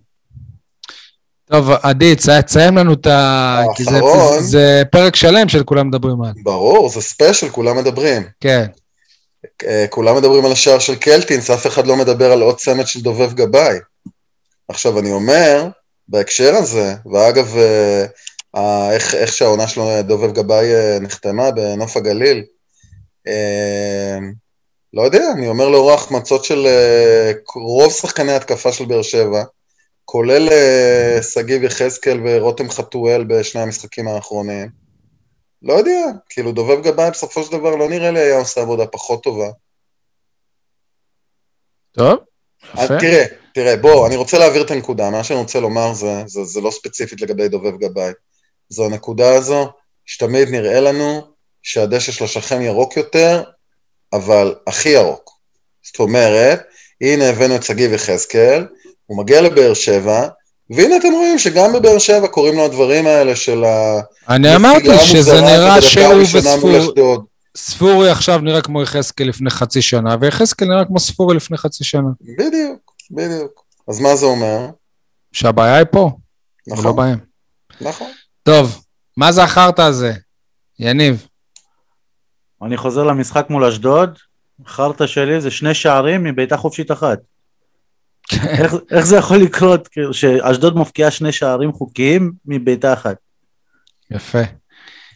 [1.52, 2.16] טוב, עדי,
[2.46, 3.62] תסיים לנו את ה...
[3.76, 4.40] כי זה- האחרון.
[4.44, 6.32] זה פרק שלם של כולם מדברים על.
[6.44, 8.24] ברור, זה ספיישל, כולם מדברים.
[8.40, 8.66] כן.
[9.66, 13.02] אה, כולם מדברים על השער של קלטינס, אף אחד לא מדבר על עוד צמד של
[13.02, 13.78] דובב גבאי.
[14.68, 15.68] עכשיו, אני אומר,
[16.08, 18.06] בהקשר הזה, ואגב, אה,
[18.56, 22.44] אה, איך, איך שהעונה שלו, דובב גבאי, אה, נחתמה בנוף הגליל,
[23.28, 24.18] אה,
[24.94, 29.44] לא יודע, אני אומר לאור ההחמצות של אה, רוב שחקני התקפה של באר שבע,
[30.10, 34.70] כולל אה, שגיב יחזקאל ורותם חתואל בשני המשחקים האחרונים,
[35.62, 39.24] לא יודע, כאילו דובב גבאי בסופו של דבר לא נראה לי היה עושה עבודה פחות
[39.24, 39.50] טובה.
[41.92, 42.18] טוב,
[42.74, 43.00] אז יפה.
[43.00, 46.62] תראה, תראה, בוא, אני רוצה להעביר את הנקודה, מה שאני רוצה לומר זה, זה, זה
[46.62, 48.12] לא ספציפית לגבי דובב גבאי.
[48.70, 49.72] זו הנקודה הזו,
[50.06, 51.22] שתמיד נראה לנו
[51.64, 53.44] שהדשא של השכן ירוק יותר,
[54.14, 55.32] אבל הכי ירוק.
[55.84, 56.68] זאת אומרת,
[57.02, 58.68] הנה הבאנו את שגיב יחזקאל,
[59.08, 60.28] הוא מגיע לבאר שבע,
[60.70, 64.00] והנה אתם רואים שגם בבאר שבע קורים לו הדברים האלה של ה...
[64.30, 67.26] אני אמרתי שזה נראה שהוא אשדוד.
[67.58, 72.10] ספורי עכשיו נראה כמו יחזקאל לפני חצי שנה, ויחזקאל נראה כמו ספורי לפני חצי שנה.
[72.22, 73.64] בדיוק, בדיוק.
[73.88, 74.68] אז מה זה אומר?
[75.32, 76.12] שהבעיה היא פה,
[76.68, 77.18] ולא נכון, בהם.
[77.82, 78.08] נכון.
[78.44, 78.82] טוב,
[79.18, 80.14] מה זה החרטא הזה?
[80.80, 81.28] יניב.
[82.64, 84.18] אני חוזר למשחק מול אשדוד,
[84.66, 87.20] חרטא שלי זה שני שערים מבעיטה חופשית אחת.
[88.34, 93.16] איך, איך זה יכול לקרות כאילו, שאשדוד מפקיעה שני שערים חוקיים מבעיטה אחת?
[94.12, 94.42] יפה.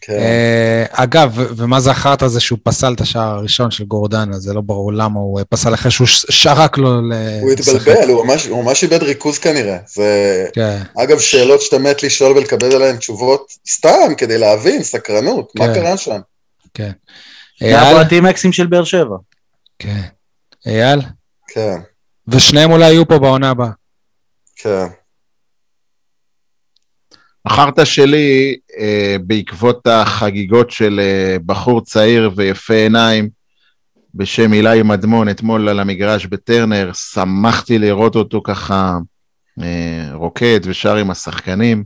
[0.04, 0.12] כן.
[0.12, 4.54] אה, אגב, ו- ומה זה החרטא הזה שהוא פסל את השער הראשון של גורדנה, זה
[4.54, 7.12] לא ברור למה הוא אה, פסל אחרי שהוא שרק לו ל...
[7.40, 7.74] הוא לשחק.
[7.88, 9.78] התבלבל, הוא ממש- הוא ממש איבד ריכוז כנראה.
[9.94, 10.46] זה...
[10.52, 15.74] כן, אגב, שאלות שאתה מת לשאול ולקבל עליהן תשובות סתם, כדי להבין, סקרנות, מה כן.
[15.74, 16.20] קרה שם?
[16.74, 16.90] כן.
[17.60, 17.76] זה אייל?
[17.76, 19.16] הבועטים אקסים של באר שבע.
[19.78, 20.00] כן.
[20.66, 21.00] אייל?
[21.48, 21.76] כן,
[22.28, 23.70] ושניהם אולי יהיו פה בעונה הבאה.
[24.56, 24.86] כן.
[27.46, 33.28] החרטא שלי, אה, בעקבות החגיגות של אה, בחור צעיר ויפה עיניים
[34.14, 38.98] בשם אילי מדמון אתמול על המגרש בטרנר, שמחתי לראות אותו ככה
[39.62, 41.84] אה, רוקד ושר עם השחקנים,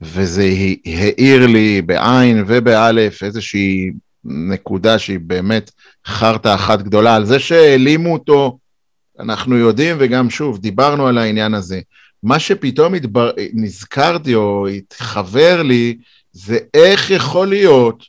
[0.00, 3.90] וזה ה- האיר לי בעין ובאלף איזושהי
[4.24, 5.70] נקודה שהיא באמת
[6.06, 7.16] חרטא אחת גדולה.
[7.16, 8.58] על זה שהעלימו אותו,
[9.20, 11.80] אנחנו יודעים, וגם שוב, דיברנו על העניין הזה.
[12.22, 13.30] מה שפתאום התבר...
[13.54, 15.98] נזכרתי או התחבר לי,
[16.32, 18.04] זה איך יכול להיות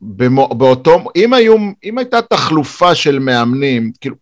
[0.00, 4.16] שבאותו, אם, היו, אם הייתה תחלופה של מאמנים, כאילו,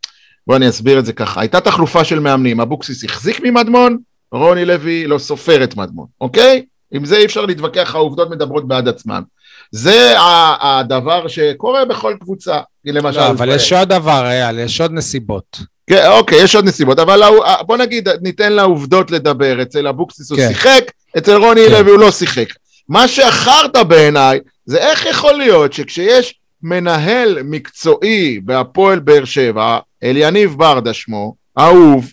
[0.46, 3.98] בוא אני אסביר את זה ככה, הייתה תחלופה של מאמנים, אבוקסיס החזיק ממדמון,
[4.32, 6.64] רוני לוי לא סופר את מדמון, אוקיי?
[6.92, 9.22] עם זה אי אפשר להתווכח, העובדות מדברות בעד עצמן.
[9.70, 10.14] זה
[10.60, 12.60] הדבר שקורה בכל קבוצה,
[12.92, 13.20] למשל.
[13.20, 15.60] לא, אבל יש עוד דבר, אייל, יש עוד נסיבות.
[15.86, 17.22] כן, אוקיי, יש עוד נסיבות, אבל
[17.60, 19.62] בוא נגיד, ניתן לעובדות לדבר.
[19.62, 20.48] אצל אבוקסיס הוא כן.
[20.48, 20.84] שיחק,
[21.18, 21.72] אצל רוני כן.
[21.72, 22.48] לוי הוא לא שיחק.
[22.88, 30.92] מה שאחרת בעיניי, זה איך יכול להיות שכשיש מנהל מקצועי בהפועל באר שבע, אליניב ברדה
[30.92, 32.12] שמו, אהוב,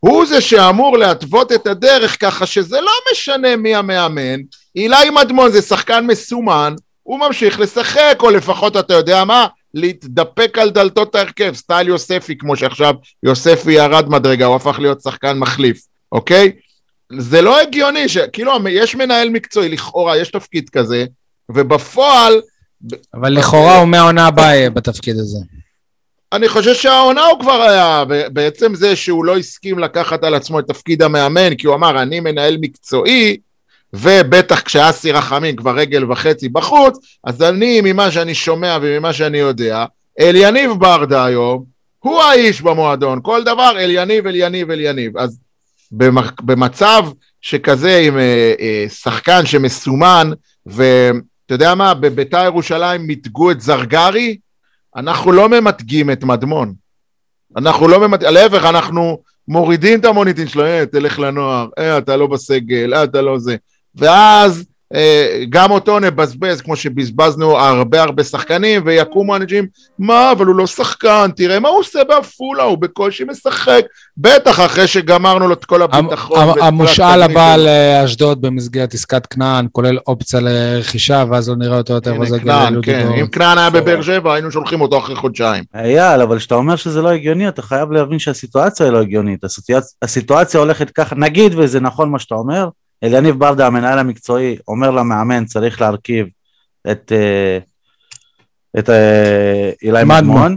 [0.00, 4.40] הוא זה שאמור להתוות את הדרך ככה שזה לא משנה מי המאמן,
[4.76, 10.70] אילי מדמון זה שחקן מסומן, הוא ממשיך לשחק, או לפחות אתה יודע מה, להתדפק על
[10.70, 15.80] דלתות ההרכב, סטייל יוספי, כמו שעכשיו יוספי ירד מדרגה, הוא הפך להיות שחקן מחליף,
[16.12, 16.52] אוקיי?
[17.18, 18.18] זה לא הגיוני, ש...
[18.18, 21.04] כאילו יש מנהל מקצועי, לכאורה יש תפקיד כזה,
[21.48, 22.40] ובפועל,
[23.14, 25.38] אבל לכאורה הוא מהעונה הבאה בתפקיד הזה.
[26.32, 30.66] אני חושב שהעונה הוא כבר היה, בעצם זה שהוא לא הסכים לקחת על עצמו את
[30.66, 33.36] תפקיד המאמן, כי הוא אמר, אני מנהל מקצועי,
[33.94, 39.84] ובטח כשאסי רחמים כבר רגל וחצי בחוץ, אז אני, ממה שאני שומע וממה שאני יודע,
[40.20, 41.64] אליניב ברדה היום,
[41.98, 45.16] הוא האיש במועדון, כל דבר אליניב, אליניב, אליניב.
[45.18, 45.38] אז
[45.92, 47.04] במ- במצב
[47.40, 50.30] שכזה עם אה, אה, שחקן שמסומן,
[50.66, 51.20] ואתה
[51.54, 54.36] יודע מה, בביתר ירושלים מיתגו את זרגרי,
[54.96, 56.74] אנחנו לא ממתגים את מדמון.
[57.56, 62.26] אנחנו לא ממתגים, להפך, אנחנו מורידים את המוניטין שלו, אה, תלך לנוער, אה, אתה לא
[62.26, 63.56] בסגל, אה, אתה לא זה.
[63.94, 64.64] ואז
[64.94, 69.66] אה, גם אותו נבזבז, כמו שבזבזנו הרבה הרבה שחקנים, ויקומו אנשים,
[69.98, 73.80] מה, אבל הוא לא שחקן, תראה מה הוא עושה בעפולה, הוא בקושי משחק.
[74.16, 76.58] בטח, אחרי שגמרנו לו את כל הביטחון.
[76.60, 77.56] המושאל הבא.
[77.56, 82.14] לאשדוד במסגרת עסקת כנען, כולל אופציה לרכישה, ואז לא נראה אותו יותר.
[82.42, 83.08] כנען, ללודי כן.
[83.20, 85.64] אם כנען היה בבאר שבע, היינו שולחים אותו אחרי חודשיים.
[85.74, 89.44] אייל, אבל כשאתה אומר שזה לא הגיוני, אתה חייב להבין שהסיטואציה היא לא הגיונית.
[89.44, 92.68] הסיטואציה, הסיטואציה הולכת ככה, נגיד וזה נכון מה שאתה אומר,
[93.02, 96.26] אליניב ברדה, המנהל המקצועי, אומר למאמן, צריך להרכיב
[96.90, 97.58] את, אה,
[98.78, 100.56] את אה, אילי מדמון.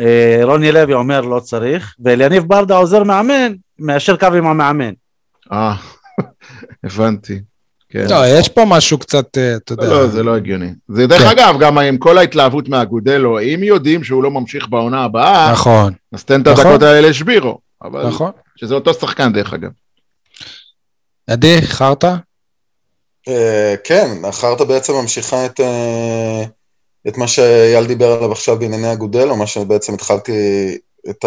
[0.00, 4.92] אה, רוני לוי אומר לא צריך, ואליניב ברדה עוזר מאמן, מאשר קו עם המאמן.
[5.52, 5.74] אה,
[6.84, 7.40] הבנתי.
[7.88, 8.06] כן.
[8.10, 9.88] לא, יש פה משהו קצת, אתה יודע.
[9.88, 10.70] לא, זה לא הגיוני.
[10.88, 11.28] זה דרך כן.
[11.28, 16.24] אגב, גם עם כל ההתלהבות מהגודלו, אם יודעים שהוא לא ממשיך בעונה הבאה, נכון, אז
[16.24, 16.66] תן את נכון.
[16.66, 17.58] הדקות האלה לשבירו.
[17.82, 18.30] אבל נכון.
[18.56, 19.70] שזה אותו שחקן דרך אגב.
[21.30, 22.14] עדי, חרטא?
[23.28, 26.42] אה, כן, החרטא בעצם ממשיכה את, אה,
[27.08, 30.32] את מה שאייל דיבר עליו עכשיו בענייני אגודל, או מה שבעצם התחלתי
[31.10, 31.24] את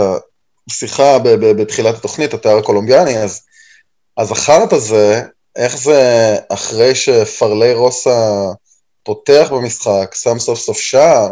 [0.69, 3.41] השיחה ב- ב- בתחילת התוכנית, התיאר הקולומביאני, אז,
[4.17, 5.21] אז החרטא זה,
[5.55, 8.47] איך זה אחרי שפרלי רוסה
[9.03, 11.29] פותח במשחק, שם סוף סוף שער,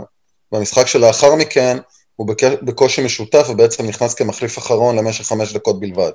[0.51, 1.77] במשחק שלאחר מכן,
[2.15, 6.11] הוא בק- בקושי משותף ובעצם נכנס כמחליף אחרון למשך חמש דקות בלבד.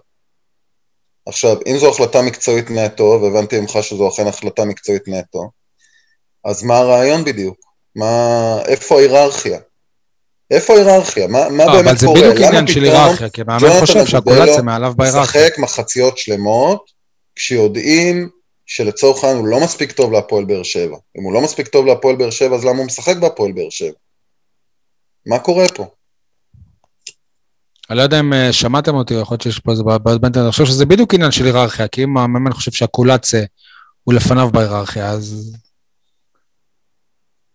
[1.27, 5.51] עכשיו, אם זו החלטה מקצועית נטו, והבנתי ממך שזו אכן החלטה מקצועית נטו,
[6.45, 7.57] אז מה הרעיון בדיוק?
[7.97, 9.59] מה, איפה ההיררכיה?
[10.51, 11.27] איפה ההיררכיה?
[11.27, 12.21] מה, מה לא, באמת אבל זה קורה?
[12.21, 15.43] בדיוק עניין של היררכיה, כי מאמן חושב שהקולציה מעליו בהיררכיה.
[15.43, 16.91] משחק מחציות שלמות,
[17.37, 18.29] כשיודעים
[18.67, 20.97] שלצורך העניין הוא לא מספיק טוב להפועל באר שבע.
[21.19, 23.99] אם הוא לא מספיק טוב להפועל באר שבע, אז למה הוא משחק בהפועל באר שבע?
[25.27, 25.87] מה קורה פה?
[27.91, 30.65] אני לא יודע אם אה, שמעתם אותי, יכול להיות שיש פה איזה בעיה אני חושב
[30.65, 33.45] שזה בדיוק עניין של היררכיה, כי אם המאמן חושב שהקולציה
[34.05, 35.57] הוא לפניו בהיררכיה, אז...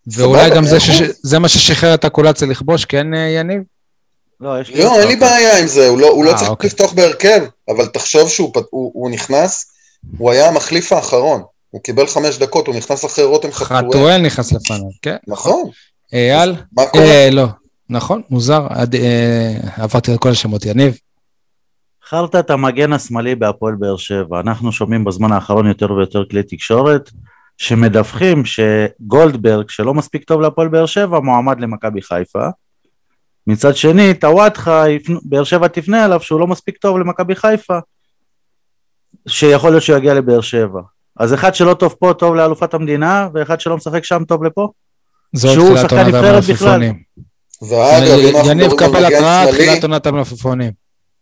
[0.08, 1.02] ואולי גם זה, מאה שש...
[1.02, 1.16] אחוז.
[1.24, 3.62] זה מה ששחרר את הקולציה לכבוש, כן, אה, יניב?
[4.40, 4.70] לא, יש.
[4.70, 6.68] לא, אין לי בעיה עם זה, הוא לא, הוא לא אה, צריך אוקיי.
[6.68, 9.72] לפתוח בהרכב, אבל תחשוב שהוא הוא, הוא נכנס,
[10.18, 11.44] הוא היה המחליף האחרון.
[11.70, 13.90] הוא קיבל חמש דקות, הוא נכנס אחרי רותם חתואל.
[13.90, 15.16] חתואל נכנס לפניו, כן.
[15.28, 15.70] נכון,
[16.14, 16.56] אייל?
[16.72, 17.04] מה קורה?
[17.04, 17.46] אה, לא.
[17.92, 20.66] נכון, מוזר, עד- אה, עברתי על כל השמות.
[20.66, 20.98] יניב?
[22.10, 24.40] חרת המגן השמאלי בהפועל באר שבע.
[24.40, 27.10] אנחנו שומעים בזמן האחרון יותר ויותר כלי תקשורת
[27.58, 32.48] שמדווחים שגולדברג, שלא מספיק טוב להפועל באר שבע, מועמד למכבי חיפה.
[33.48, 34.84] מצד שני, טוואטחה,
[35.24, 37.80] באר שבע תפנה אליו שהוא לא מספיק טוב למכבי חיפה,
[39.28, 40.82] שיכול להיות שהוא יגיע לבאר שבע.
[41.20, 44.70] אז אחד שלא טוב פה, טוב לאלופת המדינה, ואחד שלא משחק שם, טוב לפה?
[45.38, 46.82] שהוא שחקן נבחרת בכלל.
[47.70, 50.72] ואגב, אם אנחנו יניב מדברים על מגן התראה, שמאלי, תחילת עונת המלפפונים.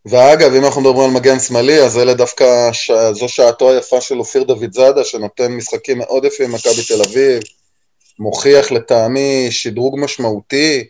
[0.06, 2.92] ואגב, אם אנחנו מדברים על מגן שמאלי, אז אלה דווקא, ש...
[3.12, 7.42] זו שעתו היפה של אופיר דוד זאדה, שנותן משחקים מאוד יפים במכבי תל אביב,
[8.20, 10.88] מוכיח לטעמי שדרוג משמעותי,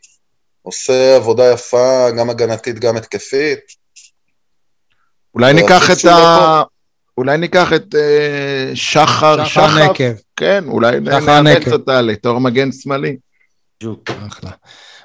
[0.61, 3.59] עושה עבודה יפה, גם הגנתית, גם התקפית.
[5.35, 6.61] אולי ניקח את ה...
[7.17, 10.21] אולי ניקח את אה, שחר, שחר שחר, נקב.
[10.35, 11.67] כן, אולי נאמץ.
[11.71, 13.17] אותה לתור מגן שמאלי.
[14.27, 14.51] אחלה.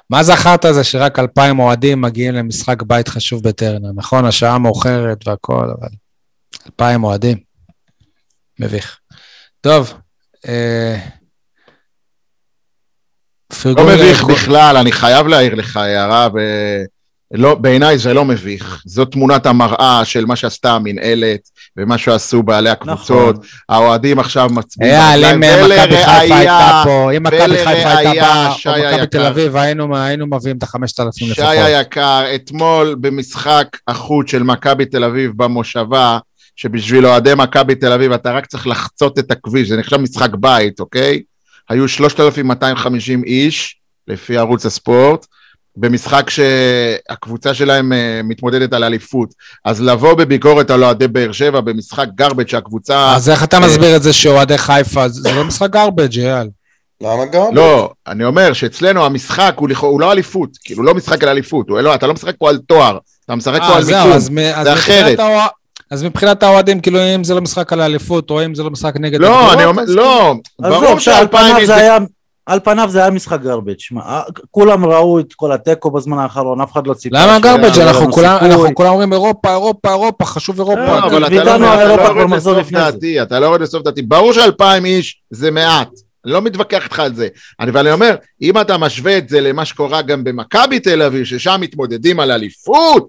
[0.09, 4.25] מה זכרת זה שרק אלפיים אוהדים מגיעים למשחק בית חשוב בטרנר, נכון?
[4.25, 5.89] השעה מאוחרת והכל, אבל
[6.65, 7.37] אלפיים אוהדים.
[8.59, 8.99] מביך.
[9.61, 9.93] טוב,
[10.47, 10.97] אה...
[13.65, 16.39] לא מביך בכלל, אני חייב להעיר לך הערה, ו...
[17.37, 18.81] לא, בעיניי זה לא מביך.
[18.85, 23.35] זו תמונת המראה של מה שעשתה המינהלת ומה שעשו בעלי הקבוצות.
[23.35, 23.47] נכון.
[23.69, 24.93] האוהדים עכשיו מצביעים.
[24.93, 29.07] אייל, אם מכבי חיפה הייתה פה, אם מכבי חיפה הייתה באה, שי או מכבי.
[29.07, 31.47] תל אביב, היינו היינו מביאים את החמשת אלפים שי לפחות.
[31.47, 36.19] היקר, אתמול במשחק החוץ של מכבי תל אביב במושבה,
[36.55, 40.79] שבשביל אוהדי מכבי תל אביב אתה רק צריך לחצות את הכביש, זה נחשב משחק בית,
[40.79, 41.21] אוקיי?
[41.69, 43.75] היו 3,250 איש,
[44.07, 45.25] לפי ערוץ הספורט,
[45.77, 49.29] במשחק שהקבוצה שלהם אה, מתמודדת על אליפות.
[49.65, 53.13] אז לבוא בביקורת על אוהדי באר שבע במשחק גרבג' שהקבוצה...
[53.15, 56.47] אז איך אתה מסביר את זה שאוהדי חיפה, זה לא משחק גרבג', אייל.
[57.01, 57.55] למה גם?
[57.55, 61.79] לא, אני אומר שאצלנו המשחק הוא, הוא לא אליפות, כאילו לא משחק על אליפות, הוא,
[61.79, 64.11] לא, אתה לא משחק פה על תואר, אתה משחק פה אה, על מיקום.
[64.11, 65.19] אז מ- אז זה אחרת.
[65.91, 68.93] אז מבחינת האוהדים, כאילו אם זה לא משחק על האליפות, או אם זה לא משחק
[68.99, 69.19] נגד...
[69.19, 71.65] לא, אני אומר, לא, ברור עזוב, שעל פניו שאלפיים...
[71.65, 71.97] זה היה...
[72.45, 76.71] על פניו זה היה משחק גרבג', אה, כולם ראו את כל התיקו בזמן האחרון, אף
[76.71, 77.17] אחד לא ציפה.
[77.17, 77.79] למה גרבג'?
[77.79, 78.11] אנחנו
[78.75, 80.81] כולם- אומרים אירופה, אירופה, אירופה, חשוב אירופה.
[80.81, 81.51] לא, אבל אתה לא
[81.81, 82.71] יורד לסוף.
[82.71, 84.01] דעתי, אתה לא יורד לסוף דעתי.
[84.01, 85.89] ברור שאלפיים איש זה מעט,
[86.25, 87.27] אני לא מתווכח איתך על זה.
[87.59, 91.25] אני- אבל אני אומר, אם אתה משווה את זה למה שקורה גם במכבי תל אביב,
[91.25, 93.07] ששם מתמודדים על אליפות,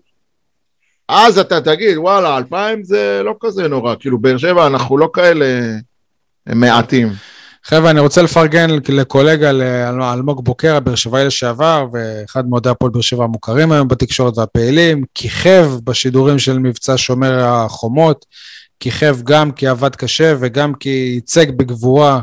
[1.09, 3.95] אז אתה תגיד, וואלה, אלפיים זה לא כזה נורא.
[4.01, 5.47] כאילו, באר שבע, אנחנו לא כאלה
[6.47, 7.09] מעטים.
[7.69, 13.01] חבר'ה, אני רוצה לפרגן לקולגה, לאל- אלמוג בוקר, הבאר שבעי לשעבר, ואחד מאוהדי הפועל באר
[13.01, 18.27] שבע המוכרים היום בתקשורת והפעילים, כיכב בשידורים של מבצע שומר החומות,
[18.81, 22.21] כיכב גם כי עבד קשה וגם כי ייצג בגבורה,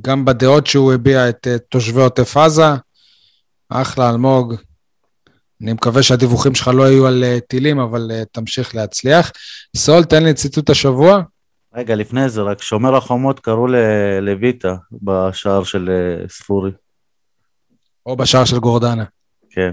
[0.00, 2.68] גם בדעות שהוא הביע את אה, תושבי עוטף עזה.
[3.68, 4.54] אחלה, אלמוג.
[5.62, 9.32] אני מקווה שהדיווחים שלך לא יהיו על אה, טילים, אבל אה, תמשיך להצליח.
[9.76, 11.22] סול, תן לי ציטוט השבוע.
[11.74, 13.66] רגע, לפני זה, רק שומר החומות קראו
[14.20, 16.70] לויטה בשער של אה, ספורי.
[18.06, 19.04] או בשער של גורדנה,
[19.50, 19.72] כן.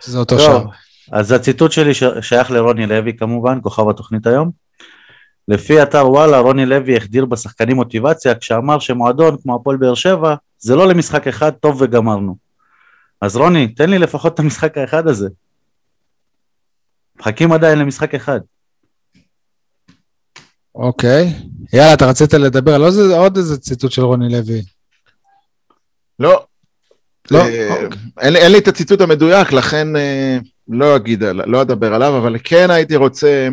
[0.00, 0.58] שזה אותו שער.
[0.58, 0.70] טוב,
[1.12, 4.50] אז הציטוט שלי שייך לרוני לוי כמובן, כוכב התוכנית היום.
[5.48, 10.76] לפי אתר וואלה, רוני לוי החדיר בשחקנים מוטיבציה כשאמר שמועדון כמו הפועל באר שבע זה
[10.76, 12.36] לא למשחק אחד טוב וגמרנו.
[13.20, 15.28] אז רוני, תן לי לפחות את המשחק האחד הזה.
[17.20, 18.40] מחכים עדיין למשחק אחד.
[20.80, 21.32] אוקיי.
[21.72, 22.82] יאללה, אתה רצית לדבר על
[23.12, 24.62] עוד איזה- ציטוט של רוני לוי.
[26.18, 26.44] לא.
[27.30, 27.38] לא?
[27.38, 27.76] אה,
[28.20, 30.38] אין, לי- אין לי את הציטוט המדויק, לכן אה,
[30.68, 33.48] לא אגיד, לא אדבר עליו, אבל כן הייתי רוצה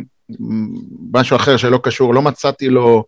[1.13, 3.03] משהו אחר שלא קשור, לא מצאתי לו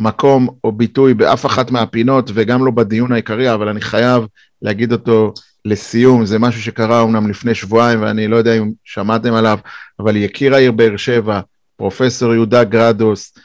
[0.00, 4.22] מקום או ביטוי באף אחת מהפינות, וגם לא בדיון העיקרי, אבל אני חייב
[4.62, 5.32] להגיד אותו
[5.64, 9.58] לסיום, זה משהו שקרה אומנם לפני שבועיים, ואני לא יודע אם שמעתם עליו,
[10.00, 11.40] אבל יקיר העיר באר שבע,
[11.76, 13.42] פרופסור יהודה גרדוס, אה,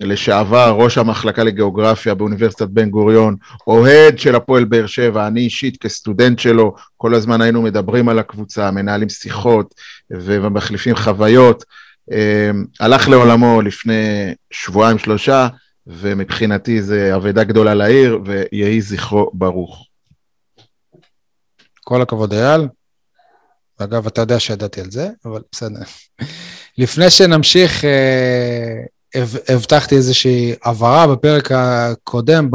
[0.00, 6.38] לשעבר ראש המחלקה לגיאוגרפיה באוניברסיטת בן גוריון, אוהד של הפועל באר שבע, אני אישית כסטודנט
[6.38, 9.74] שלו, כל הזמן היינו מדברים על הקבוצה, מנהלים שיחות
[10.10, 11.64] ומחליפים חוויות.
[12.12, 12.50] אה,
[12.80, 15.48] הלך לעולמו לפני שבועיים שלושה,
[15.86, 19.86] ומבחינתי זה אבדה גדולה לעיר, ויהי זכרו ברוך.
[21.84, 22.68] כל הכבוד, אייל.
[23.78, 25.80] אגב, אתה יודע שידעתי על זה, אבל בסדר.
[26.78, 28.82] לפני שנמשיך, אה,
[29.48, 32.48] הבטחתי איזושהי הבהרה בפרק הקודם,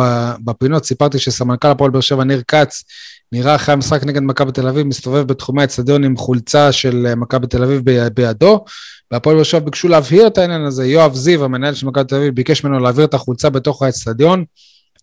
[0.45, 2.83] בפינות סיפרתי שסמנכ"ל הפועל באר שבע, ניר כץ,
[3.31, 7.47] נראה אחרי המשחק נגד מכבי תל אביב, מסתובב בתחומי האצטדיון עם חולצה של אה, מכבי
[7.47, 7.81] תל אביב
[8.13, 8.65] בידו,
[9.11, 10.85] והפועל באר שבע ביקשו להבהיר את העניין הזה.
[10.87, 14.45] יואב זיו, המנהל של מכבי תל אביב, ביקש ממנו להעביר את החולצה בתוך האצטדיון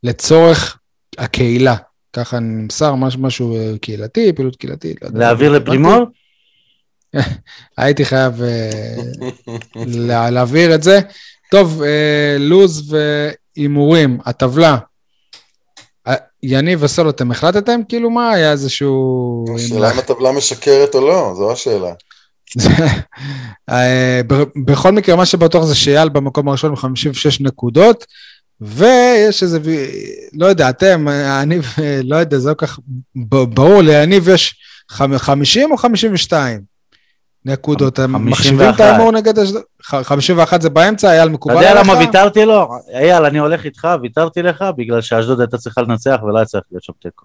[0.02, 0.78] לצורך
[1.18, 1.76] הקהילה.
[2.12, 5.02] ככה נמסר, משהו, משהו אה, קהילתי, פעילות קהילתית.
[5.02, 5.08] לא.
[5.14, 6.04] להעביר לפרימור?
[7.78, 8.70] הייתי חייב אה,
[9.86, 11.00] לה- להבהיר את זה.
[11.52, 12.94] טוב, אה, לוז
[13.56, 14.76] והימורים, הטבלה.
[16.06, 17.80] אה, יניב וסול, אתם החלטתם?
[17.88, 19.44] כאילו מה היה איזשהו...
[19.56, 21.92] השאלה אם הטבלה משקרת או לא, זו השאלה.
[23.70, 24.20] אה,
[24.64, 28.06] בכל מקרה, מה שבטוח זה שאייל במקום הראשון עם 56 נקודות,
[28.60, 29.58] ויש איזה,
[30.32, 31.58] לא יודע, אתם, אה, אני,
[32.04, 32.78] לא יודע, זה לא כך
[33.26, 34.54] ברור לי, יניב יש
[34.92, 36.71] חמ- 50 או 52
[37.44, 37.98] נקודות?
[37.98, 38.30] הם 51.
[38.40, 39.62] מחשיבים את ההימור נגד אשדוד?
[39.84, 41.88] ח- 51 זה באמצע, אייל אתה מקובל יודע עליך?
[41.88, 42.68] למה ויתרתי לו?
[42.94, 46.82] אייל, אני הולך איתך, ויתרתי לך, בגלל שאשדוד הייתה צריכה לנצח ולא היה צריך להיות
[46.84, 47.24] שם תיקו.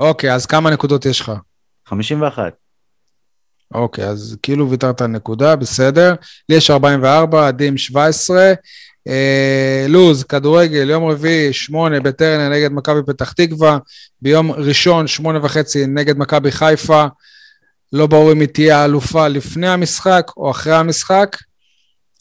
[0.00, 1.32] אוקיי, אז כמה נקודות יש לך?
[1.88, 2.52] 51.
[3.74, 6.14] אוקיי, אז כאילו ויתרת על נקודה, בסדר.
[6.48, 8.52] לי יש 44, עדי עם 17.
[9.08, 13.78] אה, לוז, כדורגל, יום רביעי, 8 בטרנר נגד מכבי פתח תקווה.
[14.22, 17.04] ביום ראשון, 8 וחצי נגד מכבי חיפה.
[17.92, 21.36] לא ברור אם היא תהיה האלופה לפני המשחק או אחרי המשחק.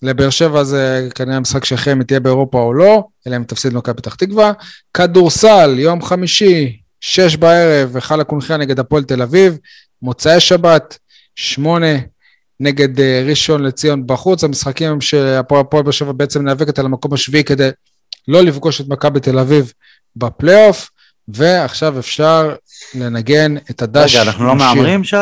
[0.02, 3.74] לבאר שבע זה כנראה משחק שאחרי אם היא תהיה באירופה או לא, אלא אם תפסיד
[3.74, 4.52] למכבי פתח תקווה.
[4.94, 9.58] כדורסל, יום חמישי, שש בערב, היכל הקונחייה נגד הפועל תל אביב.
[10.02, 10.98] מוצאי שבת,
[11.36, 11.96] שמונה
[12.60, 14.44] נגד אה, ראשון לציון בחוץ.
[14.44, 17.70] המשחקים הם שהפועל הפועל באר שבע בעצם נאבקת על המקום השביעי כדי
[18.28, 19.74] לא לפגוש את מכבי תל אביב
[20.16, 20.90] בפלייאוף,
[21.28, 22.56] ועכשיו אפשר
[22.96, 24.16] לנגן את הדש.
[24.16, 24.56] רגע, אנחנו לא.
[24.56, 25.16] מהמרים, שי?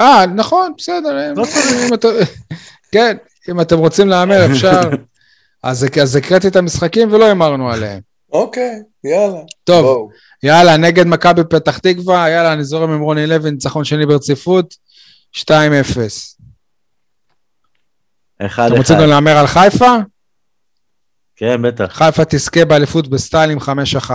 [0.00, 1.32] אה, נכון, בסדר.
[1.36, 1.66] לא צריך.
[1.88, 2.08] אם אתה-
[2.92, 3.16] כן,
[3.50, 4.80] אם אתם רוצים להמר, אפשר.
[5.62, 8.00] אז אז הקראתי את המשחקים ולא הימרנו עליהם.
[8.32, 9.40] אוקיי, יאללה.
[9.64, 10.10] טוב.
[10.42, 14.74] יאללה, נגד מכבי פתח תקווה, יאללה, אני זורם עם רוני לוי, ניצחון שני ברציפות,
[15.36, 15.42] 2-0.
[18.46, 19.02] 1 אתם רוצים 1.
[19.04, 19.96] גם להמר על חיפה?
[21.36, 21.84] כן, בטח.
[21.92, 24.10] חיפה תזכה באליפות בסטייל עם 5-1.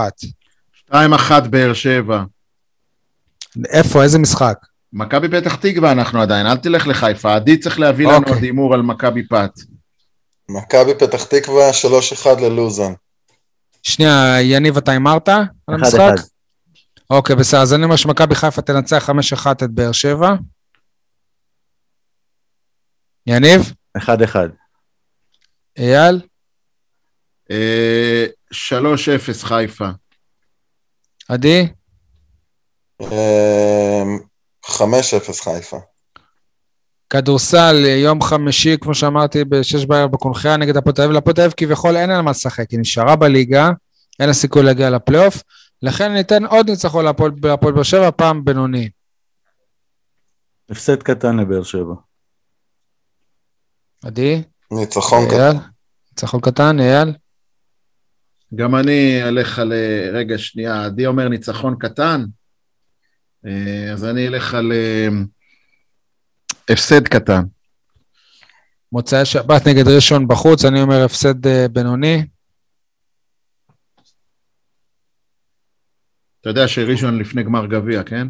[0.90, 0.94] 2-1
[1.50, 2.22] באר שבע.
[3.68, 4.58] איפה, איזה משחק?
[4.92, 7.34] מכבי פתח תקווה אנחנו עדיין, אל תלך לחיפה.
[7.34, 8.34] עדי צריך להביא לנו אוקיי.
[8.34, 9.50] עוד הימור על מכבי פת.
[10.48, 11.70] מכבי פתח תקווה,
[12.24, 12.94] 3-1 ללוזון.
[13.82, 16.14] שנייה, יניב, אתה הימרת על 1 המשחק?
[16.18, 16.24] 1.
[17.10, 20.34] אוקיי, בסדר, אז אני אומר שמכבי חיפה תנצח 5-1 את באר שבע.
[23.26, 23.72] יניב?
[23.96, 24.50] 1 1.
[25.78, 26.20] אייל?
[27.50, 29.88] אה, 3-0 חיפה.
[31.28, 31.68] עדי?
[34.68, 35.76] אמ, 5-0 חיפה.
[37.10, 41.14] כדורסל, יום חמישי, כמו שאמרתי, בשש בערב בקונחייה נגד הפועל תל אביב.
[41.14, 43.70] להפועל תל אביב כביכול אין לה מה לשחק, היא נשארה בליגה,
[44.20, 45.42] אין לה סיכוי להגיע לפלייאוף,
[45.82, 48.90] לכן ניתן עוד ניצחון להפועל באר שבע, פעם בינוני.
[50.70, 51.94] הפסד קטן לבאר שבע.
[54.04, 54.42] עדי?
[54.70, 55.56] ניצחון קטן.
[56.10, 57.14] ניצחון קטן, אייל?
[58.54, 59.72] גם אני אלך על...
[59.72, 62.26] אה, רגע, שנייה, עדי אומר ניצחון קטן, אה,
[63.92, 65.08] אז אני אלך על אה,
[66.70, 67.42] הפסד קטן.
[68.92, 72.26] מוצאי שבת נגד ראשון בחוץ, אני אומר הפסד אה, בינוני.
[76.40, 78.26] אתה יודע שראשון לפני גמר גביע, כן?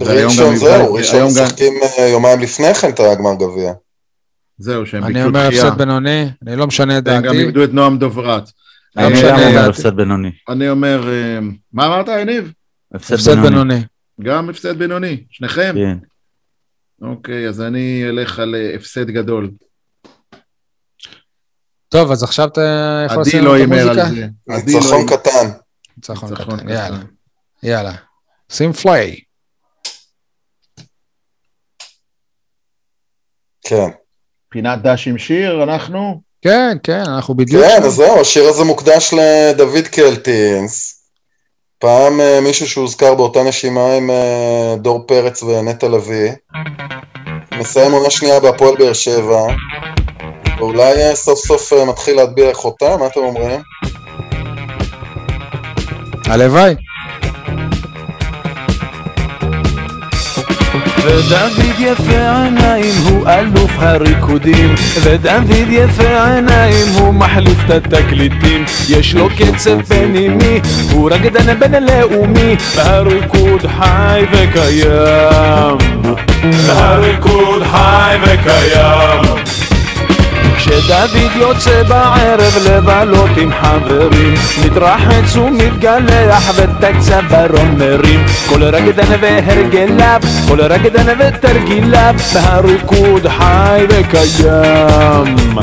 [0.00, 3.72] ראשון זהו, ראשון משחקים אה, יומיים לפני כן את הגמר גביע.
[4.58, 5.66] זהו, שהם אני ביקשו אומר דחייה.
[5.66, 7.38] הפסד בינוני, אני לא משנה את הם גם דעתי.
[7.38, 8.50] איבדו את נועם דוברת.
[8.96, 9.68] לא אני גם אומר.
[9.68, 10.30] הפסד בינוני.
[10.48, 11.38] אני אומר, אה,
[11.72, 12.52] מה אמרת, יניב?
[12.94, 13.80] הפסד בינוני.
[14.22, 15.74] גם הפסד בינוני, שניכם?
[15.74, 15.98] כן.
[17.02, 19.50] אוקיי, אז אני אלך על אה, הפסד גדול.
[21.88, 24.06] טוב, אז עכשיו אתה יכול לשים לא לנו את המוזיקה?
[24.06, 24.26] על זה.
[24.48, 25.16] עדי לא ניצחון הימר.
[25.16, 25.58] קטן.
[25.96, 26.68] ניצחון ניצחון קטן, קטן.
[26.68, 26.98] יאללה.
[27.62, 27.92] יאללה.
[28.52, 29.16] שים פליי.
[33.62, 33.90] כן.
[34.48, 36.22] פינת דש עם שיר, אנחנו?
[36.42, 37.82] כן, כן, אנחנו בדיוק כן.
[37.82, 40.97] אז זהו, השיר הזה מוקדש לדוד קלטינס.
[41.80, 46.30] פעם אה, מישהו שהוזכר באותה נשימה עם אה, דור פרץ ונטע לביא.
[47.58, 49.46] מסיים עונה שנייה בהפועל באר שבע.
[50.58, 53.60] ואולי אה, סוף סוף מתחיל להטביע חותם, מה אתם אומרים?
[56.26, 56.74] הלוואי.
[61.08, 64.74] ודוד יפה עיניים הוא אלוף הריקודים.
[65.02, 68.64] ודוד יפה עיניים הוא מחליף את התקליטים.
[68.88, 70.60] יש לו קצב פנימי
[70.92, 75.78] הוא רקדן בינלאומי והריקוד חי וקיים.
[76.52, 79.67] והריקוד חי וקיים
[80.58, 90.60] כשדוד יוצא בערב לבלות עם חברים מתרחץ ומתגלח ואת הצווארון מרים כל רקדן והרגליו, כל
[90.60, 95.54] רקדן ותרגיליו מהריקוד חי וקיים.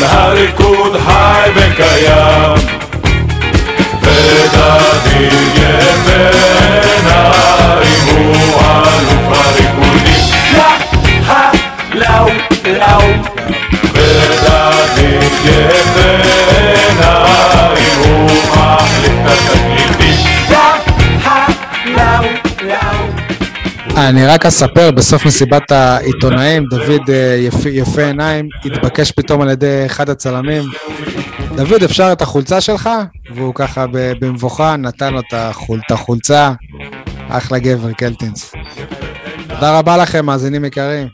[0.00, 2.66] מהריקוד חי וקיים.
[4.02, 5.06] ודוד
[5.54, 6.30] יפה
[6.82, 10.24] עיניים הוא אלוף הריקודים.
[10.52, 10.76] לה,
[11.28, 11.50] ה,
[11.94, 12.28] לאו,
[12.64, 13.34] לאו
[23.96, 30.10] אני רק אספר, בסוף מסיבת העיתונאים, דוד אה, יפה, עיניים התבקש פתאום על ידי אחד
[30.10, 30.62] הצלמים,
[31.56, 32.90] דוד, אפשר את החולצה שלך?
[33.34, 36.52] והוא ככה במבוכה נתן לו את החולצה.
[37.28, 38.54] אחלה גבר, קלטינס.
[39.48, 41.08] תודה רבה לכם, מאזינים יקרים.